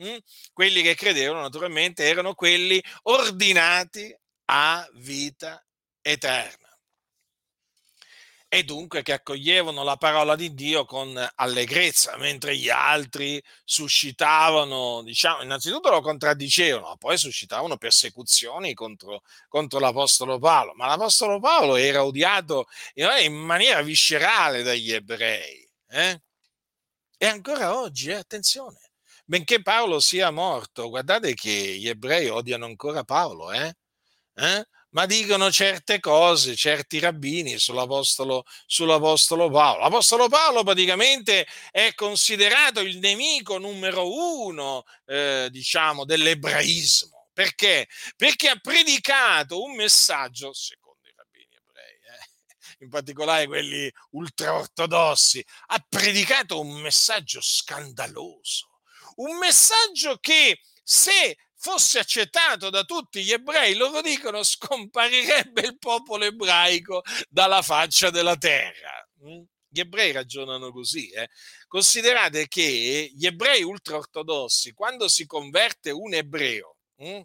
Mm? 0.03 0.17
Quelli 0.51 0.83
che 0.83 0.93
credevano 0.93 1.41
naturalmente 1.41 2.03
erano 2.03 2.35
quelli 2.35 2.83
ordinati 3.03 4.15
a 4.45 4.87
vita 4.93 5.65
eterna 6.01 6.62
e 8.53 8.63
dunque 8.63 9.01
che 9.01 9.13
accoglievano 9.13 9.81
la 9.81 9.97
parola 9.97 10.35
di 10.35 10.53
Dio 10.53 10.85
con 10.85 11.19
allegrezza, 11.37 12.15
mentre 12.17 12.55
gli 12.55 12.69
altri 12.69 13.43
suscitavano, 13.63 15.01
diciamo, 15.01 15.41
innanzitutto 15.41 15.89
lo 15.89 16.01
contraddicevano, 16.01 16.95
poi 16.97 17.17
suscitavano 17.17 17.77
persecuzioni 17.77 18.75
contro, 18.75 19.23
contro 19.47 19.79
l'Apostolo 19.79 20.37
Paolo. 20.37 20.73
Ma 20.75 20.85
l'Apostolo 20.85 21.39
Paolo 21.39 21.77
era 21.77 22.05
odiato 22.05 22.67
in 22.93 23.33
maniera 23.33 23.81
viscerale 23.81 24.61
dagli 24.61 24.91
ebrei. 24.91 25.67
Eh? 25.87 26.21
E 27.17 27.25
ancora 27.25 27.79
oggi, 27.79 28.11
eh, 28.11 28.17
attenzione, 28.17 28.91
benché 29.25 29.63
Paolo 29.63 29.99
sia 29.99 30.29
morto, 30.29 30.89
guardate 30.89 31.33
che 31.33 31.49
gli 31.49 31.87
ebrei 31.87 32.29
odiano 32.29 32.65
ancora 32.65 33.03
Paolo, 33.03 33.51
eh? 33.51 33.75
eh? 34.35 34.67
Ma 34.93 35.05
dicono 35.05 35.51
certe 35.51 35.99
cose, 35.99 36.55
certi 36.55 36.99
rabbini 36.99 37.57
sull'apostolo, 37.57 38.45
sull'apostolo 38.65 39.49
Paolo. 39.49 39.81
L'apostolo 39.81 40.27
Paolo 40.27 40.63
praticamente 40.63 41.47
è 41.71 41.93
considerato 41.95 42.79
il 42.79 42.99
nemico 42.99 43.57
numero 43.57 44.11
uno, 44.11 44.83
eh, 45.05 45.47
diciamo, 45.51 46.05
dell'ebraismo. 46.05 47.27
Perché? 47.33 47.87
Perché 48.15 48.49
ha 48.49 48.59
predicato 48.61 49.63
un 49.63 49.75
messaggio, 49.75 50.53
secondo 50.53 51.07
i 51.07 51.13
rabbini 51.15 51.49
ebrei, 51.55 51.93
eh, 51.93 52.27
in 52.85 52.89
particolare 52.89 53.47
quelli 53.47 53.91
ultraortodossi, 54.11 55.43
ha 55.67 55.85
predicato 55.89 56.59
un 56.59 56.79
messaggio 56.81 57.39
scandaloso, 57.41 58.79
un 59.15 59.37
messaggio 59.37 60.17
che 60.19 60.59
se 60.83 61.35
fosse 61.63 61.97
accettato 61.97 62.69
da 62.69 62.83
tutti 62.83 63.23
gli 63.23 63.31
ebrei, 63.31 63.75
loro 63.75 64.01
dicono 64.01 64.43
scomparirebbe 64.43 65.61
il 65.61 65.77
popolo 65.79 66.25
ebraico 66.25 67.01
dalla 67.29 67.61
faccia 67.61 68.09
della 68.09 68.35
terra. 68.35 68.91
Mm? 69.25 69.43
Gli 69.69 69.79
ebrei 69.79 70.11
ragionano 70.11 70.73
così. 70.73 71.09
Eh? 71.09 71.29
Considerate 71.67 72.49
che 72.49 73.09
gli 73.15 73.25
ebrei 73.25 73.63
ultraortodossi, 73.63 74.73
quando 74.73 75.07
si 75.07 75.25
converte 75.25 75.89
un 75.91 76.13
ebreo, 76.13 76.75
mm? 77.01 77.21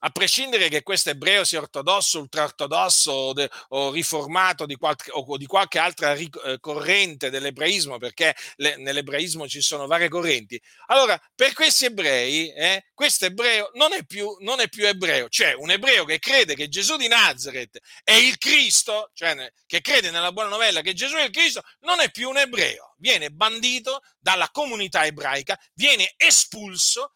A 0.00 0.10
prescindere 0.10 0.68
che 0.68 0.82
questo 0.82 1.10
ebreo 1.10 1.44
sia 1.44 1.60
ortodosso, 1.60 2.20
ultraortodosso 2.20 3.10
o, 3.10 3.32
de, 3.32 3.50
o 3.68 3.90
riformato 3.90 4.66
di 4.66 4.76
qualche, 4.76 5.10
o 5.12 5.36
di 5.36 5.46
qualche 5.46 5.78
altra 5.78 6.14
ric- 6.14 6.40
eh, 6.44 6.58
corrente 6.60 7.30
dell'ebraismo, 7.30 7.98
perché 7.98 8.34
le, 8.56 8.76
nell'ebraismo 8.76 9.48
ci 9.48 9.60
sono 9.60 9.86
varie 9.86 10.08
correnti. 10.08 10.60
Allora, 10.86 11.20
per 11.34 11.52
questi 11.52 11.86
ebrei, 11.86 12.52
eh, 12.52 12.86
questo 12.94 13.26
ebreo 13.26 13.70
non 13.74 13.92
è, 13.92 14.04
più, 14.04 14.36
non 14.40 14.60
è 14.60 14.68
più 14.68 14.86
ebreo, 14.86 15.28
cioè 15.28 15.54
un 15.54 15.70
ebreo 15.70 16.04
che 16.04 16.18
crede 16.18 16.54
che 16.54 16.68
Gesù 16.68 16.96
di 16.96 17.08
Nazareth 17.08 17.78
è 18.02 18.14
il 18.14 18.38
Cristo, 18.38 19.10
cioè 19.14 19.52
che 19.66 19.80
crede 19.80 20.10
nella 20.10 20.32
buona 20.32 20.48
novella 20.48 20.80
che 20.80 20.94
Gesù 20.94 21.16
è 21.16 21.24
il 21.24 21.30
Cristo, 21.30 21.62
non 21.80 22.00
è 22.00 22.10
più 22.10 22.28
un 22.28 22.38
ebreo, 22.38 22.94
viene 22.98 23.30
bandito 23.30 24.00
dalla 24.18 24.48
comunità 24.50 25.04
ebraica, 25.04 25.58
viene 25.74 26.14
espulso 26.16 27.12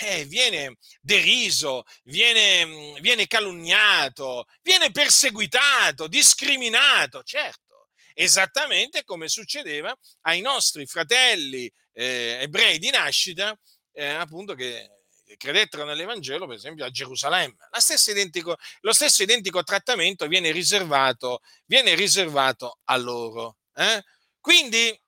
eh, 0.00 0.24
viene 0.24 0.76
deriso, 1.00 1.84
viene, 2.04 2.98
viene 3.00 3.26
calunniato, 3.26 4.46
viene 4.62 4.90
perseguitato, 4.90 6.06
discriminato, 6.08 7.22
certo, 7.22 7.88
esattamente 8.14 9.04
come 9.04 9.28
succedeva 9.28 9.96
ai 10.22 10.40
nostri 10.40 10.86
fratelli 10.86 11.70
eh, 11.92 12.38
ebrei 12.40 12.78
di 12.78 12.90
nascita, 12.90 13.58
eh, 13.92 14.06
appunto 14.06 14.54
che 14.54 14.88
credettero 15.36 15.84
nell'Evangelo, 15.84 16.46
per 16.46 16.56
esempio, 16.56 16.84
a 16.84 16.90
Gerusalemme. 16.90 17.56
Identico, 18.06 18.56
lo 18.80 18.92
stesso 18.92 19.22
identico 19.22 19.62
trattamento 19.62 20.26
viene 20.26 20.50
riservato, 20.50 21.40
viene 21.66 21.94
riservato 21.94 22.78
a 22.84 22.96
loro. 22.96 23.56
Eh? 23.74 24.02
Quindi 24.40 24.98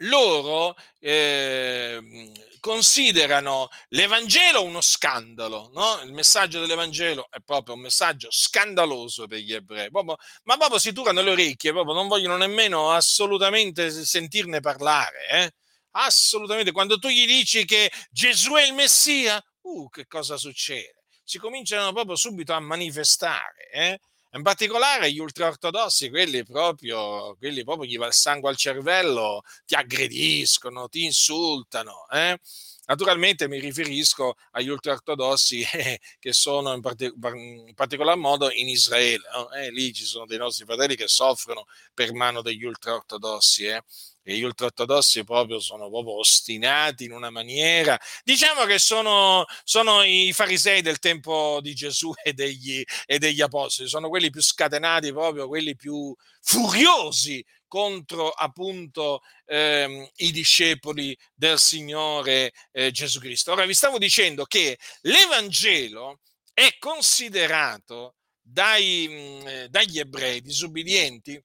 loro 0.00 0.74
eh, 0.98 2.32
considerano 2.66 3.68
l'Evangelo 3.90 4.64
uno 4.64 4.80
scandalo, 4.80 5.70
no? 5.72 6.00
il 6.02 6.12
messaggio 6.12 6.58
dell'Evangelo 6.58 7.28
è 7.30 7.38
proprio 7.38 7.76
un 7.76 7.82
messaggio 7.82 8.26
scandaloso 8.28 9.28
per 9.28 9.38
gli 9.38 9.52
ebrei, 9.52 9.88
proprio, 9.88 10.16
ma 10.42 10.56
proprio 10.56 10.80
si 10.80 10.92
turano 10.92 11.22
le 11.22 11.30
orecchie, 11.30 11.70
proprio 11.70 11.94
non 11.94 12.08
vogliono 12.08 12.36
nemmeno 12.36 12.90
assolutamente 12.90 13.88
sentirne 14.04 14.58
parlare. 14.58 15.28
Eh? 15.30 15.50
Assolutamente, 15.92 16.72
quando 16.72 16.98
tu 16.98 17.06
gli 17.06 17.24
dici 17.24 17.64
che 17.64 17.88
Gesù 18.10 18.54
è 18.54 18.66
il 18.66 18.74
Messia, 18.74 19.40
uh, 19.60 19.88
che 19.88 20.08
cosa 20.08 20.36
succede? 20.36 21.04
Si 21.22 21.38
cominciano 21.38 21.92
proprio 21.92 22.16
subito 22.16 22.52
a 22.52 22.58
manifestare. 22.58 23.70
Eh? 23.72 24.00
In 24.36 24.42
particolare 24.42 25.10
gli 25.10 25.18
ultraortodossi, 25.18 26.10
quelli 26.10 26.44
proprio, 26.44 27.34
quelli 27.38 27.64
proprio 27.64 27.88
gli 27.88 27.96
va 27.96 28.06
il 28.06 28.12
sangue 28.12 28.50
al 28.50 28.56
cervello, 28.56 29.40
ti 29.64 29.74
aggrediscono, 29.74 30.88
ti 30.88 31.04
insultano. 31.04 32.06
Eh? 32.10 32.38
Naturalmente 32.86 33.48
mi 33.48 33.58
riferisco 33.58 34.34
agli 34.52 34.68
ultraortodossi 34.68 35.64
che 36.18 36.32
sono 36.32 36.72
in, 36.74 36.80
part- 36.80 37.00
in, 37.02 37.72
particolar 37.74 38.16
modo 38.16 38.50
in 38.50 38.68
Israele. 38.68 39.22
Eh, 39.56 39.70
lì 39.70 39.92
ci 39.92 40.04
sono 40.04 40.26
dei 40.26 40.38
nostri 40.38 40.64
fratelli 40.64 40.96
che 40.96 41.08
soffrono 41.08 41.66
per 41.94 42.12
mano 42.12 42.42
degli 42.42 42.64
ultraortodossi. 42.64 43.66
Eh? 43.66 43.82
e 44.28 44.36
gli 44.36 44.42
ultraortodossi 44.42 45.22
proprio 45.22 45.60
sono 45.60 45.88
proprio 45.88 46.18
ostinati 46.18 47.04
in 47.04 47.12
una 47.12 47.30
maniera. 47.30 47.96
Diciamo 48.24 48.64
che 48.64 48.80
sono, 48.80 49.44
sono 49.62 50.02
i 50.02 50.32
farisei 50.32 50.82
del 50.82 50.98
tempo 50.98 51.60
di 51.62 51.74
Gesù 51.74 52.12
e 52.24 52.32
degli, 52.32 52.82
e 53.06 53.20
degli, 53.20 53.40
apostoli, 53.40 53.88
sono 53.88 54.08
quelli 54.08 54.30
più 54.30 54.42
scatenati, 54.42 55.12
proprio 55.12 55.46
quelli 55.46 55.76
più 55.76 56.12
furiosi 56.40 57.44
contro 57.68 58.30
appunto 58.30 59.22
ehm, 59.46 60.08
i 60.16 60.30
discepoli 60.32 61.16
del 61.34 61.58
Signore 61.58 62.52
eh, 62.72 62.90
Gesù 62.90 63.20
Cristo. 63.20 63.52
Ora 63.52 63.66
vi 63.66 63.74
stavo 63.74 63.98
dicendo 63.98 64.44
che 64.44 64.78
l'Evangelo 65.02 66.20
è 66.52 66.76
considerato 66.78 68.16
dai, 68.40 69.08
mh, 69.08 69.48
eh, 69.48 69.68
dagli 69.68 69.98
ebrei 69.98 70.40
disubbidienti 70.40 71.40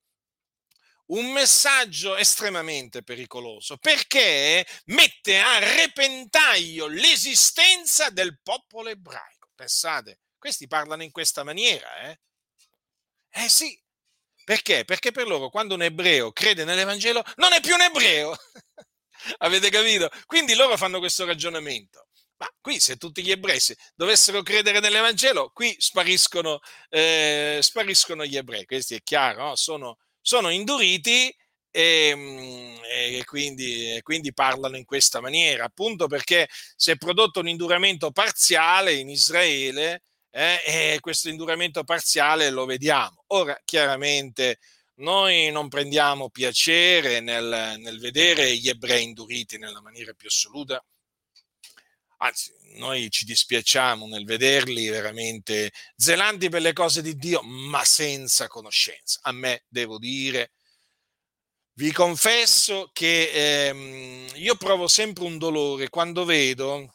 un 1.08 1.32
messaggio 1.32 2.16
estremamente 2.16 3.04
pericoloso 3.04 3.78
perché 3.78 4.66
mette 4.86 5.40
a 5.40 5.60
repentaglio 5.60 6.88
l'esistenza 6.88 8.10
del 8.10 8.40
popolo 8.42 8.90
ebraico. 8.90 9.50
Pensate, 9.54 10.20
questi 10.38 10.68
parlano 10.68 11.04
in 11.04 11.12
questa 11.12 11.44
maniera, 11.44 12.10
eh? 12.10 12.20
Eh 13.34 13.50
sì, 13.50 13.81
perché? 14.52 14.84
Perché 14.84 15.12
per 15.12 15.28
loro 15.28 15.50
quando 15.50 15.76
un 15.76 15.82
ebreo 15.82 16.34
crede 16.34 16.66
nell'Evangelo 16.66 17.24
non 17.38 17.54
è 17.54 17.62
più 17.62 17.74
un 17.74 17.84
ebreo. 17.84 18.36
Avete 19.38 19.70
capito? 19.70 20.10
Quindi 20.26 20.56
loro 20.56 20.76
fanno 20.76 21.00
questo 21.00 21.24
ragionamento. 21.24 22.08
Ma 22.36 22.54
qui 22.60 22.78
se 22.82 22.98
tutti 22.98 23.24
gli 23.24 23.32
ebrei 23.32 23.62
dovessero 23.96 24.42
credere 24.42 24.82
nell'Evangelo, 24.82 25.52
qui 25.54 25.74
spariscono, 25.80 26.60
eh, 26.90 27.60
spariscono 27.62 28.26
gli 28.26 28.36
ebrei. 28.36 28.66
Questo 28.66 28.94
è 28.94 29.00
chiaro, 29.02 29.42
no? 29.42 29.56
sono, 29.56 30.00
sono 30.20 30.50
induriti 30.50 31.34
e, 31.70 32.14
mm, 32.14 32.76
e, 32.92 33.24
quindi, 33.24 34.00
quindi, 34.02 34.34
parlano 34.34 34.76
in 34.76 34.84
questa 34.84 35.22
maniera, 35.22 35.64
appunto 35.64 36.08
perché 36.08 36.50
si 36.76 36.92
è 36.92 36.98
prodotto 36.98 37.40
un 37.40 37.48
induramento 37.48 38.12
parziale 38.12 38.96
in 38.96 39.08
Israele 39.08 40.02
eh, 40.32 40.62
e 40.66 40.98
questo 41.00 41.30
induramento 41.30 41.84
parziale 41.84 42.50
lo 42.50 42.66
vediamo. 42.66 43.24
Ora, 43.28 43.60
chiaramente, 43.64 44.58
noi 44.96 45.52
non 45.52 45.68
prendiamo 45.68 46.30
piacere 46.30 47.20
nel, 47.20 47.76
nel 47.80 48.00
vedere 48.00 48.56
gli 48.58 48.70
ebrei 48.70 49.04
induriti 49.04 49.58
nella 49.58 49.82
maniera 49.82 50.14
più 50.14 50.28
assoluta, 50.28 50.84
anzi, 52.18 52.54
noi 52.76 53.10
ci 53.10 53.26
dispiacciamo 53.26 54.08
nel 54.08 54.26
vederli 54.26 54.88
veramente 54.88 55.72
zelanti 55.96 56.50
per 56.50 56.62
le 56.62 56.74
cose 56.74 57.02
di 57.02 57.16
Dio, 57.16 57.42
ma 57.42 57.84
senza 57.84 58.48
conoscenza. 58.48 59.20
A 59.24 59.32
me, 59.32 59.64
devo 59.68 59.98
dire, 59.98 60.52
vi 61.74 61.92
confesso 61.92 62.90
che 62.94 63.68
ehm, 63.68 64.28
io 64.36 64.56
provo 64.56 64.88
sempre 64.88 65.24
un 65.24 65.38
dolore 65.38 65.90
quando 65.90 66.26
vedo, 66.26 66.94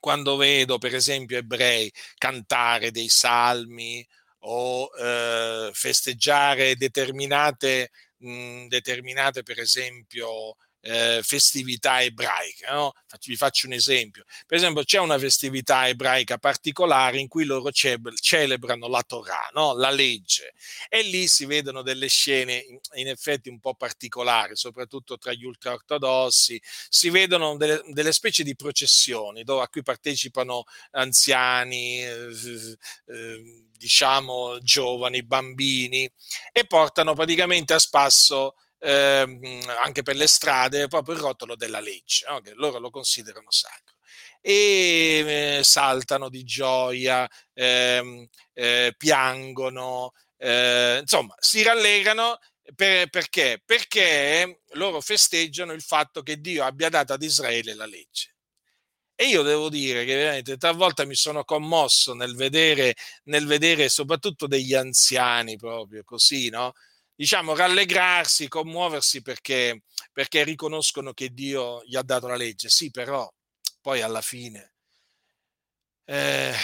quando 0.00 0.36
vedo, 0.36 0.78
per 0.78 0.94
esempio, 0.94 1.36
ebrei 1.38 1.90
cantare 2.16 2.90
dei 2.90 3.08
salmi 3.08 4.06
o 4.40 4.88
eh, 4.98 5.70
festeggiare 5.72 6.76
determinate, 6.76 7.90
mh, 8.18 8.66
determinate, 8.68 9.42
per 9.42 9.58
esempio, 9.60 10.56
eh, 10.88 11.20
festività 11.22 12.02
ebraiche. 12.02 12.66
No? 12.70 12.92
Vi 13.26 13.36
faccio 13.36 13.66
un 13.66 13.74
esempio. 13.74 14.24
Per 14.46 14.56
esempio, 14.56 14.82
c'è 14.84 14.98
una 14.98 15.18
festività 15.18 15.86
ebraica 15.86 16.38
particolare 16.38 17.18
in 17.18 17.28
cui 17.28 17.44
loro 17.44 17.70
celebrano 17.70 18.88
la 18.88 19.02
Torah, 19.02 19.50
no? 19.52 19.74
la 19.74 19.90
legge, 19.90 20.54
e 20.88 21.02
lì 21.02 21.28
si 21.28 21.44
vedono 21.44 21.82
delle 21.82 22.08
scene 22.08 22.64
in 22.94 23.08
effetti 23.08 23.48
un 23.48 23.60
po' 23.60 23.74
particolari, 23.74 24.56
soprattutto 24.56 25.18
tra 25.18 25.32
gli 25.32 25.44
ultraortodossi. 25.44 26.60
Si 26.88 27.10
vedono 27.10 27.56
delle, 27.56 27.82
delle 27.88 28.12
specie 28.12 28.42
di 28.42 28.56
processioni 28.56 29.44
dove, 29.44 29.62
a 29.62 29.68
cui 29.68 29.82
partecipano 29.82 30.64
anziani. 30.92 32.02
Eh, 32.02 32.76
eh, 33.06 33.66
diciamo 33.78 34.58
giovani, 34.58 35.22
bambini 35.22 36.10
e 36.50 36.66
portano 36.66 37.14
praticamente 37.14 37.74
a 37.74 37.78
spasso 37.78 38.56
ehm, 38.78 39.60
anche 39.82 40.02
per 40.02 40.16
le 40.16 40.26
strade, 40.26 40.88
proprio 40.88 41.14
il 41.14 41.20
rotolo 41.20 41.56
della 41.56 41.80
legge, 41.80 42.26
no? 42.28 42.40
che 42.40 42.52
loro 42.54 42.78
lo 42.78 42.90
considerano 42.90 43.50
sacro. 43.50 43.96
E 44.40 45.58
eh, 45.58 45.64
saltano 45.64 46.28
di 46.28 46.44
gioia, 46.44 47.28
ehm, 47.54 48.26
eh, 48.54 48.94
piangono, 48.96 50.12
eh, 50.36 50.98
insomma, 51.00 51.34
si 51.38 51.62
rallegrano 51.62 52.38
Per, 52.74 53.08
perché? 53.08 53.62
Perché 53.64 54.60
loro 54.74 55.00
festeggiano 55.00 55.72
il 55.72 55.80
fatto 55.82 56.22
che 56.22 56.36
Dio 56.38 56.64
abbia 56.64 56.90
dato 56.90 57.14
ad 57.14 57.22
Israele 57.22 57.74
la 57.74 57.86
legge. 57.86 58.34
E 59.20 59.26
io 59.26 59.42
devo 59.42 59.68
dire 59.68 60.04
che 60.04 60.14
veramente 60.14 60.56
talvolta 60.56 61.04
mi 61.04 61.14
sono 61.16 61.44
commosso 61.44 62.14
nel 62.14 62.36
vedere, 62.36 62.94
nel 63.24 63.46
vedere 63.46 63.88
soprattutto 63.88 64.46
degli 64.46 64.74
anziani 64.74 65.56
proprio 65.56 66.04
così, 66.04 66.50
no? 66.50 66.72
Diciamo 67.18 67.56
rallegrarsi, 67.56 68.46
commuoversi 68.46 69.22
perché, 69.22 69.82
perché 70.12 70.44
riconoscono 70.44 71.12
che 71.12 71.30
Dio 71.34 71.82
gli 71.84 71.96
ha 71.96 72.02
dato 72.02 72.28
la 72.28 72.36
legge. 72.36 72.68
Sì, 72.68 72.92
però 72.92 73.28
poi 73.80 74.02
alla 74.02 74.20
fine 74.20 74.74
eh, 76.04 76.54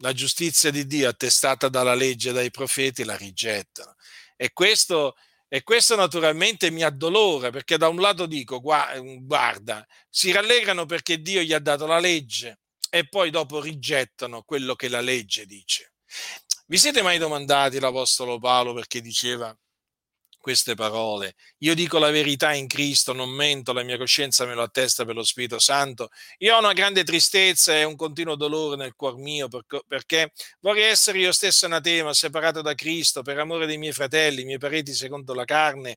la 0.00 0.12
giustizia 0.12 0.72
di 0.72 0.84
Dio 0.88 1.08
attestata 1.08 1.68
dalla 1.68 1.94
legge 1.94 2.30
e 2.30 2.32
dai 2.32 2.50
profeti 2.50 3.04
la 3.04 3.16
rigettano. 3.16 3.94
E 4.36 4.52
questo 4.52 5.14
e 5.46 5.62
questo 5.62 5.94
naturalmente 5.94 6.70
mi 6.70 6.82
addolora 6.82 7.50
perché 7.50 7.76
da 7.76 7.86
un 7.86 8.00
lato 8.00 8.26
dico, 8.26 8.58
guarda, 8.60 9.86
si 10.08 10.32
rallegrano 10.32 10.86
perché 10.86 11.20
Dio 11.22 11.40
gli 11.42 11.52
ha 11.52 11.60
dato 11.60 11.86
la 11.86 12.00
legge 12.00 12.62
e 12.90 13.06
poi 13.06 13.30
dopo 13.30 13.60
rigettano 13.60 14.42
quello 14.42 14.74
che 14.74 14.88
la 14.88 15.02
legge 15.02 15.46
dice. 15.46 15.92
Vi 16.66 16.78
siete 16.78 17.02
mai 17.02 17.18
domandati 17.18 17.78
l'Apostolo 17.80 18.38
Paolo 18.38 18.72
perché 18.72 19.00
diceva 19.00 19.54
queste 20.38 20.74
parole. 20.74 21.34
Io 21.58 21.74
dico 21.74 21.98
la 21.98 22.10
verità 22.10 22.52
in 22.52 22.66
Cristo, 22.66 23.12
non 23.12 23.30
mento, 23.30 23.72
la 23.72 23.82
mia 23.82 23.96
coscienza 23.96 24.44
me 24.44 24.54
lo 24.54 24.62
attesta 24.62 25.04
per 25.04 25.14
lo 25.14 25.22
Spirito 25.22 25.58
Santo. 25.58 26.08
Io 26.38 26.56
ho 26.56 26.58
una 26.58 26.72
grande 26.72 27.04
tristezza 27.04 27.76
e 27.76 27.84
un 27.84 27.94
continuo 27.96 28.34
dolore 28.34 28.76
nel 28.76 28.94
cuor 28.94 29.16
mio 29.16 29.48
perché 29.86 30.32
vorrei 30.60 30.84
essere 30.84 31.18
io 31.18 31.32
stesso 31.32 31.66
anatema, 31.66 32.12
separato 32.12 32.60
da 32.60 32.74
Cristo 32.74 33.22
per 33.22 33.38
amore 33.38 33.66
dei 33.66 33.78
miei 33.78 33.92
fratelli, 33.92 34.42
i 34.42 34.44
miei 34.44 34.58
parenti 34.58 34.94
secondo 34.94 35.34
la 35.34 35.44
carne, 35.44 35.96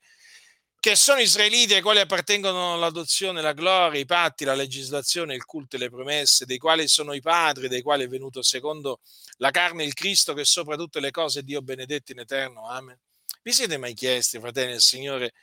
che 0.86 0.96
sono 0.96 1.20
israeliti 1.20 1.74
ai 1.74 1.82
quali 1.82 2.00
appartengono 2.00 2.78
l'adozione, 2.78 3.42
la 3.42 3.54
gloria, 3.54 4.00
i 4.00 4.06
patti, 4.06 4.46
la 4.46 4.54
legislazione, 4.54 5.34
il 5.34 5.44
culto 5.44 5.78
e 5.78 5.80
le 5.80 5.90
promesse, 5.90 6.46
dei 6.46 6.60
quali 6.60 6.88
sono 6.88 7.14
i 7.14 7.22
padri, 7.22 7.68
dei 7.68 7.82
quali 7.82 8.04
è 8.04 8.08
venuto 8.08 8.44
secondo 8.44 9.00
la 9.38 9.50
carne 9.50 9.84
il 9.84 9.96
Cristo 9.96 10.36
che 10.36 10.46
sopra 10.46 10.76
tutte 10.76 11.00
le 11.00 11.10
cose 11.10 11.42
Dio 11.42 11.64
benedetto 11.64 12.12
in 12.12 12.20
eterno. 12.20 12.70
Amen. 12.70 13.00
Vi 13.42 13.52
siete 13.52 13.78
mai 13.78 13.96
chiesti, 13.96 14.40
fratelli 14.40 14.74
del 14.74 14.82
Signore, 14.82 15.34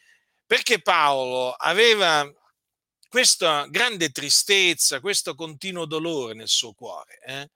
perché 0.47 0.81
Paolo 0.81 1.51
aveva 1.51 2.25
questa 3.09 3.67
grande 3.69 4.11
tristezza, 4.11 5.01
questo 5.01 5.35
continuo 5.35 5.87
dolore 5.87 6.35
nel 6.35 6.47
suo 6.47 6.73
cuore? 6.73 7.19
Eh? 7.27 7.51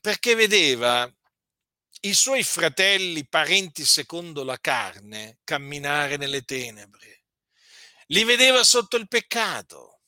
Perché 0.00 0.36
vedeva 0.36 1.12
i 2.00 2.14
suoi 2.14 2.42
fratelli, 2.42 3.26
parenti 3.26 3.84
secondo 3.84 4.44
la 4.44 4.58
carne, 4.58 5.38
camminare 5.44 6.16
nelle 6.16 6.42
tenebre. 6.42 7.24
Li 8.06 8.24
vedeva 8.24 8.62
sotto 8.62 8.96
il 8.96 9.08
peccato, 9.08 10.00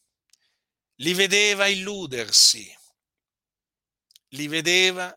li 0.97 1.13
vedeva 1.15 1.67
illudersi, 1.67 2.77
li 4.29 4.47
vedeva 4.47 5.15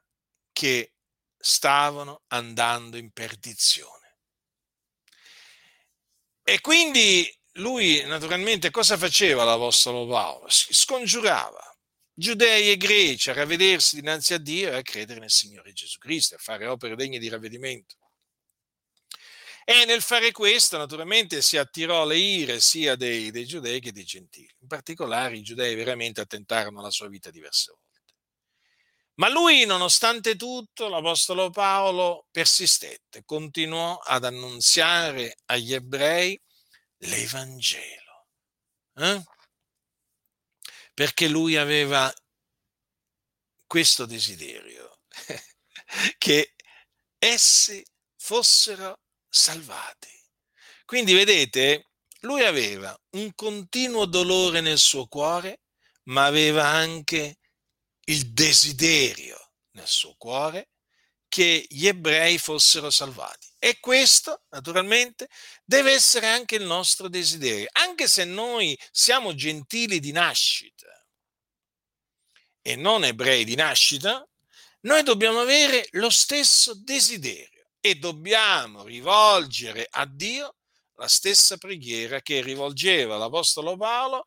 che 0.52 0.94
stavano 1.38 2.24
andando 2.28 2.98
in 2.98 3.12
perdizione. 3.12 4.18
E 6.44 6.60
quindi 6.62 7.30
lui 7.58 8.04
naturalmente 8.06 8.72
cosa 8.72 8.98
faceva 8.98 9.44
l'Apostolo 9.44 10.08
Paolo? 10.08 10.48
Scongiurava 10.50 11.73
giudei 12.14 12.72
e 12.72 12.78
greci 12.78 13.30
a 13.30 13.34
ravvedersi 13.34 13.96
dinanzi 13.96 14.34
a 14.34 14.38
Dio 14.38 14.70
e 14.70 14.76
a 14.76 14.82
credere 14.82 15.20
nel 15.20 15.32
Signore 15.32 15.74
Gesù 15.74 15.98
Cristo, 15.98 16.36
a 16.36 16.40
fare 16.40 16.68
opere 16.68 16.96
degne 16.96 17.20
di 17.20 17.30
ravvedimento. 17.30 17.98
E 19.66 19.86
nel 19.86 20.02
fare 20.02 20.32
questo, 20.32 20.78
naturalmente, 20.78 21.42
si 21.42 21.56
attirò 21.58 22.06
le 22.06 22.18
ire 22.18 22.60
sia 22.60 22.96
dei, 22.96 23.32
dei, 23.32 23.46
giudei 23.46 23.80
che 23.80 23.94
dei 23.94 24.04
gentili. 24.04 24.54
In 24.60 24.68
particolare, 24.68 25.38
i 25.38 25.42
giudei 25.42 25.74
veramente 25.76 26.20
attentarono 26.20 26.80
alla 26.80 26.92
sua 26.92 27.08
vita 27.08 27.32
diverse 27.32 27.72
volte. 27.72 27.84
Ma 29.16 29.30
lui, 29.30 29.66
nonostante 29.66 30.36
tutto, 30.36 30.90
l'Apostolo 30.90 31.50
Paolo 31.50 32.26
persistette, 32.30 33.24
continuò 33.24 33.98
ad 33.98 34.26
annunziare 34.26 35.38
agli 35.46 35.74
ebrei 35.74 36.40
l'Evangelo. 36.98 38.28
Eh? 38.96 39.24
Perché 40.94 41.28
lui 41.28 41.58
aveva 41.58 42.14
questo 43.66 44.06
desiderio, 44.06 45.00
che 46.18 46.54
essi 47.18 47.84
fossero 48.18 49.02
salvati. 49.28 50.10
Quindi 50.86 51.14
vedete, 51.14 51.90
lui 52.22 52.44
aveva 52.44 52.96
un 53.12 53.34
continuo 53.34 54.06
dolore 54.06 54.62
nel 54.62 54.78
suo 54.78 55.08
cuore, 55.08 55.62
ma 56.04 56.26
aveva 56.26 56.68
anche 56.68 57.40
il 58.06 58.32
desiderio 58.32 59.54
nel 59.72 59.88
suo 59.88 60.16
cuore 60.18 60.70
che 61.28 61.66
gli 61.68 61.88
ebrei 61.88 62.38
fossero 62.38 62.90
salvati. 62.90 63.48
E 63.66 63.80
questo, 63.80 64.44
naturalmente, 64.50 65.30
deve 65.64 65.94
essere 65.94 66.28
anche 66.28 66.56
il 66.56 66.66
nostro 66.66 67.08
desiderio, 67.08 67.70
anche 67.72 68.10
se 68.10 68.26
noi 68.26 68.78
siamo 68.92 69.34
gentili 69.36 70.02
di 70.02 70.12
nascita 70.12 70.90
e 72.62 72.76
non 72.76 73.06
ebrei 73.06 73.46
di 73.46 73.56
nascita, 73.56 74.28
noi 74.82 75.04
dobbiamo 75.04 75.40
avere 75.40 75.88
lo 75.92 76.10
stesso 76.10 76.74
desiderio 76.76 77.70
e 77.80 77.96
dobbiamo 77.96 78.84
rivolgere 78.84 79.88
a 79.90 80.06
Dio 80.08 80.58
la 80.96 81.08
stessa 81.08 81.56
preghiera 81.56 82.20
che 82.20 82.42
rivolgeva 82.42 83.16
l'Apostolo 83.16 83.78
Paolo 83.78 84.26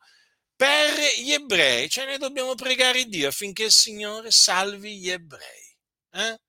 per 0.55 0.97
gli 1.15 1.31
ebrei, 1.31 1.87
cioè 1.89 2.07
noi 2.07 2.17
dobbiamo 2.17 2.55
pregare 2.55 3.05
Dio 3.05 3.27
affinché 3.27 3.65
il 3.65 3.71
Signore 3.71 4.31
salvi 4.31 4.97
gli 4.97 5.11
ebrei. 5.11 5.77
Eh? 6.13 6.39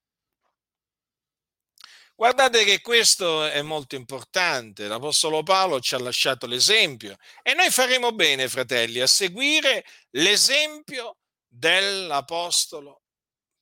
Guardate 2.19 2.65
che 2.65 2.81
questo 2.81 3.45
è 3.45 3.63
molto 3.63 3.95
importante, 3.95 4.89
l'Apostolo 4.89 5.45
Paolo 5.45 5.79
ci 5.79 5.95
ha 5.95 6.01
lasciato 6.01 6.49
l'esempio 6.49 7.17
e 7.45 7.55
noi 7.55 7.71
faremo 7.71 8.11
bene, 8.11 8.49
fratelli, 8.49 8.99
a 8.99 9.07
seguire 9.07 9.85
l'esempio 10.11 11.19
dell'Apostolo 11.47 13.03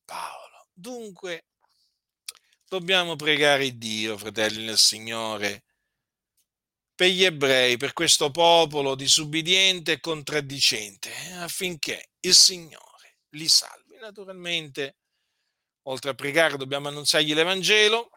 Paolo. 0.06 0.68
Dunque, 0.72 1.48
dobbiamo 2.66 3.14
pregare 3.14 3.76
Dio, 3.76 4.16
fratelli 4.16 4.64
nel 4.64 4.78
Signore, 4.78 5.64
per 6.94 7.10
gli 7.10 7.24
ebrei, 7.24 7.76
per 7.76 7.92
questo 7.92 8.30
popolo 8.30 8.94
disubbidiente 8.94 9.92
e 9.92 10.00
contraddicente, 10.00 11.12
eh, 11.12 11.32
affinché 11.32 12.12
il 12.20 12.34
Signore 12.34 13.18
li 13.32 13.48
salvi. 13.48 13.98
Naturalmente, 14.00 14.96
oltre 15.88 16.12
a 16.12 16.14
pregare, 16.14 16.56
dobbiamo 16.56 16.88
annunziargli 16.88 17.34
l'Evangelo, 17.34 18.12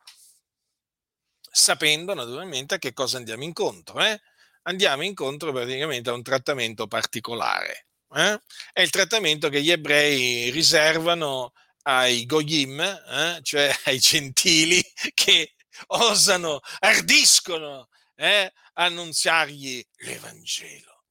sapendo 1.51 2.13
naturalmente 2.13 2.75
a 2.75 2.77
che 2.77 2.93
cosa 2.93 3.17
andiamo 3.17 3.43
incontro. 3.43 3.99
Eh? 4.03 4.19
Andiamo 4.63 5.03
incontro 5.03 5.51
praticamente 5.51 6.09
a 6.09 6.13
un 6.13 6.23
trattamento 6.23 6.87
particolare. 6.87 7.87
Eh? 8.15 8.41
È 8.71 8.81
il 8.81 8.89
trattamento 8.89 9.49
che 9.49 9.61
gli 9.61 9.71
ebrei 9.71 10.49
riservano 10.49 11.53
ai 11.83 12.25
goyim, 12.25 12.79
eh? 12.79 13.39
cioè 13.41 13.73
ai 13.85 13.99
gentili 13.99 14.81
che 15.13 15.55
osano, 15.87 16.59
ardiscono 16.79 17.87
eh, 18.15 18.51
annunziargli 18.73 19.83
l'Evangelo. 19.97 21.03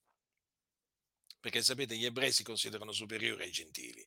Perché 1.41 1.63
sapete, 1.63 1.97
gli 1.97 2.05
ebrei 2.05 2.33
si 2.33 2.43
considerano 2.43 2.93
superiori 2.93 3.45
ai 3.45 3.51
gentili. 3.51 4.07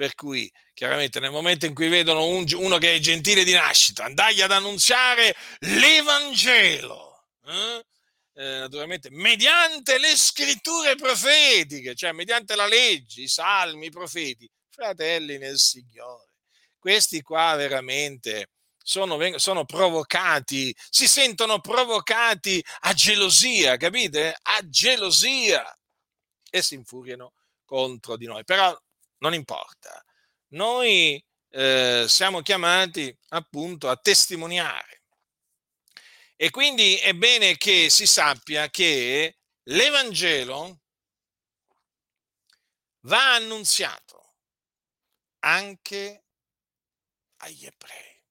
Per 0.00 0.14
cui, 0.14 0.50
chiaramente, 0.72 1.20
nel 1.20 1.30
momento 1.30 1.66
in 1.66 1.74
cui 1.74 1.88
vedono 1.88 2.24
un, 2.24 2.46
uno 2.54 2.78
che 2.78 2.94
è 2.94 2.98
gentile 3.00 3.44
di 3.44 3.52
nascita, 3.52 4.04
andagli 4.04 4.40
ad 4.40 4.50
annunziare 4.50 5.36
l'Evangelo. 5.58 7.26
Eh? 7.44 7.84
Eh, 8.32 8.58
naturalmente, 8.60 9.10
mediante 9.10 9.98
le 9.98 10.16
scritture 10.16 10.94
profetiche, 10.94 11.94
cioè 11.94 12.12
mediante 12.12 12.56
la 12.56 12.66
legge, 12.66 13.20
i 13.20 13.28
salmi, 13.28 13.88
i 13.88 13.90
profeti, 13.90 14.50
fratelli 14.70 15.36
nel 15.36 15.58
Signore. 15.58 16.32
Questi 16.78 17.20
qua 17.20 17.54
veramente 17.56 18.52
sono, 18.82 19.18
sono 19.36 19.66
provocati, 19.66 20.74
si 20.88 21.06
sentono 21.06 21.60
provocati 21.60 22.64
a 22.84 22.94
gelosia, 22.94 23.76
capite? 23.76 24.34
A 24.44 24.66
gelosia 24.66 25.78
e 26.48 26.62
si 26.62 26.74
infuriano 26.74 27.34
contro 27.66 28.16
di 28.16 28.24
noi. 28.24 28.44
Però 28.44 28.74
non 29.20 29.34
importa, 29.34 30.04
noi 30.48 31.22
eh, 31.50 32.04
siamo 32.08 32.42
chiamati 32.42 33.16
appunto 33.28 33.88
a 33.88 33.96
testimoniare. 33.96 35.02
E 36.36 36.50
quindi 36.50 36.96
è 36.96 37.12
bene 37.12 37.56
che 37.56 37.90
si 37.90 38.06
sappia 38.06 38.70
che 38.70 39.36
l'Evangelo 39.64 40.80
va 43.02 43.34
annunziato 43.34 44.36
anche 45.40 46.24
agli 47.42 47.64
ebrei 47.66 48.22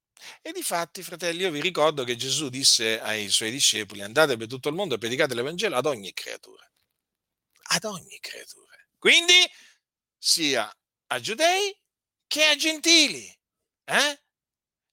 E 0.42 0.52
difatti, 0.52 1.04
fratelli, 1.04 1.42
io 1.42 1.52
vi 1.52 1.62
ricordo 1.62 2.04
che 2.04 2.16
Gesù 2.16 2.50
disse 2.50 3.00
ai 3.00 3.30
suoi 3.30 3.52
discepoli, 3.52 4.02
andate 4.02 4.38
per 4.38 4.48
tutto 4.48 4.70
il 4.70 4.76
mondo 4.76 4.96
e 4.96 4.98
predicate 4.98 5.34
l'Evangelo 5.36 5.76
ad 5.76 5.86
ogni 5.86 6.14
creatura. 6.14 6.68
Ad 7.72 7.84
ogni 7.86 8.20
creatura. 8.20 8.76
Quindi, 8.98 9.48
sia 10.18 10.72
a 11.12 11.20
giudei 11.20 11.76
che 12.28 12.46
a 12.46 12.56
gentili. 12.56 13.26
Eh? 13.86 14.22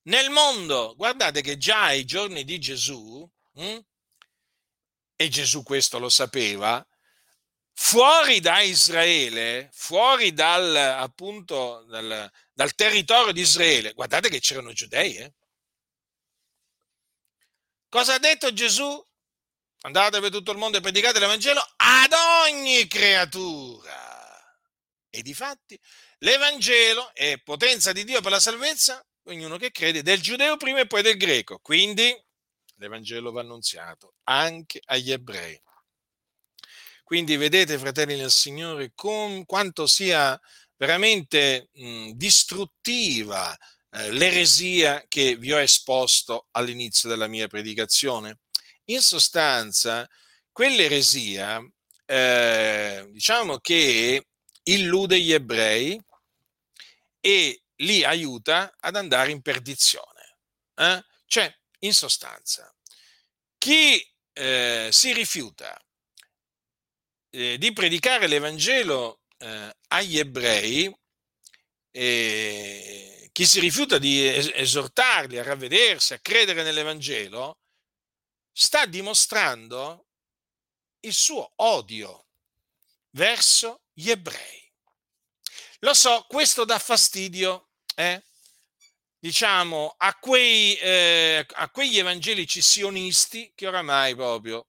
Nel 0.02 0.30
mondo, 0.30 0.94
guardate 0.96 1.40
che 1.40 1.56
già 1.56 1.84
ai 1.84 2.04
giorni 2.04 2.44
di 2.44 2.58
Gesù, 2.58 3.28
hm, 3.54 3.78
e 5.16 5.28
Gesù 5.28 5.62
questo 5.62 5.98
lo 5.98 6.08
sapeva, 6.08 6.86
fuori 7.72 8.40
da 8.40 8.60
Israele, 8.60 9.68
fuori 9.72 10.32
dal, 10.32 10.74
appunto, 10.76 11.84
dal, 11.88 12.30
dal 12.52 12.74
territorio 12.74 13.32
di 13.32 13.40
Israele, 13.40 13.92
guardate 13.92 14.28
che 14.28 14.40
c'erano 14.40 14.72
giudei. 14.72 15.16
Eh? 15.16 15.34
Cosa 17.88 18.14
ha 18.14 18.18
detto 18.18 18.52
Gesù? 18.52 19.04
Andate 19.82 20.20
per 20.20 20.30
tutto 20.30 20.52
il 20.52 20.58
mondo 20.58 20.78
e 20.78 20.80
predicate 20.80 21.18
l'Evangelo 21.18 21.60
ad 21.76 22.12
ogni 22.12 22.86
creatura. 22.88 24.04
E 25.10 25.22
di 25.22 25.34
fatti 25.34 25.78
l'Evangelo 26.18 27.12
è 27.12 27.40
potenza 27.42 27.92
di 27.92 28.04
Dio 28.04 28.20
per 28.20 28.32
la 28.32 28.40
salvezza, 28.40 29.04
ognuno 29.24 29.56
che 29.56 29.70
crede, 29.70 30.02
del 30.02 30.20
giudeo 30.20 30.56
prima 30.56 30.80
e 30.80 30.86
poi 30.86 31.02
del 31.02 31.16
greco. 31.16 31.58
Quindi 31.60 32.14
l'Evangelo 32.76 33.32
va 33.32 33.40
annunziato 33.40 34.14
anche 34.24 34.80
agli 34.84 35.12
ebrei. 35.12 35.60
Quindi 37.02 37.36
vedete, 37.36 37.78
fratelli 37.78 38.16
del 38.16 38.30
Signore, 38.30 38.90
con 38.94 39.44
quanto 39.44 39.86
sia 39.86 40.38
veramente 40.76 41.68
mh, 41.72 42.10
distruttiva 42.10 43.56
eh, 43.90 44.10
l'eresia 44.10 45.04
che 45.08 45.36
vi 45.36 45.52
ho 45.52 45.60
esposto 45.60 46.48
all'inizio 46.50 47.08
della 47.08 47.28
mia 47.28 47.46
predicazione. 47.46 48.40
In 48.86 49.00
sostanza, 49.00 50.08
quell'eresia, 50.50 51.60
eh, 52.04 53.06
diciamo 53.10 53.58
che 53.58 54.26
illude 54.68 55.20
gli 55.20 55.32
ebrei 55.32 56.00
e 57.20 57.62
li 57.76 58.04
aiuta 58.04 58.74
ad 58.78 58.96
andare 58.96 59.30
in 59.30 59.42
perdizione. 59.42 60.38
Eh? 60.74 61.04
Cioè, 61.26 61.54
in 61.80 61.92
sostanza, 61.92 62.72
chi 63.58 64.00
eh, 64.32 64.88
si 64.90 65.12
rifiuta 65.12 65.78
eh, 67.30 67.58
di 67.58 67.72
predicare 67.72 68.26
l'Evangelo 68.26 69.20
eh, 69.38 69.76
agli 69.88 70.18
ebrei, 70.18 70.94
chi 71.92 73.46
si 73.46 73.58
rifiuta 73.58 73.96
di 73.96 74.26
esortarli 74.26 75.38
a 75.38 75.42
ravvedersi, 75.42 76.12
a 76.12 76.18
credere 76.18 76.62
nell'Evangelo, 76.62 77.60
sta 78.52 78.84
dimostrando 78.84 80.06
il 81.00 81.14
suo 81.14 81.52
odio 81.56 82.26
verso 83.12 83.85
gli 83.98 84.10
ebrei. 84.10 84.70
Lo 85.80 85.94
so, 85.94 86.26
questo 86.28 86.66
dà 86.66 86.78
fastidio, 86.78 87.70
eh? 87.94 88.22
diciamo, 89.18 89.94
a, 89.96 90.14
quei, 90.16 90.76
eh, 90.76 91.46
a 91.48 91.70
quegli 91.70 91.98
evangelici 91.98 92.60
sionisti 92.60 93.52
che 93.54 93.66
oramai 93.66 94.14
proprio 94.14 94.66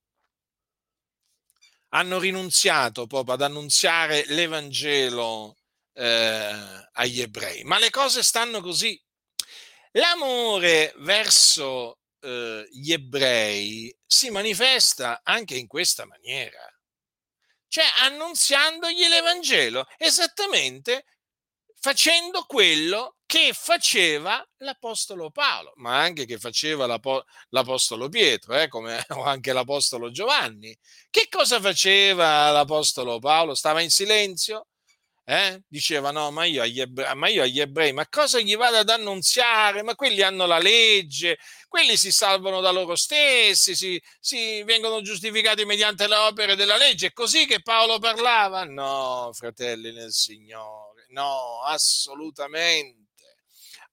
hanno 1.89 2.19
rinunziato 2.19 3.05
proprio 3.05 3.33
ad 3.33 3.41
annunziare 3.41 4.23
l'Evangelo 4.27 5.57
eh, 5.93 6.89
agli 6.93 7.21
ebrei. 7.21 7.63
Ma 7.63 7.79
le 7.79 7.89
cose 7.89 8.23
stanno 8.23 8.61
così. 8.61 9.01
L'amore 9.91 10.93
verso 10.97 11.99
eh, 12.21 12.67
gli 12.71 12.91
ebrei 12.93 13.93
si 14.05 14.29
manifesta 14.29 15.21
anche 15.23 15.55
in 15.55 15.67
questa 15.67 16.05
maniera, 16.05 16.66
cioè 17.67 17.85
annunziandogli 18.03 19.07
l'Evangelo, 19.07 19.85
esattamente 19.97 21.05
facendo 21.79 22.43
quello 22.45 23.15
che 23.25 23.51
faceva 23.53 24.45
l'Apostolo 24.57 25.31
Paolo, 25.31 25.73
ma 25.75 25.99
anche 25.99 26.25
che 26.25 26.37
faceva 26.39 26.85
l'Apostolo 27.49 28.09
Pietro, 28.09 28.55
eh, 28.55 28.67
come 28.67 29.03
o 29.09 29.23
anche 29.23 29.53
l'Apostolo 29.53 30.11
Giovanni. 30.11 30.75
Che 31.09 31.27
cosa 31.29 31.59
faceva 31.59 32.49
l'Apostolo 32.51 33.19
Paolo? 33.19 33.53
Stava 33.53 33.81
in 33.81 33.89
silenzio? 33.89 34.67
Eh? 35.29 35.61
Diceva 35.67 36.11
no, 36.11 36.31
ma 36.31 36.45
io, 36.45 36.61
agli 36.61 36.79
ebrei, 36.79 37.13
ma 37.13 37.27
io 37.27 37.43
agli 37.43 37.59
ebrei, 37.59 37.91
ma 37.91 38.07
cosa 38.07 38.39
gli 38.39 38.55
vado 38.55 38.77
ad 38.77 38.87
annunziare? 38.87 39.83
Ma 39.83 39.93
quelli 39.93 40.21
hanno 40.21 40.45
la 40.45 40.57
legge, 40.57 41.37
quelli 41.67 41.97
si 41.97 42.13
salvano 42.13 42.61
da 42.61 42.71
loro 42.71 42.95
stessi, 42.95 43.75
si, 43.75 44.01
si 44.21 44.63
vengono 44.63 45.01
giustificati 45.01 45.65
mediante 45.65 46.07
le 46.07 46.15
opere 46.15 46.55
della 46.55 46.77
legge. 46.77 47.07
È 47.07 47.11
così 47.11 47.45
che 47.45 47.61
Paolo 47.61 47.99
parlava? 47.99 48.63
No, 48.63 49.31
fratelli 49.33 49.91
nel 49.91 50.13
Signore, 50.13 51.07
no, 51.09 51.61
assolutamente, 51.61 53.09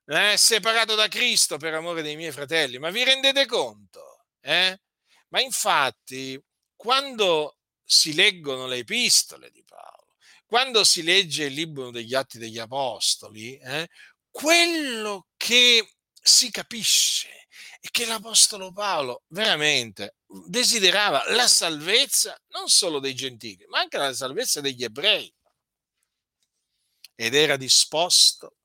eh? 0.06 0.38
separato 0.38 0.96
da 0.96 1.08
Cristo 1.08 1.58
per 1.58 1.74
amore 1.74 2.02
dei 2.02 2.16
miei 2.16 2.32
fratelli. 2.32 2.80
Ma 2.80 2.90
vi 2.90 3.04
rendete 3.04 3.46
conto? 3.46 4.26
Eh? 4.42 4.80
Ma 5.30 5.42
infatti, 5.42 6.42
quando 6.76 7.58
si 7.84 8.14
leggono 8.14 8.68
le 8.68 8.78
epistole 8.78 9.52
di 9.52 9.64
Paolo, 9.64 10.16
quando 10.46 10.84
si 10.84 11.04
legge 11.04 11.46
il 11.46 11.54
libro 11.54 11.92
degli 11.92 12.16
Atti 12.16 12.38
degli 12.38 12.58
Apostoli, 12.58 13.58
eh, 13.58 13.88
quello 14.32 15.28
che 15.38 15.96
si 16.22 16.50
capisce 16.52 17.39
che 17.92 18.06
l'Apostolo 18.06 18.72
Paolo 18.72 19.24
veramente 19.28 20.18
desiderava 20.48 21.24
la 21.32 21.48
salvezza 21.48 22.38
non 22.50 22.68
solo 22.68 23.00
dei 23.00 23.16
gentili, 23.16 23.66
ma 23.68 23.80
anche 23.80 23.98
la 23.98 24.14
salvezza 24.14 24.62
degli 24.62 24.84
ebrei. 24.84 25.34
Ed 27.16 27.36
era 27.36 27.58
disposto 27.58 28.58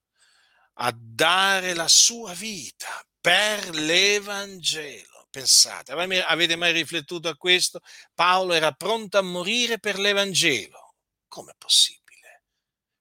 a 0.75 0.93
dare 0.97 1.75
la 1.75 1.89
sua 1.89 2.33
vita 2.35 3.05
per 3.21 3.71
l'Evangelo. 3.71 5.27
Pensate, 5.31 5.93
avete 5.93 6.57
mai 6.57 6.73
riflettuto 6.73 7.29
a 7.29 7.37
questo? 7.37 7.81
Paolo 8.15 8.53
era 8.53 8.73
pronto 8.73 9.19
a 9.19 9.23
morire 9.23 9.79
per 9.79 9.99
l'Evangelo. 9.99 10.95
Com'è 11.27 11.55
possibile? 11.59 12.45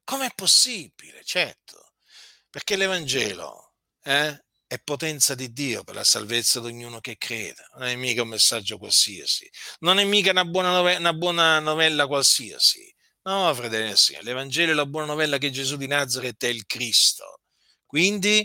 Com'è 0.04 0.32
possibile? 0.34 1.24
Certo, 1.24 1.94
perché 2.50 2.76
l'Evangelo 2.76 3.74
eh, 4.04 4.43
è 4.74 4.80
potenza 4.84 5.36
di 5.36 5.54
Dio 5.54 5.84
per 5.84 5.94
la 5.94 6.04
salvezza 6.04 6.60
di 6.60 6.66
ognuno 6.66 7.00
che 7.00 7.16
crede. 7.18 7.68
Non 7.76 7.84
è 7.84 7.96
mica 7.96 8.24
un 8.24 8.30
messaggio 8.30 8.80
qualsiasi, 8.80 9.48
non 9.82 10.00
è 10.00 10.04
mica 10.04 10.32
una 10.32 10.46
buona, 10.46 10.72
novella, 10.72 10.98
una 10.98 11.14
buona 11.14 11.60
novella 11.60 12.08
qualsiasi. 12.08 12.92
No, 13.24 13.54
fratelli 13.54 13.94
l'Evangelo 14.22 14.72
è 14.72 14.74
la 14.74 14.88
buona 14.88 15.06
novella 15.06 15.38
che 15.38 15.52
Gesù 15.52 15.78
di 15.78 15.86
Nazareth 15.86 16.44
è 16.44 16.48
il 16.48 16.66
Cristo. 16.66 17.42
Quindi, 17.86 18.44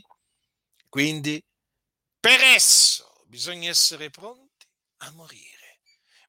quindi, 0.90 1.42
per 2.20 2.40
esso 2.42 3.24
bisogna 3.26 3.70
essere 3.70 4.10
pronti 4.10 4.66
a 4.98 5.10
morire. 5.12 5.80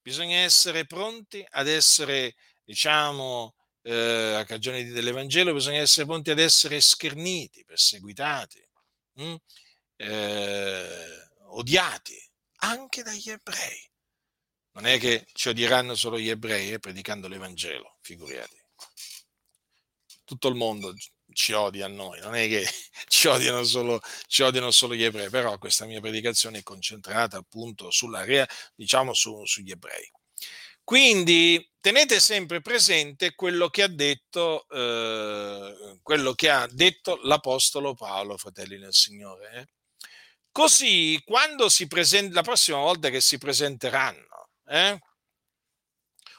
Bisogna 0.02 0.38
essere 0.38 0.86
pronti 0.86 1.46
ad 1.50 1.68
essere, 1.68 2.36
diciamo, 2.64 3.54
eh, 3.82 4.36
a 4.36 4.46
cagione 4.46 4.86
dell'Evangelo, 4.86 5.52
bisogna 5.52 5.80
essere 5.80 6.06
pronti 6.06 6.32
ad 6.32 6.40
essere 6.40 6.80
scherniti, 6.80 7.66
perseguitati. 7.66 8.66
Hm? 9.16 9.36
Eh, 10.00 11.30
odiati 11.48 12.18
anche 12.62 13.04
dagli 13.04 13.30
ebrei. 13.30 13.88
Non 14.72 14.86
è 14.86 14.98
che 14.98 15.28
ci 15.34 15.50
odieranno 15.50 15.96
solo 15.96 16.18
gli 16.20 16.30
ebrei 16.30 16.72
eh, 16.72 16.80
predicando 16.80 17.28
l'Evangelo, 17.28 17.98
figuriati. 18.02 18.58
Tutto 20.24 20.48
il 20.48 20.56
mondo 20.56 20.94
ci 21.34 21.54
odia 21.54 21.86
a 21.86 21.90
noi, 21.90 22.20
non 22.22 22.36
è 22.36 22.48
che 22.48 22.66
ci 23.08 23.28
odiano 23.28 23.64
solo, 23.64 24.00
ci 24.28 24.44
odiano 24.44 24.72
solo 24.72 24.96
gli 24.96 25.04
ebrei, 25.04 25.30
però 25.30 25.58
questa 25.58 25.86
mia 25.86 26.00
predicazione 26.00 26.60
è 26.60 26.64
concentrata 26.64 27.38
appunto 27.38 27.92
sulla 27.92 28.24
rea, 28.24 28.48
diciamo 28.76 29.14
su, 29.14 29.46
sugli 29.46 29.72
ebrei. 29.72 30.10
Quindi 30.84 31.72
tenete 31.80 32.20
sempre 32.20 32.62
presente 32.62 33.36
quello 33.36 33.70
che 33.70 33.84
ha 33.84 33.88
detto, 33.88 34.68
eh, 34.70 36.00
quello 36.02 36.34
che 36.34 36.50
ha 36.50 36.68
detto 36.72 37.20
l'Apostolo 37.24 37.94
Paolo, 37.94 38.38
fratelli 38.38 38.78
del 38.78 38.94
Signore. 38.94 39.52
Eh? 39.54 39.68
Così, 40.60 41.22
quando 41.26 41.70
si 41.70 41.88
presenta, 41.88 42.34
la 42.34 42.42
prossima 42.42 42.80
volta 42.80 43.10
che 43.10 43.22
si 43.22 43.38
presenteranno, 43.38 44.50
eh, 44.68 45.00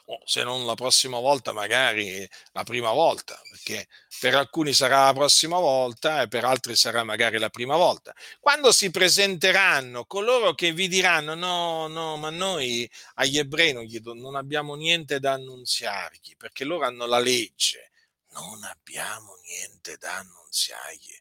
o 0.05 0.21
se 0.27 0.43
non 0.43 0.67
la 0.67 0.75
prossima 0.75 1.19
volta, 1.19 1.53
magari 1.53 2.29
la 2.53 2.63
prima 2.63 2.93
volta, 2.93 3.41
perché 3.49 3.89
per 4.21 4.35
alcuni 4.35 4.75
sarà 4.75 5.07
la 5.07 5.15
prossima 5.15 5.59
volta 5.59 6.21
e 6.21 6.29
per 6.29 6.45
altri 6.45 6.77
sarà 6.77 7.03
magari 7.03 7.39
la 7.39 7.49
prima 7.49 7.77
volta. 7.77 8.15
Quando 8.41 8.73
si 8.73 8.91
presenteranno 8.91 10.05
coloro 10.05 10.53
che 10.53 10.75
vi 10.75 10.87
diranno 10.89 11.35
no, 11.35 11.87
no, 11.87 12.19
ma 12.19 12.29
noi 12.29 12.87
agli 13.15 13.39
ebrei 13.39 13.73
non, 13.73 13.85
gli, 13.85 14.01
non 14.03 14.37
abbiamo 14.37 14.75
niente 14.75 15.19
da 15.19 15.33
annunziargli, 15.33 16.37
perché 16.37 16.65
loro 16.65 16.85
hanno 16.85 17.07
la 17.07 17.21
legge, 17.21 17.91
non 18.33 18.65
abbiamo 18.65 19.39
niente 19.43 19.97
da 19.97 20.17
annunziargli. 20.19 21.19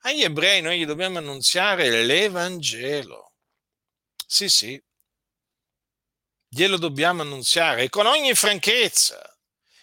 Agli 0.00 0.22
ebrei 0.22 0.60
noi 0.62 0.78
gli 0.78 0.86
dobbiamo 0.86 1.18
annunziare 1.18 2.02
l'Evangelo. 2.04 3.32
Sì, 4.26 4.48
sì, 4.48 4.80
glielo 6.48 6.78
dobbiamo 6.78 7.22
annunziare 7.22 7.88
con 7.88 8.06
ogni 8.06 8.34
franchezza, 8.34 9.20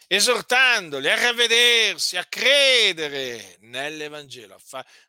esortandoli 0.07 1.09
a 1.09 1.15
ravvedersi, 1.19 2.17
a 2.17 2.25
credere 2.25 3.57
nell'Evangelo. 3.61 4.57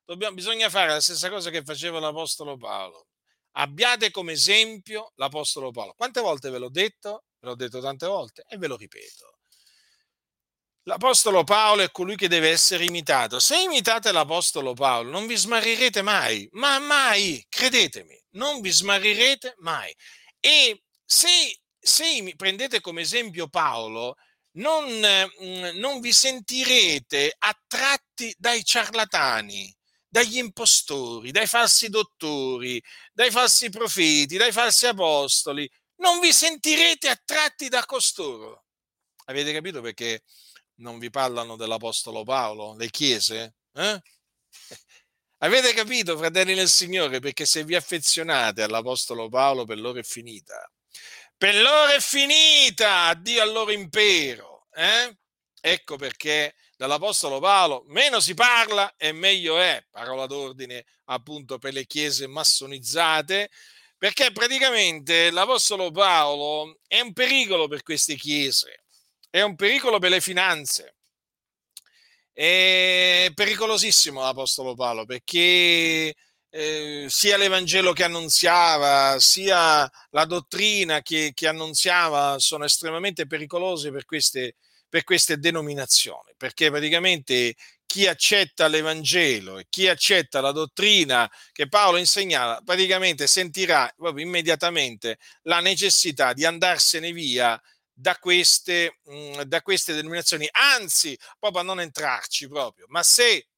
Dobbiamo, 0.05 0.35
bisogna 0.35 0.69
fare 0.71 0.91
la 0.91 1.01
stessa 1.01 1.29
cosa 1.31 1.51
che 1.51 1.63
faceva 1.63 2.01
l'Apostolo 2.01 2.57
Paolo. 2.57 3.09
Abbiate 3.53 4.11
come 4.11 4.33
esempio 4.33 5.13
l'Apostolo 5.17 5.71
Paolo. 5.71 5.95
Quante 5.95 6.21
volte 6.21 6.51
ve 6.51 6.59
l'ho 6.59 6.71
detto? 6.71 7.25
Ve 7.41 7.49
l'ho 7.49 7.57
detto 7.57 7.81
tante 7.81 8.07
volte 8.07 8.45
e 8.49 8.57
ve 8.57 8.67
lo 8.69 8.77
ripeto. 8.77 9.38
L'Apostolo 10.89 11.45
Paolo 11.45 11.83
è 11.83 11.91
colui 11.91 12.17
che 12.17 12.29
deve 12.29 12.49
essere 12.49 12.83
imitato. 12.83 13.41
Se 13.41 13.59
imitate 13.59 14.11
l'Apostolo 14.11 14.73
Paolo 14.73 15.11
non 15.11 15.27
vi 15.27 15.37
smarrirete 15.37 16.01
mai, 16.01 16.49
ma 16.53 16.79
mai, 16.79 17.45
credetemi, 17.47 18.19
non 18.31 18.63
vi 18.63 18.71
smarrirete 18.71 19.57
mai. 19.59 19.95
E 20.41 20.85
se, 21.05 21.61
se 21.79 22.33
prendete 22.37 22.81
come 22.81 23.03
esempio 23.03 23.49
Paolo, 23.49 24.17
non, 24.53 24.87
mm, 24.87 25.79
non 25.79 26.01
vi 26.01 26.11
sentirete 26.11 27.35
attratti 27.37 28.35
dai 28.39 28.65
ciarlatani, 28.65 29.71
dagli 30.09 30.39
impostori, 30.39 31.33
dai 31.33 31.47
falsi 31.47 31.91
dottori, 31.91 32.83
dai 33.13 33.31
falsi 33.31 33.69
profeti, 33.69 34.39
dai 34.39 34.53
falsi 34.53 34.87
apostoli. 34.87 35.71
Non 35.97 36.19
vi 36.19 36.33
sentirete 36.33 37.11
attratti 37.11 37.69
da 37.69 37.85
costoro. 37.85 38.63
Avete 39.27 39.53
capito 39.53 39.83
perché 39.83 40.23
non 40.79 40.99
vi 40.99 41.11
parlano 41.11 41.57
dell'Apostolo 41.57 42.25
Paolo, 42.25 42.75
le 42.77 42.91
chiese? 42.91 43.55
Eh? 43.75 44.03
Avete 45.39 45.73
capito, 45.73 46.17
fratelli 46.17 46.55
del 46.55 46.69
Signore, 46.69 47.21
perché 47.21 47.47
se 47.47 47.63
vi 47.65 47.77
affezionate 47.77 48.63
all'Apostolo 48.63 49.29
Paolo 49.29 49.65
per 49.65 49.79
loro 49.79 50.01
è 50.01 50.03
finita 50.03 50.69
per 51.39 51.55
loro 51.55 51.93
è 51.93 52.01
finita, 52.01 53.05
addio 53.05 53.41
al 53.43 53.53
loro 53.53 53.71
impero. 53.71 54.67
Eh? 54.75 55.17
Ecco 55.61 55.97
perché 55.97 56.57
dall'Apostolo 56.77 57.39
Paolo 57.39 57.85
meno 57.87 58.19
si 58.19 58.35
parla 58.35 58.95
e 58.97 59.13
meglio 59.13 59.59
è, 59.59 59.85
parola 59.89 60.27
d'ordine 60.27 60.85
appunto 61.07 61.59
per 61.59 61.73
le 61.75 61.87
chiese 61.87 62.27
massonizzate, 62.27 63.51
perché 63.97 64.33
praticamente 64.33 65.31
l'Apostolo 65.31 65.93
Paolo 65.93 66.81
è 66.89 67.01
un 67.01 67.13
pericolo 67.13 67.69
per 67.69 67.83
queste 67.83 68.17
chiese, 68.17 68.83
è 69.39 69.43
un 69.43 69.55
pericolo 69.55 69.99
per 69.99 70.11
le 70.11 70.21
finanze. 70.21 70.95
È 72.33 73.31
pericolosissimo 73.35 74.21
l'Apostolo 74.21 74.75
Paolo 74.75 75.05
perché 75.05 76.15
eh, 76.51 77.07
sia 77.09 77.37
l'Evangelo 77.37 77.93
che 77.93 78.05
annunziava, 78.05 79.19
sia 79.19 79.91
la 80.11 80.25
dottrina 80.25 81.03
che, 81.03 81.33
che 81.35 81.49
annunziava 81.49 82.39
sono 82.39 82.65
estremamente 82.65 83.27
pericolose 83.27 83.91
per 83.91 84.05
queste, 84.05 84.55
per 84.89 85.05
queste 85.05 85.39
denominazioni, 85.39 86.33
perché 86.37 86.71
praticamente 86.71 87.55
chi 87.87 88.07
accetta 88.07 88.69
l'Evangelo 88.69 89.59
e 89.59 89.67
chi 89.69 89.89
accetta 89.89 90.41
la 90.41 90.53
dottrina 90.53 91.31
che 91.53 91.69
Paolo 91.69 91.97
insegnava, 91.97 92.61
praticamente 92.65 93.27
sentirà 93.27 93.93
proprio 93.97 94.25
immediatamente 94.25 95.19
la 95.43 95.61
necessità 95.61 96.33
di 96.35 96.45
andarsene 96.45 97.13
via 97.13 97.61
da 98.01 98.17
queste, 98.17 99.01
mh, 99.05 99.43
da 99.43 99.61
queste 99.61 99.93
denominazioni, 99.93 100.49
anzi, 100.53 101.19
proprio 101.39 101.63
a 101.63 101.65
non 101.65 101.81
entrarci 101.81 102.47
proprio. 102.47 102.87
Ma 102.89 103.03
se 103.03 103.49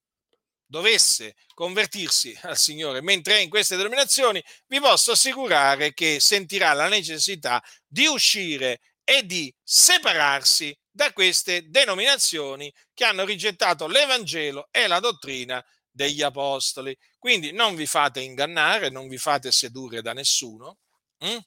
dovesse 0.65 1.35
convertirsi 1.53 2.37
al 2.43 2.57
Signore 2.57 3.03
mentre 3.03 3.37
è 3.37 3.41
in 3.41 3.51
queste 3.51 3.77
denominazioni, 3.77 4.43
vi 4.67 4.81
posso 4.81 5.13
assicurare 5.13 5.93
che 5.93 6.21
sentirà 6.21 6.73
la 6.73 6.89
necessità 6.89 7.63
di 7.87 8.07
uscire 8.07 8.81
e 9.05 9.27
di 9.27 9.53
separarsi 9.63 10.75
da 10.91 11.13
queste 11.13 11.69
denominazioni 11.69 12.73
che 12.95 13.05
hanno 13.05 13.25
rigettato 13.25 13.87
l'Evangelo 13.89 14.69
e 14.71 14.87
la 14.87 15.01
dottrina 15.01 15.63
degli 15.91 16.23
Apostoli. 16.23 16.97
Quindi 17.19 17.53
non 17.53 17.75
vi 17.75 17.87
fate 17.87 18.21
ingannare, 18.21 18.89
non 18.89 19.07
vi 19.09 19.19
fate 19.19 19.53
sedurre 19.53 20.01
da 20.01 20.13
nessuno, 20.13 20.79
hm? 21.19 21.39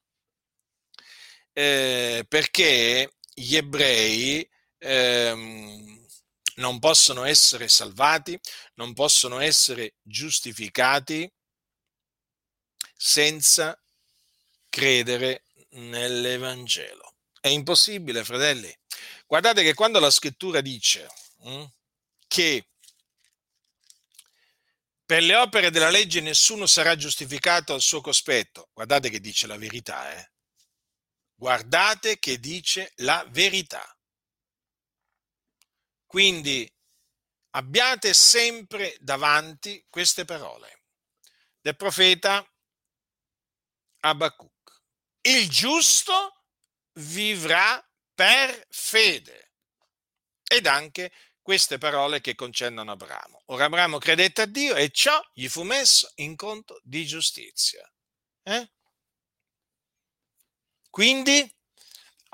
Eh, 1.54 2.26
perché 2.28 3.14
gli 3.34 3.56
ebrei 3.56 4.48
ehm, 4.80 6.06
non 6.56 6.80
possono 6.80 7.24
essere 7.24 7.68
salvati, 7.68 8.40
non 8.76 8.94
possono 8.94 9.40
essere 9.40 9.96
giustificati 10.02 11.32
senza 12.96 13.80
credere 14.70 15.44
nell'Evangelo. 15.72 17.16
È 17.40 17.48
impossibile, 17.48 18.24
fratelli. 18.24 18.74
Guardate 19.26 19.64
che 19.64 19.74
quando 19.74 20.00
la 20.00 20.12
scrittura 20.12 20.62
dice 20.62 21.08
hm, 21.44 21.66
che 22.28 22.68
per 25.06 25.22
le 25.22 25.36
opere 25.36 25.70
della 25.70 25.90
legge 25.90 26.22
nessuno 26.22 26.66
sarà 26.66 26.96
giustificato 26.96 27.74
al 27.74 27.82
suo 27.82 28.02
cospetto, 28.02 28.70
guardate 28.74 29.10
che 29.10 29.20
dice 29.20 29.48
la 29.48 29.58
verità, 29.58 30.16
eh? 30.16 30.33
Guardate 31.44 32.20
che 32.20 32.40
dice 32.40 32.94
la 33.00 33.28
verità. 33.28 33.86
Quindi 36.06 36.74
abbiate 37.50 38.14
sempre 38.14 38.96
davanti 39.02 39.86
queste 39.90 40.24
parole 40.24 40.84
del 41.60 41.76
profeta 41.76 42.50
Abacuc. 44.00 44.84
Il 45.20 45.50
giusto 45.50 46.46
vivrà 46.94 47.86
per 48.14 48.66
fede. 48.70 49.52
Ed 50.48 50.66
anche 50.66 51.12
queste 51.42 51.78
parole 51.78 52.22
che 52.22 52.36
concendono 52.36 52.94
Abramo. 52.94 53.42
Ora 53.48 53.66
Abramo 53.66 53.98
credette 53.98 54.44
a 54.44 54.46
Dio 54.46 54.76
e 54.76 54.92
ciò 54.92 55.22
gli 55.34 55.50
fu 55.50 55.64
messo 55.64 56.10
in 56.16 56.38
conto 56.38 56.80
di 56.84 57.06
giustizia. 57.06 57.86
Eh? 58.44 58.72
Quindi 60.94 61.52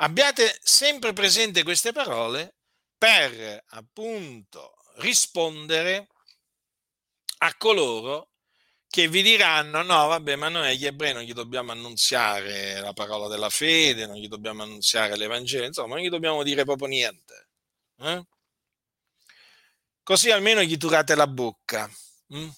abbiate 0.01 0.59
sempre 0.61 1.13
presente 1.13 1.63
queste 1.63 1.93
parole 1.93 2.57
per 2.97 3.63
appunto 3.67 4.75
rispondere 4.97 6.09
a 7.37 7.55
coloro 7.55 8.31
che 8.89 9.07
vi 9.07 9.21
diranno 9.21 9.81
no 9.81 10.07
vabbè 10.07 10.35
ma 10.35 10.49
noi 10.49 10.71
agli 10.71 10.85
ebrei 10.85 11.13
non 11.13 11.23
gli 11.23 11.31
dobbiamo 11.31 11.71
annunziare 11.71 12.81
la 12.81 12.91
parola 12.91 13.29
della 13.29 13.49
fede, 13.49 14.05
non 14.07 14.17
gli 14.17 14.27
dobbiamo 14.27 14.63
annunziare 14.63 15.15
l'Evangelo, 15.15 15.63
insomma 15.63 15.95
non 15.95 16.03
gli 16.03 16.09
dobbiamo 16.09 16.43
dire 16.43 16.65
proprio 16.65 16.89
niente. 16.89 17.47
Eh? 17.99 18.25
Così 20.03 20.31
almeno 20.31 20.61
gli 20.63 20.75
turate 20.75 21.15
la 21.15 21.27
bocca, 21.27 21.89
hm? 22.27 22.49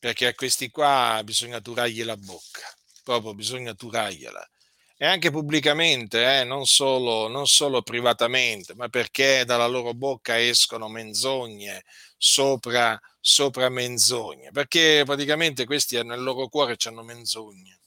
perché 0.00 0.26
a 0.26 0.34
questi 0.34 0.68
qua 0.68 1.18
bisogna 1.24 1.60
turargli 1.62 2.04
la 2.04 2.18
bocca, 2.18 2.76
proprio 3.02 3.32
bisogna 3.32 3.72
turargliela 3.72 4.50
e 4.98 5.04
anche 5.06 5.30
pubblicamente, 5.30 6.40
eh, 6.40 6.44
non, 6.44 6.64
solo, 6.66 7.28
non 7.28 7.46
solo 7.46 7.82
privatamente, 7.82 8.74
ma 8.74 8.88
perché 8.88 9.44
dalla 9.44 9.66
loro 9.66 9.92
bocca 9.92 10.40
escono 10.40 10.88
menzogne 10.88 11.84
sopra, 12.16 12.98
sopra 13.20 13.68
menzogne, 13.68 14.50
perché 14.52 15.02
praticamente 15.04 15.66
questi 15.66 16.02
nel 16.02 16.22
loro 16.22 16.48
cuore 16.48 16.76
hanno 16.84 17.02
menzogne. 17.02 17.78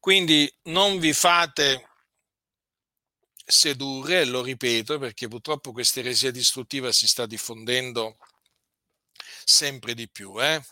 Quindi 0.00 0.50
non 0.64 0.98
vi 0.98 1.12
fate 1.12 1.90
sedurre, 3.44 4.24
lo 4.24 4.42
ripeto, 4.42 4.98
perché 4.98 5.28
purtroppo 5.28 5.72
questa 5.72 6.00
eresia 6.00 6.30
distruttiva 6.30 6.90
si 6.90 7.06
sta 7.06 7.26
diffondendo 7.26 8.16
sempre 9.44 9.92
di 9.92 10.08
più. 10.08 10.42
Eh? 10.42 10.62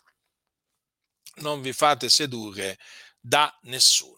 Non 1.37 1.61
vi 1.61 1.75
fate 1.75 2.09
sedurre 2.09 2.79
da 3.21 3.55
nessuno. 3.63 4.18